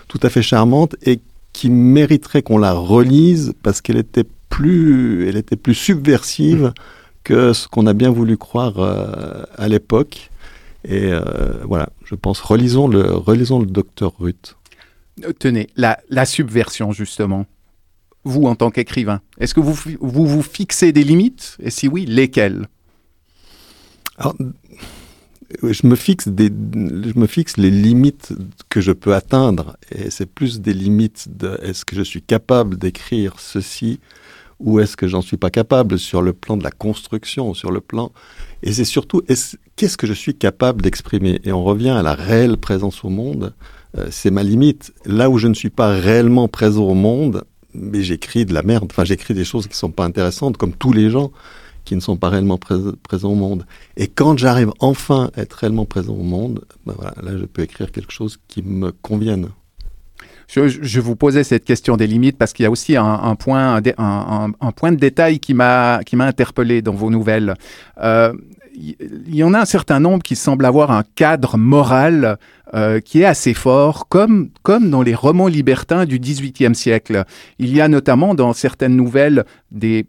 tout 0.09 0.19
à 0.21 0.29
fait 0.29 0.41
charmante 0.41 0.97
et 1.03 1.21
qui 1.53 1.69
mériterait 1.69 2.41
qu'on 2.41 2.57
la 2.57 2.73
relise 2.73 3.53
parce 3.63 3.79
qu'elle 3.79 3.97
était 3.97 4.25
plus, 4.49 5.29
elle 5.29 5.37
était 5.37 5.55
plus 5.55 5.75
subversive 5.75 6.73
que 7.23 7.53
ce 7.53 7.69
qu'on 7.69 7.87
a 7.87 7.93
bien 7.93 8.09
voulu 8.11 8.35
croire 8.35 8.79
à 8.79 9.67
l'époque. 9.69 10.29
Et 10.85 11.11
euh, 11.11 11.63
voilà, 11.65 11.89
je 12.03 12.15
pense, 12.15 12.39
relisons 12.41 12.87
le, 12.87 13.13
relisons 13.13 13.59
le 13.59 13.65
docteur 13.65 14.13
Ruth. 14.19 14.57
Euh, 15.23 15.31
Tenez, 15.31 15.67
la, 15.75 15.99
la 16.09 16.25
subversion, 16.25 16.91
justement. 16.91 17.45
Vous, 18.25 18.45
en 18.45 18.55
tant 18.55 18.71
qu'écrivain, 18.71 19.21
est-ce 19.39 19.53
que 19.53 19.59
vous, 19.59 19.73
vous 19.73 20.25
vous 20.25 20.41
fixez 20.41 20.91
des 20.91 21.03
limites? 21.03 21.57
Et 21.61 21.69
si 21.69 21.87
oui, 21.87 22.05
lesquelles? 22.05 22.67
Alors, 24.17 24.35
euh, 24.39 25.73
je 25.73 25.85
me 25.85 25.95
fixe 25.95 26.27
des, 26.27 26.47
je 26.47 27.19
me 27.19 27.27
fixe 27.27 27.57
les 27.57 27.69
limites 27.69 28.33
que 28.69 28.81
je 28.81 28.91
peux 28.91 29.13
atteindre, 29.13 29.77
et 29.91 30.09
c'est 30.09 30.25
plus 30.25 30.61
des 30.61 30.73
limites 30.73 31.37
de 31.37 31.59
est-ce 31.61 31.83
que 31.85 31.95
je 31.95 32.01
suis 32.01 32.21
capable 32.21 32.77
d'écrire 32.77 33.39
ceci 33.39 33.99
ou 34.59 34.79
est-ce 34.79 34.95
que 34.95 35.07
j'en 35.07 35.21
suis 35.21 35.37
pas 35.37 35.49
capable 35.49 35.99
sur 35.99 36.21
le 36.21 36.31
plan 36.31 36.55
de 36.55 36.63
la 36.63 36.71
construction, 36.71 37.53
sur 37.53 37.71
le 37.71 37.81
plan, 37.81 38.11
et 38.63 38.73
c'est 38.73 38.85
surtout 38.85 39.21
est-ce- 39.27 39.57
qu'est-ce 39.75 39.97
que 39.97 40.07
je 40.07 40.13
suis 40.13 40.33
capable 40.35 40.81
d'exprimer? 40.81 41.39
Et 41.43 41.51
on 41.51 41.63
revient 41.63 41.89
à 41.89 42.01
la 42.01 42.15
réelle 42.15 42.57
présence 42.57 43.03
au 43.03 43.09
monde. 43.09 43.53
euh, 43.97 44.07
c'est 44.09 44.31
ma 44.31 44.41
limite. 44.41 44.91
Là 45.05 45.29
où 45.29 45.37
je 45.37 45.47
ne 45.47 45.53
suis 45.53 45.69
pas 45.69 45.89
réellement 45.89 46.47
présent 46.47 46.83
au 46.85 46.95
monde, 46.95 47.43
mais 47.75 48.01
j'écris 48.01 48.45
de 48.45 48.53
la 48.53 48.63
merde. 48.63 48.87
Enfin, 48.91 49.03
j'écris 49.03 49.35
des 49.35 49.45
choses 49.45 49.67
qui 49.67 49.77
sont 49.77 49.91
pas 49.91 50.05
intéressantes, 50.05 50.57
comme 50.57 50.73
tous 50.73 50.93
les 50.93 51.09
gens 51.11 51.31
qui 51.85 51.95
ne 51.95 51.99
sont 51.99 52.17
pas 52.17 52.29
réellement 52.29 52.57
prés- 52.57 52.95
présents 53.03 53.31
au 53.33 53.35
monde. 53.35 53.65
Et 53.97 54.07
quand 54.07 54.37
j'arrive 54.37 54.71
enfin 54.79 55.29
à 55.35 55.41
être 55.41 55.53
réellement 55.53 55.85
présent 55.85 56.13
au 56.15 56.23
monde, 56.23 56.63
ben 56.85 56.93
voilà, 56.97 57.13
là, 57.21 57.37
je 57.37 57.45
peux 57.45 57.61
écrire 57.61 57.91
quelque 57.91 58.11
chose 58.11 58.39
qui 58.47 58.63
me 58.63 58.91
convienne. 58.91 59.49
Je, 60.53 60.67
je- 60.67 61.01
vous 61.01 61.15
posais 61.15 61.43
cette 61.43 61.65
question 61.65 61.97
des 61.97 62.07
limites 62.07 62.37
parce 62.37 62.53
qu'il 62.53 62.63
y 62.63 62.67
a 62.67 62.71
aussi 62.71 62.95
un, 62.95 63.05
un 63.05 63.35
point, 63.35 63.75
un, 63.75 63.81
un- 63.97 64.51
un- 64.61 64.71
point 64.71 64.91
de 64.91 64.97
détail 64.97 65.39
qui 65.39 65.53
m'a 65.53 65.99
interpellé 66.19 66.81
dans 66.81 66.93
vos 66.93 67.09
nouvelles. 67.09 67.55
Euh, 68.01 68.33
Il 68.75 69.35
y 69.35 69.43
en 69.43 69.53
a 69.53 69.59
un 69.61 69.65
certain 69.65 69.99
nombre 69.99 70.23
qui 70.23 70.35
semblent 70.35 70.65
avoir 70.65 70.89
un 70.91 71.03
cadre 71.15 71.57
moral 71.57 72.37
euh, 72.73 72.99
qui 72.99 73.21
est 73.21 73.25
assez 73.25 73.53
fort, 73.53 74.07
comme, 74.09 74.49
comme 74.63 74.89
dans 74.89 75.03
les 75.03 75.13
romans 75.13 75.47
libertins 75.47 76.05
du 76.05 76.17
XVIIIe 76.19 76.73
siècle. 76.73 77.23
Il 77.59 77.71
y 77.75 77.81
a 77.81 77.87
notamment 77.87 78.33
dans 78.33 78.53
certaines 78.53 78.95
nouvelles 78.95 79.43
des 79.71 80.05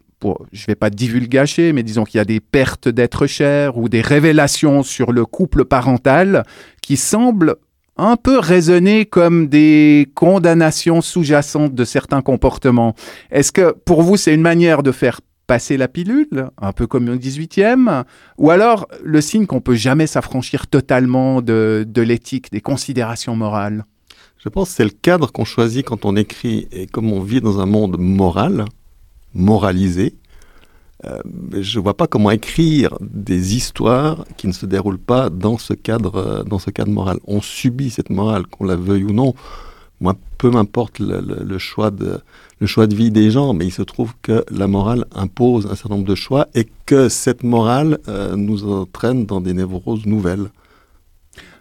je 0.53 0.63
ne 0.63 0.67
vais 0.67 0.75
pas 0.75 0.89
divulgacher, 0.89 1.71
mais 1.71 1.83
disons 1.83 2.03
qu'il 2.03 2.17
y 2.17 2.21
a 2.21 2.25
des 2.25 2.39
pertes 2.39 2.87
d'êtres 2.89 3.27
chers 3.27 3.77
ou 3.77 3.89
des 3.89 4.01
révélations 4.01 4.81
sur 4.81 5.11
le 5.11 5.23
couple 5.23 5.65
parental 5.65 6.43
qui 6.81 6.97
semblent 6.97 7.57
un 7.97 8.17
peu 8.17 8.39
résonner 8.39 9.05
comme 9.05 9.47
des 9.47 10.09
condamnations 10.15 11.01
sous-jacentes 11.01 11.73
de 11.73 11.85
certains 11.85 12.21
comportements. 12.21 12.95
Est-ce 13.31 13.51
que 13.51 13.71
pour 13.71 14.01
vous, 14.01 14.17
c'est 14.17 14.33
une 14.33 14.41
manière 14.41 14.83
de 14.83 14.91
faire 14.91 15.21
passer 15.47 15.77
la 15.77 15.87
pilule, 15.87 16.49
un 16.59 16.71
peu 16.71 16.87
comme 16.87 17.07
au 17.07 17.15
18e, 17.15 18.03
ou 18.37 18.49
alors 18.49 18.87
le 19.03 19.21
signe 19.21 19.45
qu'on 19.45 19.61
peut 19.61 19.75
jamais 19.75 20.07
s'affranchir 20.07 20.67
totalement 20.67 21.41
de, 21.41 21.85
de 21.87 22.01
l'éthique, 22.01 22.51
des 22.51 22.61
considérations 22.61 23.35
morales? 23.35 23.85
Je 24.43 24.49
pense 24.49 24.69
que 24.69 24.75
c'est 24.75 24.83
le 24.83 24.89
cadre 24.89 25.31
qu'on 25.31 25.45
choisit 25.45 25.85
quand 25.85 26.05
on 26.05 26.15
écrit. 26.15 26.67
Et 26.71 26.87
comme 26.87 27.11
on 27.11 27.21
vit 27.21 27.41
dans 27.41 27.59
un 27.59 27.65
monde 27.65 27.97
moral, 27.97 28.65
moralisé, 29.33 30.15
euh, 31.07 31.19
je 31.61 31.79
ne 31.79 31.83
vois 31.83 31.95
pas 31.95 32.07
comment 32.07 32.31
écrire 32.31 32.97
des 33.01 33.55
histoires 33.55 34.25
qui 34.37 34.47
ne 34.47 34.53
se 34.53 34.65
déroulent 34.65 34.97
pas 34.97 35.29
dans 35.29 35.57
ce 35.57 35.73
cadre, 35.73 36.15
euh, 36.15 36.43
dans 36.43 36.59
ce 36.59 36.69
cadre 36.71 36.91
moral. 36.91 37.19
On 37.27 37.41
subit 37.41 37.89
cette 37.89 38.09
morale, 38.09 38.47
qu'on 38.47 38.65
la 38.65 38.75
veuille 38.75 39.03
ou 39.03 39.11
non. 39.11 39.33
Moi, 40.01 40.15
peu 40.37 40.49
m'importe 40.49 40.99
le, 40.99 41.57
choix 41.57 41.89
de, 41.89 42.19
le 42.59 42.67
choix 42.67 42.87
de 42.87 42.95
vie 42.95 43.11
des 43.11 43.31
gens, 43.31 43.53
mais 43.53 43.65
il 43.65 43.71
se 43.71 43.81
trouve 43.81 44.13
que 44.21 44.43
la 44.51 44.67
morale 44.67 45.05
impose 45.13 45.67
un 45.67 45.75
certain 45.75 45.95
nombre 45.95 46.07
de 46.07 46.15
choix 46.15 46.47
et 46.53 46.67
que 46.85 47.07
cette 47.07 47.43
morale 47.43 47.99
euh, 48.07 48.35
nous 48.35 48.69
entraîne 48.69 49.25
dans 49.25 49.41
des 49.41 49.53
névroses 49.53 50.05
nouvelles. 50.05 50.49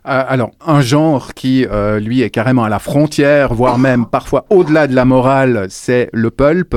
Euh, 0.06 0.22
alors, 0.28 0.50
un 0.66 0.82
genre 0.82 1.32
qui, 1.32 1.64
euh, 1.64 1.98
lui, 1.98 2.20
est 2.20 2.28
carrément 2.28 2.64
à 2.64 2.68
la 2.68 2.78
frontière, 2.78 3.54
voire 3.54 3.78
même 3.78 4.04
parfois 4.04 4.44
au-delà 4.50 4.86
de 4.86 4.94
la 4.94 5.06
morale, 5.06 5.66
c'est 5.70 6.10
le 6.12 6.30
pulp. 6.30 6.76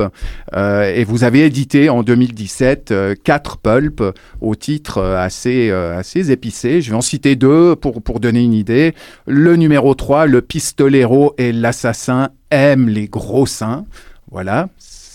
Euh, 0.54 0.94
et 0.94 1.04
vous 1.04 1.24
avez 1.24 1.44
édité 1.44 1.90
en 1.90 2.02
2017 2.02 2.90
euh, 2.90 3.14
quatre 3.22 3.58
pulps 3.58 4.02
au 4.40 4.54
titre 4.54 5.02
assez, 5.02 5.70
assez 5.70 6.30
épicé. 6.30 6.80
Je 6.80 6.90
vais 6.90 6.96
en 6.96 7.02
citer 7.02 7.36
deux 7.36 7.76
pour, 7.76 8.02
pour 8.02 8.20
donner 8.20 8.42
une 8.42 8.54
idée. 8.54 8.94
Le 9.26 9.56
numéro 9.56 9.94
3, 9.94 10.26
le 10.26 10.40
pistolero 10.40 11.34
et 11.36 11.52
l'assassin 11.52 12.30
aiment 12.50 12.88
les 12.88 13.08
gros 13.08 13.46
seins. 13.46 13.84
Voilà, 14.30 14.68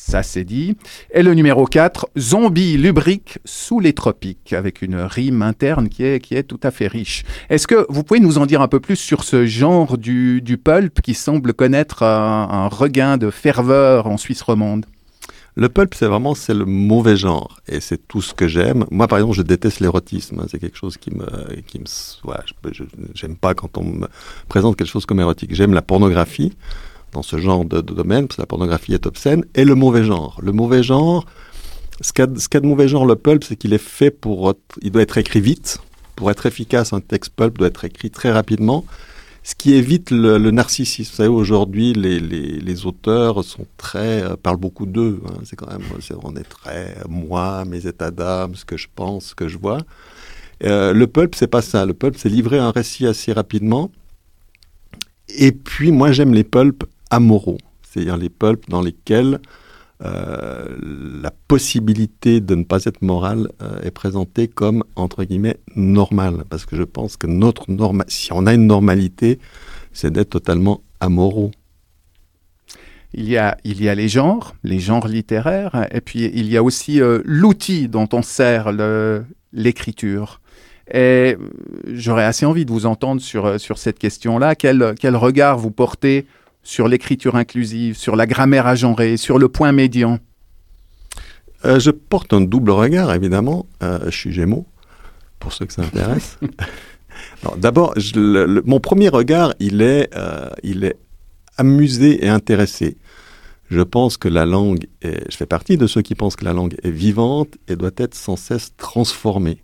ça 0.06 0.22
c'est 0.22 0.44
dit. 0.44 0.76
Et 1.14 1.24
le 1.24 1.34
numéro 1.34 1.66
4, 1.66 2.10
Zombie 2.20 2.78
lubrique 2.78 3.40
sous 3.46 3.80
les 3.80 3.94
tropiques, 3.94 4.52
avec 4.52 4.82
une 4.82 4.96
rime 4.98 5.42
interne 5.42 5.88
qui 5.88 6.04
est, 6.04 6.20
qui 6.20 6.36
est 6.36 6.44
tout 6.44 6.60
à 6.62 6.72
fait 6.72 6.88
riche. 6.88 7.24
Est-ce 7.50 7.68
que 7.68 7.86
vous 7.90 8.04
pouvez 8.04 8.20
nous 8.20 8.38
en 8.38 8.46
dire 8.46 8.62
un 8.62 8.68
peu 8.68 8.82
plus 8.82 8.98
sur 8.98 9.24
ce 9.24 9.46
genre 9.46 9.98
du, 9.98 10.42
du 10.42 10.58
pulp 10.58 11.02
qui 11.02 11.14
semble 11.14 11.54
connaître 11.54 12.04
un, 12.04 12.68
regain 12.68 13.18
de 13.18 13.30
ferveur 13.30 14.08
en 14.08 14.18
Suisse 14.18 14.42
romande? 14.42 14.86
Le 15.56 15.70
pulp, 15.70 15.94
c'est 15.94 16.08
vraiment 16.08 16.36
c'est 16.36 16.54
le 16.56 16.66
mauvais 16.66 17.16
genre, 17.16 17.62
et 17.68 17.80
c'est 17.80 18.08
tout 18.08 18.22
ce 18.22 18.34
que 18.34 18.48
j'aime. 18.48 18.86
Moi, 18.92 19.08
par 19.08 19.20
exemple, 19.20 19.36
je 19.38 19.44
déteste 19.44 19.80
l'érotisme. 19.80 20.40
hein. 20.40 20.48
C'est 20.50 20.60
quelque 20.60 20.78
chose 20.78 20.98
qui 20.98 21.12
me, 21.12 21.26
qui 21.68 21.80
me, 21.80 21.86
ouais, 22.28 22.74
j'aime 23.14 23.38
pas 23.38 23.54
quand 23.54 23.78
on 23.78 23.84
me 23.84 24.08
présente 24.50 24.76
quelque 24.76 24.88
chose 24.88 25.06
comme 25.06 25.20
érotique. 25.20 25.54
J'aime 25.54 25.74
la 25.74 25.84
pornographie 25.84 26.54
dans 27.14 27.24
ce 27.24 27.38
genre 27.38 27.66
de, 27.66 27.82
domaine, 27.82 28.28
parce 28.28 28.38
que 28.38 28.42
la 28.42 28.48
pornographie 28.48 28.94
est 28.94 29.06
obscène, 29.06 29.46
et 29.56 29.66
le 29.66 29.76
mauvais 29.76 30.04
genre. 30.04 30.40
Le 30.42 30.52
mauvais 30.52 30.84
genre, 30.84 31.26
ce 32.02 32.14
qu'a 32.14 32.28
qu'a 32.28 32.60
de 32.60 32.68
mauvais 32.68 32.88
genre 32.88 33.06
le 33.06 33.16
pulp, 33.16 33.44
c'est 33.44 33.56
qu'il 33.56 33.74
est 33.74 33.78
fait 33.78 34.12
pour, 34.12 34.54
il 34.82 34.92
doit 34.92 35.02
être 35.02 35.18
écrit 35.18 35.42
vite. 35.42 35.80
Pour 36.16 36.30
être 36.30 36.46
efficace, 36.46 36.94
un 36.94 37.02
texte 37.02 37.34
pulp 37.36 37.58
doit 37.58 37.68
être 37.68 37.86
écrit 37.86 38.12
très 38.12 38.32
rapidement. 38.32 38.86
Ce 39.46 39.56
qui 39.56 39.74
évite 39.74 40.10
le, 40.10 40.38
narcissisme. 40.52 41.12
Vous 41.12 41.18
savez, 41.18 41.30
aujourd'hui, 41.30 41.92
les, 41.92 42.20
les, 42.20 42.86
auteurs 42.86 43.44
sont 43.44 43.66
très, 43.76 44.24
euh, 44.24 44.36
parlent 44.38 44.58
beaucoup 44.58 44.86
d'eux. 44.86 45.22
hein. 45.28 45.40
C'est 45.44 45.58
quand 45.58 45.70
même, 45.70 45.82
on 46.24 46.36
est 46.38 46.44
très, 46.44 46.96
moi, 47.10 47.66
mes 47.66 47.86
états 47.86 48.12
d'âme, 48.12 48.56
ce 48.56 48.64
que 48.64 48.78
je 48.78 48.88
pense, 48.96 49.26
ce 49.26 49.36
que 49.36 49.50
je 49.50 49.58
vois. 49.58 49.80
Euh, 50.64 50.94
le 50.94 51.08
pulp, 51.08 51.36
c'est 51.36 51.48
pas 51.48 51.62
ça. 51.62 51.86
Le 51.86 51.94
pulp, 51.94 52.16
c'est 52.18 52.30
livrer 52.30 52.58
un 52.58 52.72
récit 52.72 53.06
assez 53.06 53.34
rapidement. 53.34 53.92
Et 55.28 55.52
puis, 55.52 55.92
moi, 55.92 56.14
j'aime 56.14 56.34
les 56.34 56.46
pulps 56.46 56.86
amoraux. 57.14 57.60
C'est-à-dire 57.84 58.18
les 58.18 58.30
pulps 58.30 58.68
dans 58.70 58.82
lesquels 58.82 59.40
euh, 60.04 60.66
la 61.22 61.32
possibilité 61.48 62.42
de 62.42 62.56
ne 62.56 62.64
pas 62.64 62.84
être 62.84 63.02
moral 63.02 63.48
euh, 63.62 63.80
est 63.84 63.92
présentée 63.92 64.50
comme, 64.50 64.84
entre 64.96 65.24
guillemets, 65.24 65.58
normale. 65.76 66.44
Parce 66.50 66.66
que 66.66 66.76
je 66.76 66.84
pense 66.84 67.16
que 67.16 67.28
notre 67.28 67.72
norma 67.72 68.04
si 68.08 68.34
on 68.34 68.46
a 68.46 68.54
une 68.54 68.68
normalité, 68.68 69.40
c'est 69.94 70.12
d'être 70.12 70.32
totalement 70.32 70.82
amoraux. 71.00 71.52
Il 73.14 73.30
y, 73.30 73.38
a, 73.38 73.58
il 73.64 73.82
y 73.82 73.88
a 73.88 73.96
les 73.96 74.10
genres, 74.10 74.56
les 74.64 74.80
genres 74.80 75.08
littéraires, 75.08 75.88
et 75.92 76.02
puis 76.02 76.26
il 76.34 76.50
y 76.50 76.58
a 76.58 76.64
aussi 76.64 77.00
euh, 77.00 77.22
l'outil 77.24 77.88
dont 77.88 78.10
on 78.12 78.24
sert 78.24 78.72
l'écriture. 79.54 80.42
Et 80.92 81.38
j'aurais 81.86 82.26
assez 82.26 82.46
envie 82.46 82.66
de 82.66 82.72
vous 82.72 82.88
entendre 82.88 83.22
sur, 83.22 83.60
sur 83.60 83.78
cette 83.78 84.00
question-là. 84.00 84.56
Quel, 84.56 84.96
quel 85.00 85.16
regard 85.16 85.60
vous 85.60 85.72
portez 85.72 86.26
sur 86.64 86.88
l'écriture 86.88 87.36
inclusive, 87.36 87.98
sur 87.98 88.16
la 88.16 88.26
grammaire 88.26 88.66
agenrée, 88.66 89.18
sur 89.18 89.38
le 89.38 89.50
point 89.50 89.72
médian 89.72 90.20
Euh, 91.66 91.80
je 91.80 91.92
porte 91.92 92.34
un 92.34 92.42
double 92.42 92.72
regard, 92.72 93.14
évidemment. 93.14 93.68
Euh, 93.84 94.00
je 94.06 94.18
suis 94.18 94.34
Gémeaux, 94.34 94.66
pour 95.40 95.54
ceux 95.54 95.66
que 95.66 95.74
ça 95.74 95.84
intéresse. 95.84 96.38
D'abord, 97.58 97.94
mon 98.66 98.80
premier 98.80 99.10
regard, 99.10 99.54
il 99.60 99.82
est, 99.82 100.10
euh, 100.16 100.50
il 100.64 100.84
est 100.84 100.98
amusé 101.58 102.26
et 102.26 102.30
intéressé. 102.30 102.98
Je 103.70 103.82
pense 103.82 104.18
que 104.18 104.28
la 104.28 104.46
langue, 104.46 104.88
est, 105.02 105.32
je 105.32 105.38
fais 105.38 105.46
partie 105.46 105.78
de 105.78 105.88
ceux 105.88 106.02
qui 106.02 106.16
pensent 106.16 106.36
que 106.36 106.46
la 106.46 106.54
langue 106.54 106.76
est 106.84 106.92
vivante 106.92 107.56
et 107.68 107.76
doit 107.76 107.92
être 107.98 108.16
sans 108.16 108.36
cesse 108.36 108.74
transformée. 108.78 109.60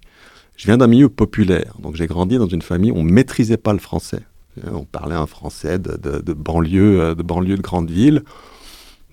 Je 0.55 0.65
viens 0.65 0.77
d'un 0.77 0.87
milieu 0.87 1.09
populaire, 1.09 1.75
donc 1.79 1.95
j'ai 1.95 2.07
grandi 2.07 2.37
dans 2.37 2.47
une 2.47 2.61
famille 2.61 2.91
où 2.91 2.97
on 2.97 3.03
ne 3.03 3.11
maîtrisait 3.11 3.57
pas 3.57 3.73
le 3.73 3.79
français. 3.79 4.21
Euh, 4.65 4.71
On 4.73 4.85
parlait 4.85 5.15
un 5.15 5.27
français 5.27 5.79
de, 5.79 6.33
banlieue, 6.33 7.01
euh, 7.01 7.15
de 7.15 7.23
banlieue 7.23 7.57
de 7.57 7.61
grande 7.61 7.89
ville. 7.89 8.23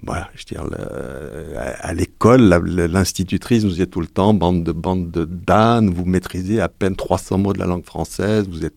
Voilà, 0.03 0.29
je 0.35 0.55
veux 0.55 1.59
à, 1.59 1.95
l'école, 1.95 2.43
l'institutrice 2.43 3.65
nous 3.65 3.71
disait 3.71 3.87
tout 3.87 4.03
le 4.03 4.07
temps, 4.07 4.35
bande 4.35 4.63
de 4.63 4.71
bande 4.71 5.11
de 5.11 5.25
Dan, 5.25 5.89
vous 5.89 6.05
maîtrisez 6.05 6.61
à 6.61 6.69
peine 6.69 6.95
300 6.95 7.39
mots 7.39 7.53
de 7.55 7.59
la 7.59 7.67
langue 7.67 7.85
française, 7.85 8.47
vous 8.49 8.65
êtes. 8.65 8.75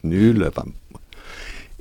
Enfin, 0.48 0.64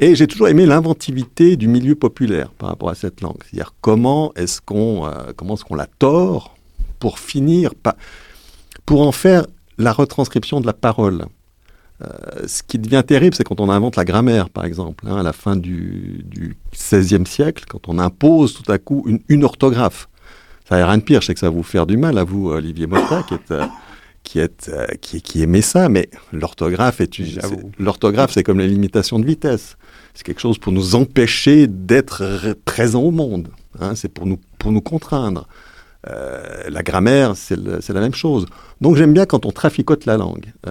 et 0.01 0.15
j'ai 0.15 0.29
toujours 0.29 0.49
aimé 0.49 0.65
l'inventivité 0.65 1.57
du 1.57 1.67
milieu 1.67 1.97
populaire 1.97 2.51
par 2.51 2.69
rapport 2.69 2.89
à 2.89 2.95
cette 2.95 3.21
langue. 3.21 3.39
C'est-à-dire 3.43 3.75
comment 3.81 4.33
est-ce 4.35 4.61
qu'on 4.61 5.07
euh, 5.07 5.77
la 5.77 5.87
tord 5.87 6.57
pour 7.01 7.19
finir 7.19 7.73
pour 8.87 9.07
en 9.07 9.13
faire 9.13 9.47
la 9.77 9.93
retranscription 9.93 10.61
de 10.61 10.67
la 10.67 10.73
parole. 10.73 11.27
Euh, 12.03 12.47
ce 12.47 12.63
qui 12.63 12.79
devient 12.79 13.03
terrible, 13.07 13.35
c'est 13.35 13.43
quand 13.45 13.59
on 13.61 13.69
invente 13.71 13.97
la 13.97 14.05
grammaire, 14.05 14.51
par 14.51 14.65
exemple, 14.65 15.05
hein, 15.09 15.17
à 15.17 15.23
la 15.23 15.33
fin 15.33 15.57
du, 15.57 16.25
XVIe 16.73 17.27
siècle, 17.27 17.65
quand 17.69 17.89
on 17.89 17.99
impose 17.99 18.55
tout 18.55 18.71
à 18.71 18.79
coup 18.79 19.03
une, 19.07 19.21
une 19.29 19.43
orthographe. 19.45 20.09
Ça 20.69 20.79
n'a 20.79 20.87
rien 20.87 20.99
de 20.99 21.03
pire, 21.03 21.21
je 21.23 21.27
sais 21.27 21.35
que 21.35 21.41
ça 21.41 21.47
va 21.51 21.57
vous 21.57 21.63
faire 21.63 21.87
du 21.87 21.97
mal 21.97 22.19
à 22.19 22.25
vous, 22.25 22.51
Olivier 22.51 22.87
Motta, 22.87 23.25
qui 23.25 23.35
est, 23.35 23.51
euh, 23.51 23.67
qui, 24.23 24.39
est, 24.39 24.69
euh, 24.69 24.87
qui, 25.01 25.23
qui 25.23 25.43
aimait 25.43 25.63
ça, 25.63 25.89
mais 25.89 26.09
l'orthographe 26.33 27.01
est, 27.01 27.19
l'orthographe, 27.79 28.31
c'est 28.33 28.45
comme 28.45 28.59
les 28.61 28.69
limitations 28.69 29.19
de 29.19 29.27
vitesse. 29.27 29.77
C'est 30.15 30.25
quelque 30.25 30.41
chose 30.41 30.59
pour 30.59 30.73
nous 30.73 30.95
empêcher 30.95 31.67
d'être 31.67 32.25
ré- 32.25 32.55
présents 32.55 33.03
au 33.03 33.11
monde. 33.11 33.49
hein, 33.81 33.95
c'est 33.97 34.09
pour 34.13 34.27
nous, 34.27 34.39
pour 34.59 34.71
nous 34.73 34.81
contraindre. 34.83 35.49
Euh, 36.07 36.71
la 36.71 36.83
grammaire, 36.85 37.35
c'est 37.37 37.57
la 37.59 38.01
même 38.01 38.15
chose. 38.15 38.47
Donc 38.81 38.95
j'aime 38.97 39.13
bien 39.13 39.27
quand 39.27 39.47
on 39.47 39.51
traficote 39.51 40.07
la 40.07 40.17
langue. 40.17 40.53
Euh, 40.67 40.71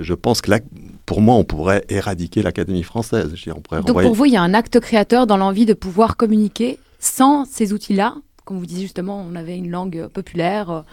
je 0.00 0.12
pense 0.12 0.42
que 0.42 0.50
là, 0.50 0.58
pour 1.06 1.22
moi, 1.22 1.34
on 1.36 1.44
pourrait 1.44 1.84
éradiquer 1.88 2.42
l'Académie 2.42 2.82
française. 2.82 3.32
Je 3.34 3.50
on 3.50 3.54
Donc 3.54 3.66
renvoyer- 3.70 4.08
pour 4.08 4.14
vous, 4.14 4.26
il 4.26 4.32
y 4.32 4.36
a 4.36 4.42
un 4.42 4.52
acte 4.52 4.78
créateur 4.78 5.26
dans 5.26 5.38
l'envie 5.38 5.64
de 5.64 5.72
pouvoir 5.72 6.16
communiquer 6.16 6.78
sans 6.98 7.46
ces 7.46 7.72
outils-là? 7.72 8.16
Comme 8.44 8.58
vous 8.58 8.66
disiez 8.66 8.82
justement, 8.82 9.24
on 9.26 9.34
avait 9.34 9.56
une 9.56 9.70
langue 9.70 10.08
populaire. 10.08 10.84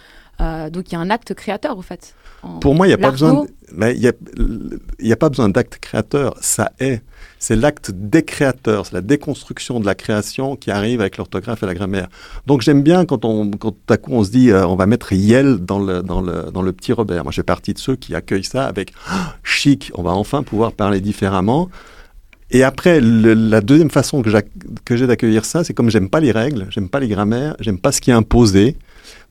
Euh, 0.41 0.69
donc 0.69 0.91
il 0.91 0.93
y 0.93 0.95
a 0.95 0.99
un 0.99 1.09
acte 1.09 1.33
créateur, 1.33 1.77
au 1.77 1.81
fait. 1.81 2.13
en- 2.43 2.59
Pour 2.59 2.75
moi, 2.75 2.85
il 2.87 2.89
n'y 2.89 2.93
a 2.93 2.97
pas 2.97 3.11
besoin, 3.11 3.29
l'argot. 3.29 3.45
de- 3.45 3.51
mais 3.73 3.95
il 3.95 4.01
y 4.01 4.07
a, 4.07 4.13
il 4.99 5.07
y 5.07 5.11
a 5.11 5.15
pas 5.15 5.29
besoin 5.29 5.49
d'acte 5.49 5.77
créateur. 5.79 6.35
Ça 6.41 6.71
est, 6.79 7.01
c'est 7.39 7.55
l'acte 7.55 7.91
décréateur, 7.91 8.85
c'est 8.85 8.93
la 8.93 9.01
déconstruction 9.01 9.79
de 9.79 9.85
la 9.85 9.95
création 9.95 10.55
qui 10.55 10.69
arrive 10.71 11.01
avec 11.01 11.17
l'orthographe 11.17 11.63
et 11.63 11.65
la 11.65 11.73
grammaire. 11.73 12.07
Donc 12.45 12.61
j'aime 12.61 12.83
bien 12.83 13.05
quand 13.05 13.25
on, 13.25 13.49
quand 13.51 13.71
tout 13.71 13.93
à 13.93 13.97
coup 13.97 14.11
on 14.13 14.23
se 14.23 14.29
dit, 14.31 14.51
euh, 14.51 14.65
on 14.67 14.75
va 14.75 14.85
mettre 14.85 15.11
Yel 15.13 15.57
dans 15.57 15.79
le, 15.79 16.01
dans 16.03 16.21
le, 16.21 16.51
dans 16.53 16.61
le 16.61 16.71
petit 16.73 16.93
Robert. 16.93 17.23
Moi, 17.23 17.31
je 17.31 17.37
fais 17.37 17.43
partie 17.43 17.73
de 17.73 17.79
ceux 17.79 17.95
qui 17.95 18.13
accueillent 18.15 18.43
ça 18.43 18.65
avec 18.67 18.93
Ah, 19.07 19.35
chic. 19.43 19.91
On 19.95 20.03
va 20.03 20.11
enfin 20.11 20.43
pouvoir 20.43 20.71
parler 20.73 21.01
différemment. 21.01 21.69
Et 22.49 22.63
après, 22.63 23.01
le- 23.01 23.33
la 23.33 23.59
deuxième 23.59 23.89
façon 23.91 24.21
que 24.21 24.95
j'ai 24.95 25.07
d'accueillir 25.07 25.43
ça, 25.43 25.65
c'est 25.65 25.73
comme 25.73 25.89
j'aime 25.89 26.09
pas 26.09 26.21
les 26.21 26.31
règles, 26.31 26.67
j'aime 26.69 26.87
pas 26.87 27.01
les 27.01 27.09
grammaires, 27.09 27.55
j'aime 27.59 27.77
pas 27.79 27.91
ce 27.91 27.99
qui 27.99 28.09
est 28.11 28.13
imposé. 28.13 28.77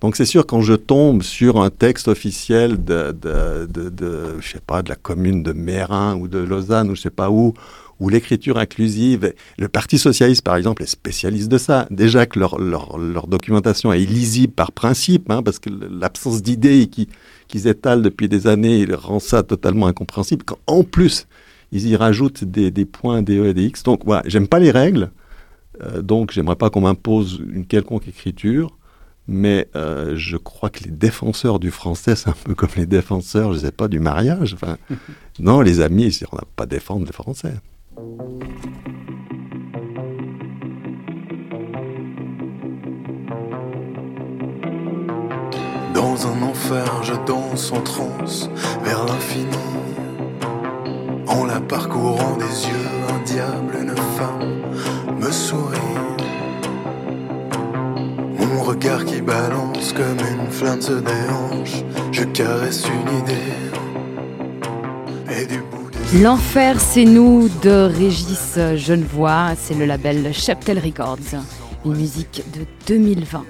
Donc 0.00 0.14
c'est 0.16 0.26
sûr 0.26 0.46
quand 0.46 0.60
je 0.60 0.74
tombe 0.74 1.22
sur 1.22 1.60
un 1.60 1.70
texte 1.70 2.08
officiel 2.08 2.84
de, 2.84 3.16
je 4.40 4.46
sais 4.48 4.60
pas, 4.66 4.82
de 4.82 4.90
la 4.90 4.94
commune 4.96 5.42
de 5.42 5.52
Mérin 5.52 6.16
ou 6.16 6.28
de 6.28 6.38
Lausanne 6.38 6.90
ou 6.90 6.94
je 6.94 7.00
sais 7.00 7.10
pas 7.10 7.30
où, 7.30 7.54
où 7.98 8.10
l'écriture 8.10 8.58
inclusive, 8.58 9.32
le 9.56 9.68
Parti 9.68 9.96
socialiste 9.96 10.42
par 10.42 10.56
exemple 10.56 10.82
est 10.82 10.86
spécialiste 10.86 11.48
de 11.48 11.56
ça. 11.56 11.86
Déjà 11.90 12.26
que 12.26 12.38
leur, 12.38 12.60
leur, 12.60 12.98
leur 12.98 13.26
documentation 13.26 13.90
est 13.90 14.02
illisible 14.02 14.52
par 14.52 14.70
principe, 14.70 15.30
hein, 15.30 15.42
parce 15.42 15.58
que 15.58 15.70
l'absence 15.70 16.42
d'idées 16.42 16.88
qui- 16.88 17.08
qu'ils 17.48 17.66
étalent 17.66 18.02
depuis 18.02 18.28
des 18.28 18.46
années 18.48 18.86
rend 18.92 19.18
ça 19.18 19.42
totalement 19.42 19.86
incompréhensible. 19.86 20.44
En 20.66 20.84
plus, 20.84 21.26
ils 21.72 21.86
y 21.88 21.96
rajoutent 21.96 22.44
des, 22.44 22.70
des 22.70 22.84
points, 22.84 23.22
des 23.22 23.38
E 23.38 23.46
et 23.46 23.54
des 23.54 23.64
X. 23.64 23.82
Donc 23.82 24.02
voilà, 24.04 24.22
j'aime 24.26 24.46
pas 24.46 24.58
les 24.58 24.70
règles, 24.70 25.10
euh, 25.82 26.02
donc 26.02 26.32
j'aimerais 26.32 26.56
pas 26.56 26.68
qu'on 26.68 26.82
m'impose 26.82 27.40
une 27.50 27.64
quelconque 27.64 28.08
écriture. 28.08 28.76
Mais 29.28 29.68
euh, 29.74 30.14
je 30.16 30.36
crois 30.36 30.70
que 30.70 30.84
les 30.84 30.90
défenseurs 30.90 31.58
du 31.58 31.70
français, 31.70 32.14
c'est 32.14 32.28
un 32.28 32.36
peu 32.44 32.54
comme 32.54 32.70
les 32.76 32.86
défenseurs, 32.86 33.52
je 33.52 33.58
sais 33.58 33.72
pas, 33.72 33.88
du 33.88 33.98
mariage. 33.98 34.54
Enfin, 34.54 34.76
non, 35.40 35.60
les 35.60 35.80
amis, 35.80 36.16
on 36.32 36.36
n'a 36.36 36.44
pas 36.54 36.64
à 36.64 36.66
défendre 36.66 37.06
les 37.06 37.12
Français. 37.12 37.54
Dans 45.94 46.26
un 46.26 46.42
enfer, 46.42 47.02
je 47.02 47.14
danse 47.26 47.72
en 47.72 47.80
transe 47.80 48.50
vers 48.84 49.04
l'infini. 49.06 49.46
En 51.26 51.44
la 51.44 51.60
parcourant 51.60 52.36
des 52.36 52.68
yeux, 52.68 52.88
un 53.08 53.22
diable, 53.24 53.76
une 53.80 53.96
femme 54.16 55.18
me 55.18 55.30
sourit. 55.32 56.15
Mon 58.48 58.62
regard 58.62 59.04
qui 59.04 59.20
balance 59.20 59.92
comme 59.92 60.18
une 60.18 60.50
flamme 60.50 60.80
se 60.80 60.92
déhanche. 60.92 61.84
Je 62.12 62.24
caresse 62.24 62.84
une 62.86 63.18
idée. 63.18 63.56
L'enfer, 66.22 66.80
c'est 66.80 67.04
nous 67.04 67.48
de 67.62 67.90
Régis 67.92 68.58
Genevois, 68.76 69.54
c'est 69.56 69.74
le 69.74 69.84
label 69.84 70.32
Cheptel 70.32 70.78
Records, 70.78 71.42
une 71.84 71.96
musique 71.96 72.42
de 72.54 72.64
2020. 72.86 73.44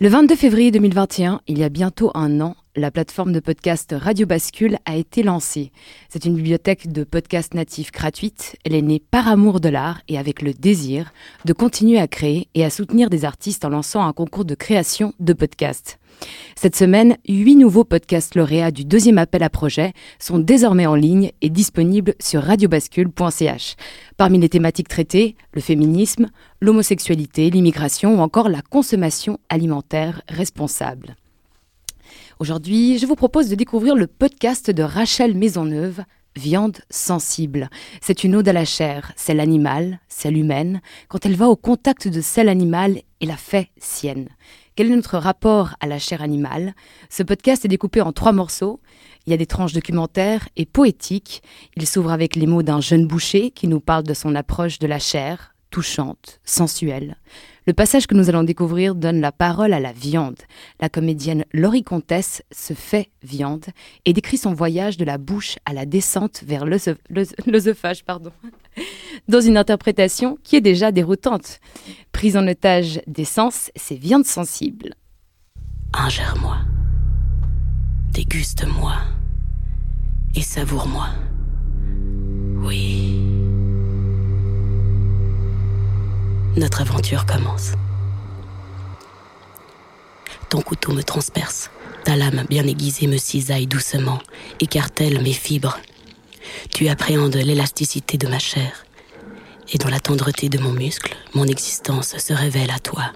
Le 0.00 0.08
22 0.08 0.34
février 0.34 0.70
2021, 0.70 1.42
il 1.46 1.58
y 1.58 1.64
a 1.64 1.68
bientôt 1.68 2.10
un 2.14 2.40
an, 2.40 2.56
la 2.76 2.90
plateforme 2.90 3.32
de 3.32 3.40
podcast 3.40 3.94
Radio 3.96 4.26
Bascule 4.26 4.78
a 4.84 4.96
été 4.96 5.22
lancée. 5.22 5.70
C'est 6.08 6.24
une 6.24 6.34
bibliothèque 6.34 6.90
de 6.90 7.04
podcasts 7.04 7.54
natifs 7.54 7.92
gratuite. 7.92 8.56
Elle 8.64 8.74
est 8.74 8.82
née 8.82 9.00
par 9.10 9.28
amour 9.28 9.60
de 9.60 9.68
l'art 9.68 10.00
et 10.08 10.18
avec 10.18 10.42
le 10.42 10.52
désir 10.52 11.12
de 11.44 11.52
continuer 11.52 11.98
à 11.98 12.08
créer 12.08 12.48
et 12.54 12.64
à 12.64 12.70
soutenir 12.70 13.10
des 13.10 13.24
artistes 13.24 13.64
en 13.64 13.68
lançant 13.68 14.04
un 14.04 14.12
concours 14.12 14.44
de 14.44 14.54
création 14.54 15.12
de 15.20 15.32
podcasts. 15.32 15.98
Cette 16.56 16.76
semaine, 16.76 17.16
huit 17.28 17.56
nouveaux 17.56 17.84
podcasts 17.84 18.34
lauréats 18.34 18.70
du 18.70 18.84
deuxième 18.84 19.18
appel 19.18 19.42
à 19.42 19.50
projet 19.50 19.92
sont 20.18 20.38
désormais 20.38 20.86
en 20.86 20.94
ligne 20.94 21.32
et 21.42 21.50
disponibles 21.50 22.14
sur 22.20 22.42
radiobascule.ch. 22.42 23.76
Parmi 24.16 24.38
les 24.38 24.48
thématiques 24.48 24.88
traitées, 24.88 25.36
le 25.52 25.60
féminisme, 25.60 26.30
l'homosexualité, 26.60 27.50
l'immigration 27.50 28.16
ou 28.16 28.20
encore 28.20 28.48
la 28.48 28.62
consommation 28.62 29.38
alimentaire 29.48 30.22
responsable. 30.28 31.16
Aujourd'hui, 32.40 32.98
je 32.98 33.06
vous 33.06 33.14
propose 33.14 33.48
de 33.48 33.54
découvrir 33.54 33.94
le 33.94 34.08
podcast 34.08 34.68
de 34.68 34.82
Rachel 34.82 35.36
Maisonneuve, 35.36 36.02
Viande 36.36 36.78
sensible. 36.90 37.70
C'est 38.00 38.24
une 38.24 38.34
ode 38.34 38.48
à 38.48 38.52
la 38.52 38.64
chair, 38.64 39.12
celle 39.14 39.38
animale, 39.38 40.00
celle 40.08 40.36
humaine, 40.36 40.80
quand 41.06 41.24
elle 41.24 41.36
va 41.36 41.48
au 41.48 41.54
contact 41.54 42.08
de 42.08 42.20
celle 42.20 42.48
animale 42.48 43.02
et 43.20 43.26
la 43.26 43.36
fait 43.36 43.68
sienne. 43.78 44.28
Quel 44.74 44.90
est 44.90 44.96
notre 44.96 45.16
rapport 45.16 45.76
à 45.78 45.86
la 45.86 46.00
chair 46.00 46.22
animale? 46.22 46.74
Ce 47.08 47.22
podcast 47.22 47.64
est 47.64 47.68
découpé 47.68 48.00
en 48.00 48.10
trois 48.10 48.32
morceaux. 48.32 48.80
Il 49.26 49.30
y 49.30 49.34
a 49.34 49.36
des 49.36 49.46
tranches 49.46 49.72
documentaires 49.72 50.48
et 50.56 50.66
poétiques. 50.66 51.40
Il 51.76 51.86
s'ouvre 51.86 52.10
avec 52.10 52.34
les 52.34 52.48
mots 52.48 52.64
d'un 52.64 52.80
jeune 52.80 53.06
boucher 53.06 53.52
qui 53.52 53.68
nous 53.68 53.80
parle 53.80 54.02
de 54.02 54.14
son 54.14 54.34
approche 54.34 54.80
de 54.80 54.88
la 54.88 54.98
chair, 54.98 55.54
touchante, 55.70 56.40
sensuelle. 56.44 57.16
Le 57.66 57.72
passage 57.72 58.06
que 58.06 58.14
nous 58.14 58.28
allons 58.28 58.42
découvrir 58.42 58.94
donne 58.94 59.20
la 59.20 59.32
parole 59.32 59.72
à 59.72 59.80
la 59.80 59.92
viande. 59.92 60.38
La 60.80 60.90
comédienne 60.90 61.44
Laurie 61.52 61.82
Comtesse 61.82 62.42
se 62.52 62.74
fait 62.74 63.10
viande 63.22 63.64
et 64.04 64.12
décrit 64.12 64.36
son 64.36 64.52
voyage 64.52 64.98
de 64.98 65.04
la 65.04 65.16
bouche 65.16 65.56
à 65.64 65.72
la 65.72 65.86
descente 65.86 66.42
vers 66.46 66.66
l'œsophage, 66.66 68.04
pardon, 68.04 68.32
dans 69.28 69.40
une 69.40 69.56
interprétation 69.56 70.36
qui 70.42 70.56
est 70.56 70.60
déjà 70.60 70.92
déroutante. 70.92 71.58
Prise 72.12 72.36
en 72.36 72.46
otage 72.46 73.00
des 73.06 73.24
sens, 73.24 73.70
c'est 73.76 73.96
viande 73.96 74.26
sensible. 74.26 74.94
Ingère-moi, 75.94 76.58
déguste-moi 78.12 78.94
et 80.34 80.42
savoure-moi. 80.42 81.08
Oui. 82.56 83.23
Notre 86.56 86.80
aventure 86.80 87.26
commence. 87.26 87.72
Ton 90.48 90.60
couteau 90.60 90.92
me 90.92 91.02
transperce, 91.02 91.70
ta 92.04 92.16
lame 92.16 92.44
bien 92.48 92.66
aiguisée 92.66 93.06
me 93.06 93.16
cisaille 93.16 93.66
doucement, 93.66 94.18
écartèle 94.60 95.20
mes 95.22 95.32
fibres. 95.32 95.78
Tu 96.72 96.88
appréhendes 96.88 97.36
l'élasticité 97.36 98.18
de 98.18 98.28
ma 98.28 98.38
chair, 98.38 98.84
et 99.72 99.78
dans 99.78 99.88
la 99.88 100.00
tendreté 100.00 100.48
de 100.48 100.58
mon 100.58 100.72
muscle, 100.72 101.16
mon 101.34 101.46
existence 101.46 102.16
se 102.18 102.32
révèle 102.32 102.70
à 102.70 102.78
toi. 102.78 103.12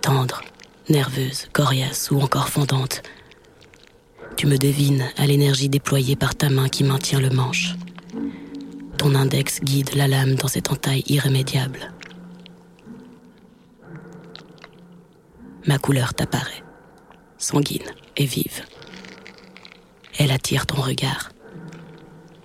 Tendre, 0.00 0.42
nerveuse, 0.88 1.48
coriace 1.52 2.10
ou 2.10 2.20
encore 2.20 2.48
fondante, 2.48 3.02
tu 4.36 4.46
me 4.46 4.58
devines 4.58 5.04
à 5.16 5.26
l'énergie 5.26 5.68
déployée 5.68 6.16
par 6.16 6.34
ta 6.34 6.48
main 6.48 6.68
qui 6.68 6.84
maintient 6.84 7.20
le 7.20 7.30
manche. 7.30 7.74
Ton 8.98 9.14
index 9.14 9.60
guide 9.60 9.94
la 9.94 10.08
lame 10.08 10.34
dans 10.34 10.48
cette 10.48 10.70
entaille 10.70 11.04
irrémédiable. 11.06 11.93
Ma 15.66 15.78
couleur 15.78 16.14
t'apparaît, 16.14 16.62
sanguine 17.38 17.90
et 18.16 18.26
vive. 18.26 18.64
Elle 20.18 20.30
attire 20.30 20.66
ton 20.66 20.80
regard. 20.80 21.30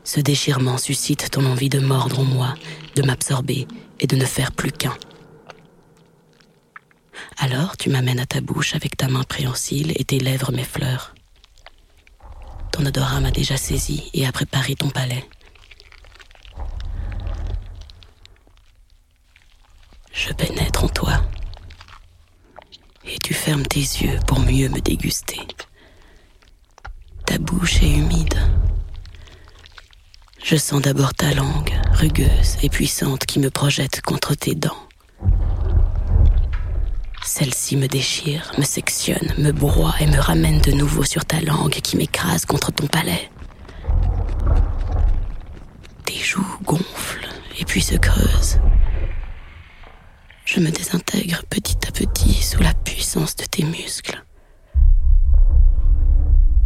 Ce 0.03 0.19
déchirement 0.19 0.77
suscite 0.77 1.29
ton 1.31 1.45
envie 1.45 1.69
de 1.69 1.79
mordre 1.79 2.19
en 2.19 2.23
moi, 2.23 2.55
de 2.95 3.03
m'absorber 3.03 3.67
et 3.99 4.07
de 4.07 4.15
ne 4.15 4.25
faire 4.25 4.51
plus 4.51 4.71
qu'un. 4.71 4.97
Alors 7.37 7.77
tu 7.77 7.89
m'amènes 7.89 8.19
à 8.19 8.25
ta 8.25 8.41
bouche 8.41 8.75
avec 8.75 8.97
ta 8.97 9.07
main 9.07 9.23
préhensile 9.23 9.93
et 9.95 10.03
tes 10.03 10.19
lèvres 10.19 10.51
mes 10.51 10.63
fleurs. 10.63 11.13
Ton 12.71 12.85
odorat 12.85 13.19
m'a 13.19 13.31
déjà 13.31 13.57
saisi 13.57 14.09
et 14.13 14.25
a 14.25 14.31
préparé 14.31 14.75
ton 14.75 14.89
palais. 14.89 15.25
Je 20.11 20.33
pénètre 20.33 20.83
en 20.83 20.89
toi 20.89 21.18
fermes 23.49 23.65
tes 23.65 23.79
yeux 23.79 24.19
pour 24.27 24.39
mieux 24.41 24.69
me 24.69 24.79
déguster. 24.79 25.39
Ta 27.25 27.39
bouche 27.39 27.81
est 27.81 27.89
humide. 27.89 28.37
Je 30.43 30.55
sens 30.55 30.79
d'abord 30.83 31.15
ta 31.15 31.33
langue, 31.33 31.73
rugueuse 31.93 32.57
et 32.61 32.69
puissante, 32.69 33.25
qui 33.25 33.39
me 33.39 33.49
projette 33.49 34.01
contre 34.01 34.35
tes 34.35 34.53
dents. 34.53 34.77
Celle-ci 37.25 37.75
me 37.75 37.87
déchire, 37.87 38.51
me 38.59 38.63
sectionne, 38.63 39.33
me 39.39 39.51
broie 39.51 39.95
et 39.99 40.05
me 40.05 40.19
ramène 40.19 40.61
de 40.61 40.71
nouveau 40.71 41.03
sur 41.03 41.25
ta 41.25 41.41
langue 41.41 41.71
qui 41.81 41.97
m'écrase 41.97 42.45
contre 42.45 42.71
ton 42.71 42.85
palais. 42.85 43.31
Tes 46.05 46.19
joues 46.19 46.57
gonflent 46.65 47.33
et 47.59 47.65
puis 47.65 47.81
se 47.81 47.95
creusent. 47.95 48.59
Je 50.45 50.59
me 50.59 50.69
désintègre 50.69 51.41
petit 51.49 51.77
à 51.87 51.91
petit 51.91 52.43
sous 52.43 52.61
la 52.61 52.75
puissance 52.99 53.37
de 53.37 53.45
tes 53.45 53.63
muscles. 53.63 54.25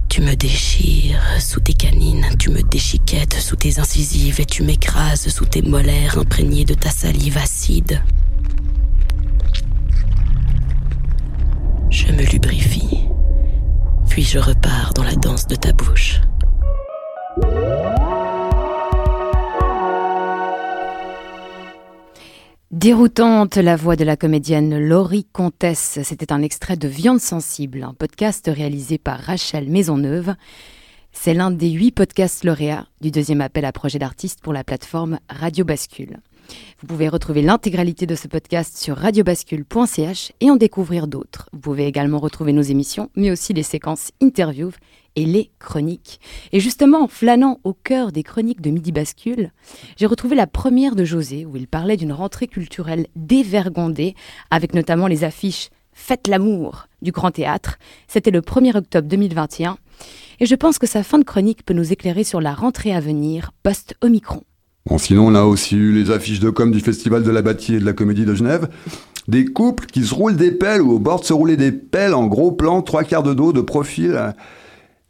Tu 0.09 0.19
me 0.19 0.34
déchires 0.34 1.21
sous 1.39 1.59
tes 1.59 1.73
canines, 1.73 2.25
tu 2.39 2.49
me 2.49 2.63
déchiquettes 2.63 3.36
sous 3.36 3.55
tes 3.55 3.77
incisives 3.77 4.41
et 4.41 4.45
tu 4.45 4.63
m'écrases 4.63 5.27
sous 5.27 5.45
tes 5.45 5.61
molaires 5.61 6.17
imprégnées 6.17 6.65
de 6.65 6.73
ta 6.73 6.89
salive 6.89 7.38
acide. 7.38 8.01
Je 11.91 12.07
me 12.07 12.23
lubrifie, 12.23 13.01
puis 14.09 14.23
je 14.23 14.39
repars 14.39 14.95
dans 14.95 15.03
la 15.03 15.13
danse 15.13 15.45
de 15.45 15.55
ta 15.55 15.71
bouche. 15.71 16.19
Déroutante, 22.74 23.57
la 23.57 23.76
voix 23.76 23.95
de 23.95 24.03
la 24.03 24.17
comédienne 24.17 24.80
Laurie 24.80 25.28
Comtesse. 25.32 25.99
C'était 26.01 26.34
un 26.34 26.41
extrait 26.41 26.76
de 26.76 26.88
Viande 26.88 27.19
sensible, 27.19 27.84
un 27.84 27.93
podcast 27.93 28.49
réalisé 28.51 28.97
par 28.97 29.19
Rachel 29.19 29.69
Maisonneuve. 29.69 30.34
C'est 31.11 31.36
l'un 31.36 31.51
des 31.51 31.69
huit 31.69 31.91
podcasts 31.91 32.43
lauréats 32.43 32.88
du 32.99 33.11
deuxième 33.11 33.41
appel 33.41 33.65
à 33.65 33.71
projet 33.71 33.99
d'artistes 33.99 34.41
pour 34.41 34.53
la 34.53 34.63
plateforme 34.63 35.19
Radio 35.30 35.63
Bascule. 35.63 36.17
Vous 36.82 36.88
pouvez 36.88 37.08
retrouver 37.08 37.41
l'intégralité 37.41 38.06
de 38.06 38.16
ce 38.16 38.28
podcast 38.28 38.78
sur 38.78 38.97
radiobascule.ch 38.97 40.34
et 40.41 40.51
en 40.51 40.56
découvrir 40.56 41.08
d'autres. 41.08 41.49
Vous 41.54 41.60
pouvez 41.60 41.88
également 41.88 42.20
retrouver 42.20 42.54
nos 42.54 42.62
émissions, 42.62 43.10
mais 43.16 43.32
aussi 43.32 43.54
les 43.54 43.64
séquences 43.64 44.12
interviews 44.22 44.72
et 45.16 45.26
les 45.26 45.51
chroniques. 45.60 46.20
Et 46.51 46.60
justement, 46.60 47.08
flânant 47.08 47.60
au 47.64 47.74
cœur 47.74 48.12
des 48.12 48.24
chroniques 48.24 48.62
de 48.62 48.72
Midi 48.72 48.91
Bascule, 48.91 49.51
j'ai 49.97 50.06
retrouvé 50.06 50.36
la 50.36 50.47
première 50.47 50.95
de 50.95 51.06
José, 51.06 51.45
où 51.45 51.56
il 51.56 51.68
parlait 51.68 51.97
d'une 51.97 52.14
rentrée 52.14 52.47
culturelle 52.47 53.08
dévergondée, 53.16 54.16
avec 54.51 54.74
notamment 54.74 55.08
les 55.08 55.24
affiches 55.24 55.70
Faites 55.93 56.28
l'amour 56.28 56.88
du 57.01 57.12
Grand 57.12 57.32
Théâtre. 57.32 57.78
C'était 58.08 58.32
le 58.32 58.41
1er 58.41 58.76
octobre 58.76 59.08
2021. 59.08 59.78
Et 60.39 60.45
je 60.45 60.56
pense 60.56 60.80
que 60.80 60.88
sa 60.88 61.04
fin 61.04 61.20
de 61.20 61.24
chronique 61.24 61.64
peut 61.64 61.74
nous 61.74 61.93
éclairer 61.93 62.24
sur 62.24 62.41
la 62.41 62.54
rentrée 62.54 62.93
à 62.93 62.99
venir 62.99 63.51
post-Omicron. 63.62 64.43
Bon, 64.86 64.97
sinon, 64.97 65.27
on 65.27 65.36
a 65.36 65.43
aussi 65.43 65.77
eu 65.77 65.93
les 65.93 66.11
affiches 66.11 66.41
de 66.41 66.49
com 66.49 66.69
du 66.69 66.81
Festival 66.81 67.23
de 67.23 67.31
la 67.31 67.41
Bâtie 67.41 67.75
et 67.75 67.79
de 67.79 67.86
la 67.86 67.93
Comédie 67.93 68.25
de 68.25 68.36
Genève. 68.36 68.67
Des 69.29 69.45
couples 69.45 69.86
qui 69.86 70.03
se 70.03 70.13
roulent 70.13 70.36
des 70.36 70.51
pelles 70.51 70.81
ou 70.81 70.91
au 70.91 70.99
bord 70.99 71.21
de 71.21 71.25
se 71.25 71.31
rouler 71.31 71.55
des 71.55 71.71
pelles 71.71 72.13
en 72.13 72.27
gros 72.27 72.51
plan, 72.51 72.81
trois 72.81 73.05
quarts 73.05 73.23
de 73.23 73.34
dos, 73.34 73.53
de 73.53 73.61
profil. 73.61 74.34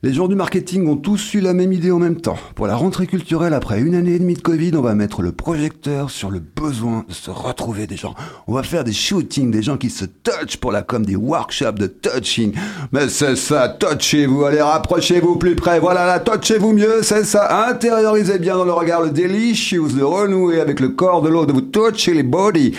Les 0.06 0.12
gens 0.12 0.28
du 0.28 0.36
marketing 0.36 0.86
ont 0.90 0.98
tous 0.98 1.34
eu 1.34 1.40
la 1.40 1.54
même 1.54 1.72
idée 1.72 1.90
en 1.90 1.98
même 1.98 2.20
temps. 2.20 2.36
Pour 2.56 2.68
la 2.68 2.76
rentrée 2.76 3.08
culturelle, 3.08 3.54
après 3.54 3.80
une 3.80 3.96
année 3.96 4.16
et 4.16 4.20
demie 4.20 4.34
de 4.34 4.42
Covid, 4.42 4.74
on 4.76 4.82
va 4.82 4.96
mettre 4.96 5.22
le 5.22 5.32
projecteur 5.32 6.10
sur 6.10 6.30
le 6.30 6.40
besoin 6.42 7.06
de 7.08 7.14
se 7.14 7.32
retrouver 7.32 7.88
des 7.88 7.96
gens. 7.96 8.14
On 8.46 8.54
va 8.54 8.64
faire 8.64 8.84
des 8.84 8.92
shootings, 8.92 9.50
des 9.50 9.62
gens 9.62 9.78
qui 9.78 9.90
se 9.90 10.04
touchent 10.04 10.58
pour 10.58 10.74
la 10.74 10.82
com, 10.82 11.06
des 11.06 11.16
workshops 11.16 11.80
de 11.80 11.88
touching. 11.88 12.52
Mais 12.92 13.08
c'est 13.08 13.38
ça, 13.38 13.70
touchez-vous, 13.70 14.44
allez, 14.44 14.62
rapprochez-vous 14.62 15.38
plus 15.38 15.56
près. 15.56 15.80
Voilà, 15.80 16.06
là, 16.06 16.20
touchez-vous 16.20 16.74
mieux, 16.74 17.02
c'est 17.02 17.24
ça. 17.24 17.70
Intériorisez 17.70 18.40
bien 18.40 18.58
dans 18.58 18.66
le 18.66 18.74
regard 18.74 19.04
le 19.04 19.12
delicious 19.12 19.88
de 19.88 20.04
renouer 20.04 20.60
avec 20.60 20.82
le 20.82 20.90
corps 20.90 21.22
de 21.22 21.30
l'autre, 21.30 21.48
de 21.48 21.54
vous 21.54 21.62
toucher 21.62 22.14
les 22.14 22.24
bodies. 22.24 22.76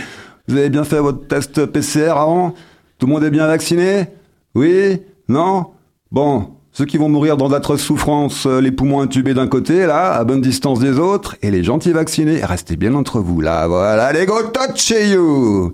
Vous 0.46 0.58
avez 0.58 0.68
bien 0.68 0.84
fait 0.84 1.00
votre 1.00 1.26
test 1.26 1.64
PCR 1.64 2.18
avant? 2.18 2.52
Tout 2.98 3.06
le 3.06 3.12
monde 3.14 3.24
est 3.24 3.30
bien 3.30 3.46
vacciné? 3.46 4.08
Oui? 4.54 5.00
Non? 5.26 5.68
Bon, 6.12 6.53
Ceux 6.76 6.86
qui 6.86 6.96
vont 6.96 7.08
mourir 7.08 7.36
dans 7.36 7.48
d'atroces 7.48 7.82
souffrances, 7.82 8.46
euh, 8.46 8.60
les 8.60 8.72
poumons 8.72 9.00
intubés 9.00 9.32
d'un 9.32 9.46
côté, 9.46 9.86
là, 9.86 10.12
à 10.14 10.24
bonne 10.24 10.40
distance 10.40 10.80
des 10.80 10.98
autres, 10.98 11.36
et 11.40 11.52
les 11.52 11.62
gentils 11.62 11.92
vaccinés, 11.92 12.44
restez 12.44 12.74
bien 12.74 12.94
entre 12.94 13.20
vous, 13.20 13.40
là, 13.40 13.68
voilà, 13.68 14.12
les 14.12 14.26
go 14.26 14.34
touch 14.52 14.90
you 14.90 15.72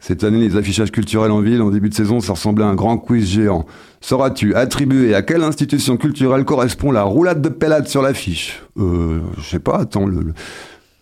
Cette 0.00 0.24
année, 0.24 0.40
les 0.40 0.56
affichages 0.56 0.90
culturels 0.90 1.30
en 1.30 1.40
ville, 1.40 1.62
en 1.62 1.70
début 1.70 1.90
de 1.90 1.94
saison, 1.94 2.18
ça 2.18 2.32
ressemblait 2.32 2.64
à 2.64 2.66
un 2.66 2.74
grand 2.74 2.98
quiz 2.98 3.24
géant. 3.24 3.66
Sauras-tu 4.00 4.56
attribuer 4.56 5.14
à 5.14 5.22
quelle 5.22 5.44
institution 5.44 5.96
culturelle 5.96 6.44
correspond 6.44 6.90
la 6.90 7.04
roulade 7.04 7.40
de 7.40 7.48
pellade 7.48 7.86
sur 7.86 8.02
l'affiche 8.02 8.64
Euh, 8.80 9.20
je 9.38 9.48
sais 9.48 9.60
pas, 9.60 9.78
attends, 9.78 10.06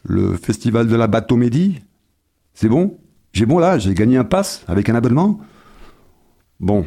le 0.04 0.36
festival 0.36 0.86
de 0.86 0.96
la 0.96 1.06
Bateau-Médie 1.06 1.80
C'est 2.52 2.68
bon 2.68 2.98
J'ai 3.32 3.46
bon 3.46 3.59
là, 3.59 3.78
j'ai 3.78 3.94
gagné 3.94 4.18
un 4.18 4.24
pass 4.24 4.64
avec 4.68 4.90
un 4.90 4.94
abonnement 4.94 5.40
Bon, 6.61 6.84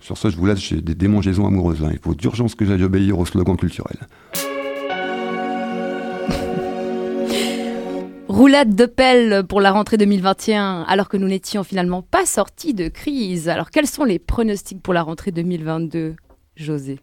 sur 0.00 0.16
ça, 0.16 0.30
je 0.30 0.36
vous 0.36 0.46
laisse, 0.46 0.60
j'ai 0.60 0.80
des 0.80 0.94
démangeaisons 0.94 1.46
amoureuses. 1.46 1.80
là. 1.80 1.88
Il 1.92 1.98
faut 1.98 2.14
d'urgence 2.14 2.54
que 2.54 2.64
j'aille 2.64 2.84
obéir 2.84 3.18
au 3.18 3.26
slogan 3.26 3.56
culturel. 3.56 3.96
Roulade 8.28 8.74
de 8.74 8.86
pelle 8.86 9.44
pour 9.48 9.60
la 9.60 9.72
rentrée 9.72 9.96
2021, 9.96 10.84
alors 10.86 11.08
que 11.08 11.16
nous 11.16 11.26
n'étions 11.28 11.64
finalement 11.64 12.02
pas 12.02 12.26
sortis 12.26 12.74
de 12.74 12.88
crise. 12.88 13.48
Alors, 13.48 13.70
quels 13.70 13.86
sont 13.86 14.04
les 14.04 14.18
pronostics 14.18 14.82
pour 14.82 14.94
la 14.94 15.02
rentrée 15.02 15.32
2022, 15.32 16.14
José? 16.54 17.00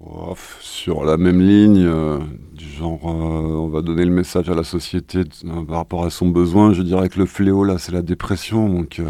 Oh, 0.00 0.34
sur 0.60 1.04
la 1.04 1.16
même 1.16 1.40
ligne, 1.40 1.84
euh, 1.86 2.18
du 2.52 2.68
genre, 2.68 3.00
euh, 3.04 3.56
on 3.56 3.68
va 3.68 3.80
donner 3.80 4.04
le 4.04 4.10
message 4.10 4.50
à 4.50 4.54
la 4.54 4.64
société 4.64 5.20
euh, 5.20 5.64
par 5.64 5.76
rapport 5.76 6.04
à 6.04 6.10
son 6.10 6.28
besoin. 6.28 6.74
Je 6.74 6.82
dirais 6.82 7.08
que 7.08 7.18
le 7.18 7.26
fléau, 7.26 7.64
là, 7.64 7.78
c'est 7.78 7.92
la 7.92 8.02
dépression. 8.02 8.68
Donc, 8.68 9.00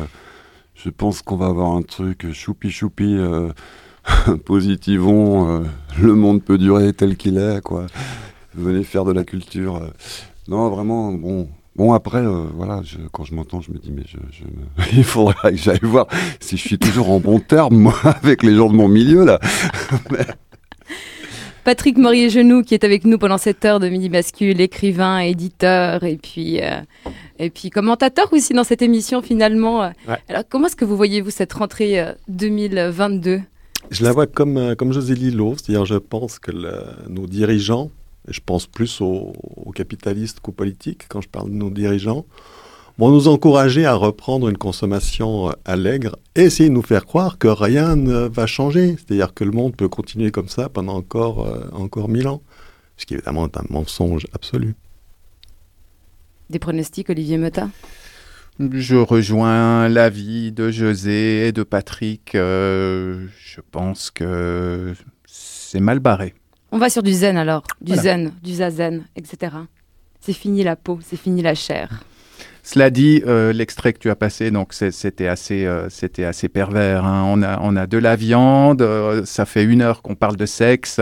je 0.84 0.90
pense 0.90 1.22
qu'on 1.22 1.36
va 1.36 1.46
avoir 1.46 1.72
un 1.72 1.82
truc 1.82 2.30
choupi 2.32 2.70
choupi, 2.70 3.16
euh, 3.16 3.50
positivons. 4.44 5.48
euh, 5.48 5.64
le 6.00 6.14
monde 6.14 6.42
peut 6.42 6.58
durer 6.58 6.92
tel 6.92 7.16
qu'il 7.16 7.38
est, 7.38 7.62
quoi. 7.62 7.86
Venez 8.54 8.84
faire 8.84 9.04
de 9.04 9.12
la 9.12 9.24
culture. 9.24 9.76
euh. 9.76 9.88
Non, 10.48 10.68
vraiment, 10.68 11.12
bon. 11.12 11.48
Bon, 11.76 11.92
après, 11.92 12.18
euh, 12.18 12.44
voilà, 12.54 12.82
quand 13.10 13.24
je 13.24 13.34
m'entends, 13.34 13.60
je 13.60 13.72
me 13.72 13.78
dis, 13.78 13.90
mais 13.90 14.04
je, 14.06 14.16
il 14.96 15.02
faudra 15.02 15.50
que 15.50 15.56
j'aille 15.56 15.80
voir 15.82 16.06
si 16.38 16.56
je 16.56 16.62
suis 16.62 16.78
toujours 16.78 17.10
en 17.10 17.18
bon 17.18 17.40
terme, 17.40 17.76
moi, 17.76 17.94
avec 18.04 18.42
les 18.44 18.54
gens 18.54 18.68
de 18.70 18.76
mon 18.76 18.86
milieu, 18.88 19.24
là. 19.24 19.40
Patrick 21.64 21.96
Morier-Genoux, 21.96 22.62
qui 22.62 22.74
est 22.74 22.84
avec 22.84 23.04
nous 23.04 23.16
pendant 23.18 23.38
cette 23.38 23.64
heure 23.64 23.80
de 23.80 23.88
Midi 23.88 24.08
Bascule, 24.10 24.60
écrivain, 24.60 25.20
éditeur, 25.20 26.04
et 26.04 26.16
puis, 26.18 26.60
euh, 26.60 26.80
et 27.38 27.48
puis 27.50 27.70
commentateur 27.70 28.30
aussi 28.32 28.52
dans 28.52 28.64
cette 28.64 28.82
émission, 28.82 29.22
finalement. 29.22 29.80
Ouais. 29.80 30.16
Alors, 30.28 30.42
comment 30.48 30.66
est-ce 30.66 30.76
que 30.76 30.84
vous 30.84 30.96
voyez-vous 30.96 31.30
cette 31.30 31.52
rentrée 31.54 31.98
euh, 32.00 32.12
2022 32.28 33.40
Je 33.90 34.04
la 34.04 34.12
vois 34.12 34.26
comme, 34.26 34.56
euh, 34.58 34.74
comme 34.74 34.92
José 34.92 35.14
Lillo, 35.14 35.54
c'est-à-dire 35.56 35.86
je 35.86 35.96
pense 35.96 36.38
que 36.38 36.50
le- 36.50 36.84
nos 37.08 37.26
dirigeants, 37.26 37.90
et 38.28 38.32
je 38.32 38.40
pense 38.44 38.66
plus 38.66 39.00
aux, 39.00 39.32
aux 39.56 39.70
capitalistes 39.72 40.40
qu'aux 40.40 40.52
politiques 40.52 41.04
quand 41.08 41.20
je 41.20 41.28
parle 41.28 41.50
de 41.50 41.54
nos 41.56 41.70
dirigeants, 41.70 42.24
vont 42.98 43.10
nous 43.10 43.26
encourager 43.28 43.86
à 43.86 43.94
reprendre 43.94 44.48
une 44.48 44.56
consommation 44.58 45.48
euh, 45.48 45.52
allègre 45.64 46.16
et 46.36 46.42
essayer 46.42 46.68
de 46.68 46.74
nous 46.74 46.82
faire 46.82 47.04
croire 47.06 47.38
que 47.38 47.48
rien 47.48 47.96
ne 47.96 48.28
va 48.28 48.46
changer, 48.46 48.96
c'est-à-dire 48.96 49.34
que 49.34 49.44
le 49.44 49.50
monde 49.50 49.74
peut 49.76 49.88
continuer 49.88 50.30
comme 50.30 50.48
ça 50.48 50.68
pendant 50.68 50.94
encore, 50.94 51.46
euh, 51.46 51.68
encore 51.72 52.08
mille 52.08 52.28
ans, 52.28 52.42
ce 52.96 53.06
qui 53.06 53.14
évidemment 53.14 53.46
est 53.46 53.56
un 53.56 53.64
mensonge 53.70 54.26
absolu. 54.32 54.74
Des 56.50 56.58
pronostics, 56.58 57.10
Olivier 57.10 57.38
Mota 57.38 57.68
Je 58.60 58.96
rejoins 58.96 59.88
l'avis 59.88 60.52
de 60.52 60.70
José 60.70 61.48
et 61.48 61.52
de 61.52 61.62
Patrick. 61.64 62.34
euh, 62.34 63.26
je 63.44 63.60
pense 63.72 64.10
que 64.10 64.94
c'est 65.26 65.80
mal 65.80 65.98
barré. 65.98 66.34
On 66.70 66.78
va 66.78 66.90
sur 66.90 67.02
du 67.02 67.12
zen 67.12 67.36
alors, 67.36 67.62
du 67.80 67.92
Voilà. 67.94 68.02
zen, 68.02 68.32
du 68.42 68.54
zazen, 68.54 69.04
etc. 69.16 69.56
C'est 70.20 70.32
fini 70.32 70.62
la 70.62 70.76
peau, 70.76 70.98
c'est 71.02 71.16
fini 71.16 71.42
la 71.42 71.54
chair. 71.54 72.04
Cela 72.66 72.88
dit, 72.88 73.22
euh, 73.26 73.52
l'extrait 73.52 73.92
que 73.92 73.98
tu 73.98 74.08
as 74.08 74.16
passé, 74.16 74.50
donc 74.50 74.72
c'est- 74.72 74.90
c'était 74.90 75.26
assez, 75.28 75.66
euh, 75.66 75.90
c'était 75.90 76.24
assez 76.24 76.48
pervers. 76.48 77.04
hein. 77.04 77.22
On, 77.60 77.76
a, 77.76 77.86
de 77.86 77.98
la 77.98 78.16
viande, 78.16 78.80
euh, 78.80 79.22
ça 79.26 79.44
fait 79.44 79.64
une 79.64 79.82
heure 79.82 80.00
qu'on 80.00 80.14
parle 80.14 80.36
de 80.36 80.46
sexe, 80.46 80.98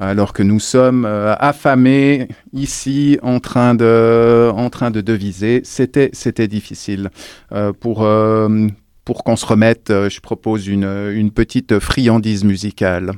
alors 0.00 0.32
que 0.32 0.44
nous 0.44 0.60
sommes 0.60 1.04
affamés 1.04 2.28
ici 2.52 3.18
en 3.22 3.40
train 3.40 3.74
de, 3.74 5.00
deviser. 5.00 5.62
C'était, 5.64 6.10
c'était 6.12 6.48
difficile. 6.48 7.10
Pour 7.80 7.98
qu'on 9.24 9.36
se 9.36 9.46
remette, 9.46 9.88
je 9.90 10.20
propose 10.20 10.66
une 10.68 11.30
petite 11.32 11.78
friandise 11.78 12.44
musicale. 12.44 13.12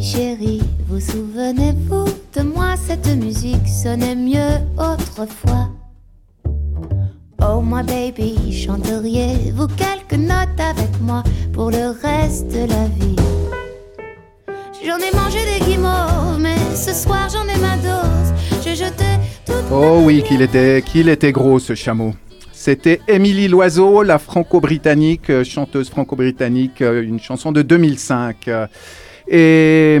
Chérie, 0.00 0.62
vous 0.88 1.00
souvenez-vous 1.00 2.06
de 2.36 2.42
moi? 2.42 2.74
Cette 2.76 3.08
musique 3.16 3.66
sonnait 3.66 4.14
mieux 4.14 4.58
autrefois. 4.76 5.70
Oh 7.42 7.60
my 7.64 7.82
baby, 7.82 8.52
chanteriez-vous 8.52 9.66
quelques 9.68 10.20
notes 10.20 10.58
avec 10.58 11.00
moi 11.00 11.24
pour 11.52 11.70
le 11.70 11.90
reste 12.00 12.48
de 12.48 12.60
la 12.60 12.86
vie 12.88 13.16
J'en 14.84 14.98
ai 14.98 15.14
mangé 15.14 15.38
des 15.44 15.64
guimauves, 15.64 16.38
mais 16.40 16.56
ce 16.76 16.92
soir 16.94 17.28
j'en 17.32 17.44
ai 17.44 17.58
ma 17.58 17.76
dose. 17.76 18.34
Je 18.64 18.74
jetais 18.74 19.18
tout 19.44 19.52
Oh 19.72 20.02
oui, 20.04 20.22
qu'il 20.22 20.42
était, 20.42 20.82
qu'il 20.82 21.08
était 21.08 21.32
gros 21.32 21.58
ce 21.58 21.74
chameau. 21.74 22.14
C'était 22.52 23.00
Émilie 23.08 23.48
Loiseau, 23.48 24.02
la 24.02 24.18
franco-britannique, 24.18 25.30
euh, 25.30 25.44
chanteuse 25.44 25.90
franco-britannique, 25.90 26.82
euh, 26.82 27.02
une 27.02 27.20
chanson 27.20 27.52
de 27.52 27.62
2005. 27.62 28.48
Euh, 29.32 29.98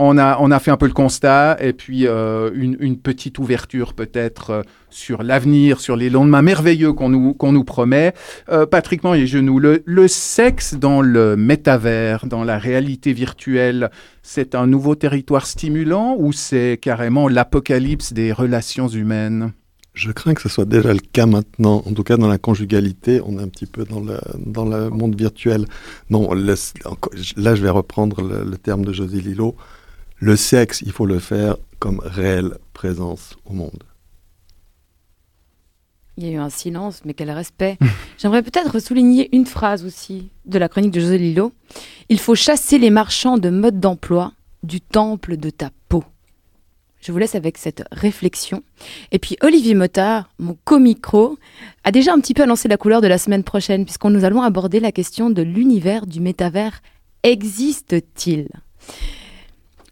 on 0.00 0.16
a, 0.16 0.38
on 0.38 0.52
a 0.52 0.60
fait 0.60 0.70
un 0.70 0.76
peu 0.76 0.86
le 0.86 0.92
constat 0.92 1.56
et 1.60 1.72
puis 1.72 2.06
euh, 2.06 2.50
une, 2.54 2.76
une 2.78 2.98
petite 2.98 3.40
ouverture 3.40 3.94
peut-être 3.94 4.50
euh, 4.50 4.62
sur 4.90 5.24
l'avenir, 5.24 5.80
sur 5.80 5.96
les 5.96 6.08
lendemains 6.08 6.40
merveilleux 6.40 6.92
qu'on 6.92 7.08
nous, 7.08 7.34
qu'on 7.34 7.50
nous 7.50 7.64
promet. 7.64 8.14
Euh, 8.48 8.64
Patrick 8.64 9.04
et 9.04 9.26
Genoux, 9.26 9.58
le, 9.58 9.82
le 9.84 10.06
sexe 10.06 10.74
dans 10.74 11.02
le 11.02 11.34
métavers, 11.36 12.26
dans 12.26 12.44
la 12.44 12.58
réalité 12.58 13.12
virtuelle, 13.12 13.90
c'est 14.22 14.54
un 14.54 14.68
nouveau 14.68 14.94
territoire 14.94 15.46
stimulant 15.46 16.14
ou 16.16 16.32
c'est 16.32 16.78
carrément 16.80 17.26
l'apocalypse 17.26 18.12
des 18.12 18.32
relations 18.32 18.88
humaines? 18.88 19.52
Je 19.94 20.12
crains 20.12 20.34
que 20.34 20.42
ce 20.42 20.48
soit 20.48 20.64
déjà 20.64 20.92
le 20.92 21.00
cas 21.00 21.26
maintenant. 21.26 21.82
En 21.86 21.92
tout 21.92 22.04
cas, 22.04 22.16
dans 22.16 22.28
la 22.28 22.38
conjugalité, 22.38 23.20
on 23.24 23.38
est 23.38 23.42
un 23.42 23.48
petit 23.48 23.66
peu 23.66 23.84
dans 23.84 24.00
le, 24.00 24.18
dans 24.38 24.64
le 24.64 24.90
monde 24.90 25.16
virtuel. 25.16 25.66
Non, 26.08 26.32
là, 26.32 26.54
je 26.54 27.62
vais 27.62 27.70
reprendre 27.70 28.22
le, 28.22 28.44
le 28.44 28.56
terme 28.58 28.84
de 28.84 28.92
José 28.92 29.20
Lillo. 29.20 29.56
Le 30.20 30.36
sexe, 30.36 30.82
il 30.82 30.92
faut 30.92 31.06
le 31.06 31.18
faire 31.18 31.56
comme 31.78 32.00
réelle 32.04 32.58
présence 32.72 33.36
au 33.44 33.52
monde. 33.52 33.82
Il 36.16 36.26
y 36.26 36.30
a 36.30 36.32
eu 36.32 36.38
un 36.38 36.50
silence, 36.50 37.02
mais 37.04 37.14
quel 37.14 37.30
respect. 37.30 37.78
J'aimerais 38.18 38.42
peut-être 38.42 38.80
souligner 38.80 39.28
une 39.34 39.46
phrase 39.46 39.84
aussi 39.84 40.30
de 40.46 40.58
la 40.58 40.68
chronique 40.68 40.90
de 40.90 40.98
José 40.98 41.16
Lillo. 41.16 41.52
Il 42.08 42.18
faut 42.18 42.34
chasser 42.34 42.78
les 42.78 42.90
marchands 42.90 43.38
de 43.38 43.50
mode 43.50 43.78
d'emploi 43.78 44.32
du 44.64 44.80
temple 44.80 45.36
de 45.36 45.50
ta 45.50 45.70
peau. 45.88 46.02
Je 47.08 47.12
vous 47.14 47.18
laisse 47.18 47.34
avec 47.34 47.56
cette 47.56 47.84
réflexion. 47.90 48.62
Et 49.12 49.18
puis 49.18 49.38
Olivier 49.42 49.74
Motard, 49.74 50.28
mon 50.38 50.58
co-micro, 50.64 51.38
a 51.84 51.90
déjà 51.90 52.12
un 52.12 52.20
petit 52.20 52.34
peu 52.34 52.42
annoncé 52.42 52.68
la 52.68 52.76
couleur 52.76 53.00
de 53.00 53.06
la 53.06 53.16
semaine 53.16 53.44
prochaine, 53.44 53.86
puisqu'on 53.86 54.10
nous 54.10 54.24
allons 54.26 54.42
aborder 54.42 54.78
la 54.78 54.92
question 54.92 55.30
de 55.30 55.40
l'univers 55.40 56.04
du 56.04 56.20
métavers. 56.20 56.82
Existe-t-il? 57.22 58.48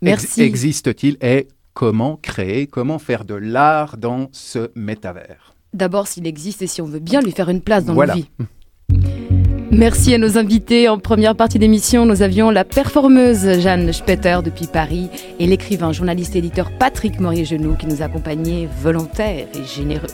Merci. 0.02 0.42
Ex- 0.42 0.46
Existe-t-il 0.46 1.16
et 1.22 1.48
comment 1.72 2.18
créer, 2.18 2.66
comment 2.66 2.98
faire 2.98 3.24
de 3.24 3.34
l'art 3.34 3.96
dans 3.96 4.28
ce 4.32 4.70
métavers? 4.74 5.54
D'abord 5.72 6.08
s'il 6.08 6.26
existe 6.26 6.60
et 6.60 6.66
si 6.66 6.82
on 6.82 6.86
veut 6.86 6.98
bien 6.98 7.22
lui 7.22 7.32
faire 7.32 7.48
une 7.48 7.62
place 7.62 7.86
dans 7.86 7.94
Voilà. 7.94 8.14
nos 8.16 8.20
vies. 8.20 8.28
Merci 9.72 10.14
à 10.14 10.18
nos 10.18 10.38
invités. 10.38 10.88
En 10.88 10.98
première 10.98 11.34
partie 11.34 11.58
d'émission, 11.58 12.06
nous 12.06 12.22
avions 12.22 12.50
la 12.50 12.64
performeuse 12.64 13.60
Jeanne 13.60 13.92
Spetter 13.92 14.38
depuis 14.44 14.66
Paris 14.66 15.08
et 15.38 15.46
l'écrivain, 15.46 15.92
journaliste 15.92 16.36
et 16.36 16.38
éditeur 16.38 16.70
Patrick 16.78 17.18
Morier-Genoux 17.18 17.74
qui 17.74 17.86
nous 17.86 18.00
accompagnait 18.00 18.68
volontaire 18.80 19.46
et 19.54 19.64
généreux. 19.64 20.06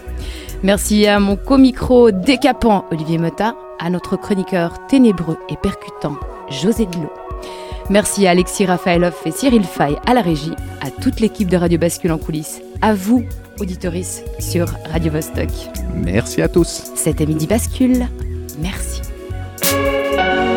Merci 0.62 1.06
à 1.06 1.20
mon 1.20 1.36
co-micro 1.36 2.10
décapant 2.10 2.86
Olivier 2.90 3.18
Mota, 3.18 3.54
à 3.78 3.90
notre 3.90 4.16
chroniqueur 4.16 4.86
ténébreux 4.86 5.36
et 5.50 5.56
percutant 5.56 6.16
José 6.50 6.86
Lillo. 6.86 7.10
Merci 7.90 8.26
à 8.26 8.30
Alexis 8.30 8.64
Rafaelov 8.64 9.14
et 9.26 9.32
Cyril 9.32 9.64
Fay 9.64 9.96
à 10.06 10.14
la 10.14 10.22
régie, 10.22 10.54
à 10.80 10.90
toute 10.90 11.20
l'équipe 11.20 11.48
de 11.48 11.56
Radio 11.56 11.78
Bascule 11.78 12.12
en 12.12 12.18
coulisses, 12.18 12.62
à 12.80 12.94
vous, 12.94 13.24
auditoris 13.60 14.22
sur 14.38 14.66
Radio 14.90 15.12
Vostok. 15.12 15.50
Merci 15.94 16.40
à 16.40 16.48
tous. 16.48 16.92
C'était 16.94 17.26
Midi 17.26 17.46
Bascule. 17.46 18.06
Merci. 18.60 19.01
Música 19.72 20.51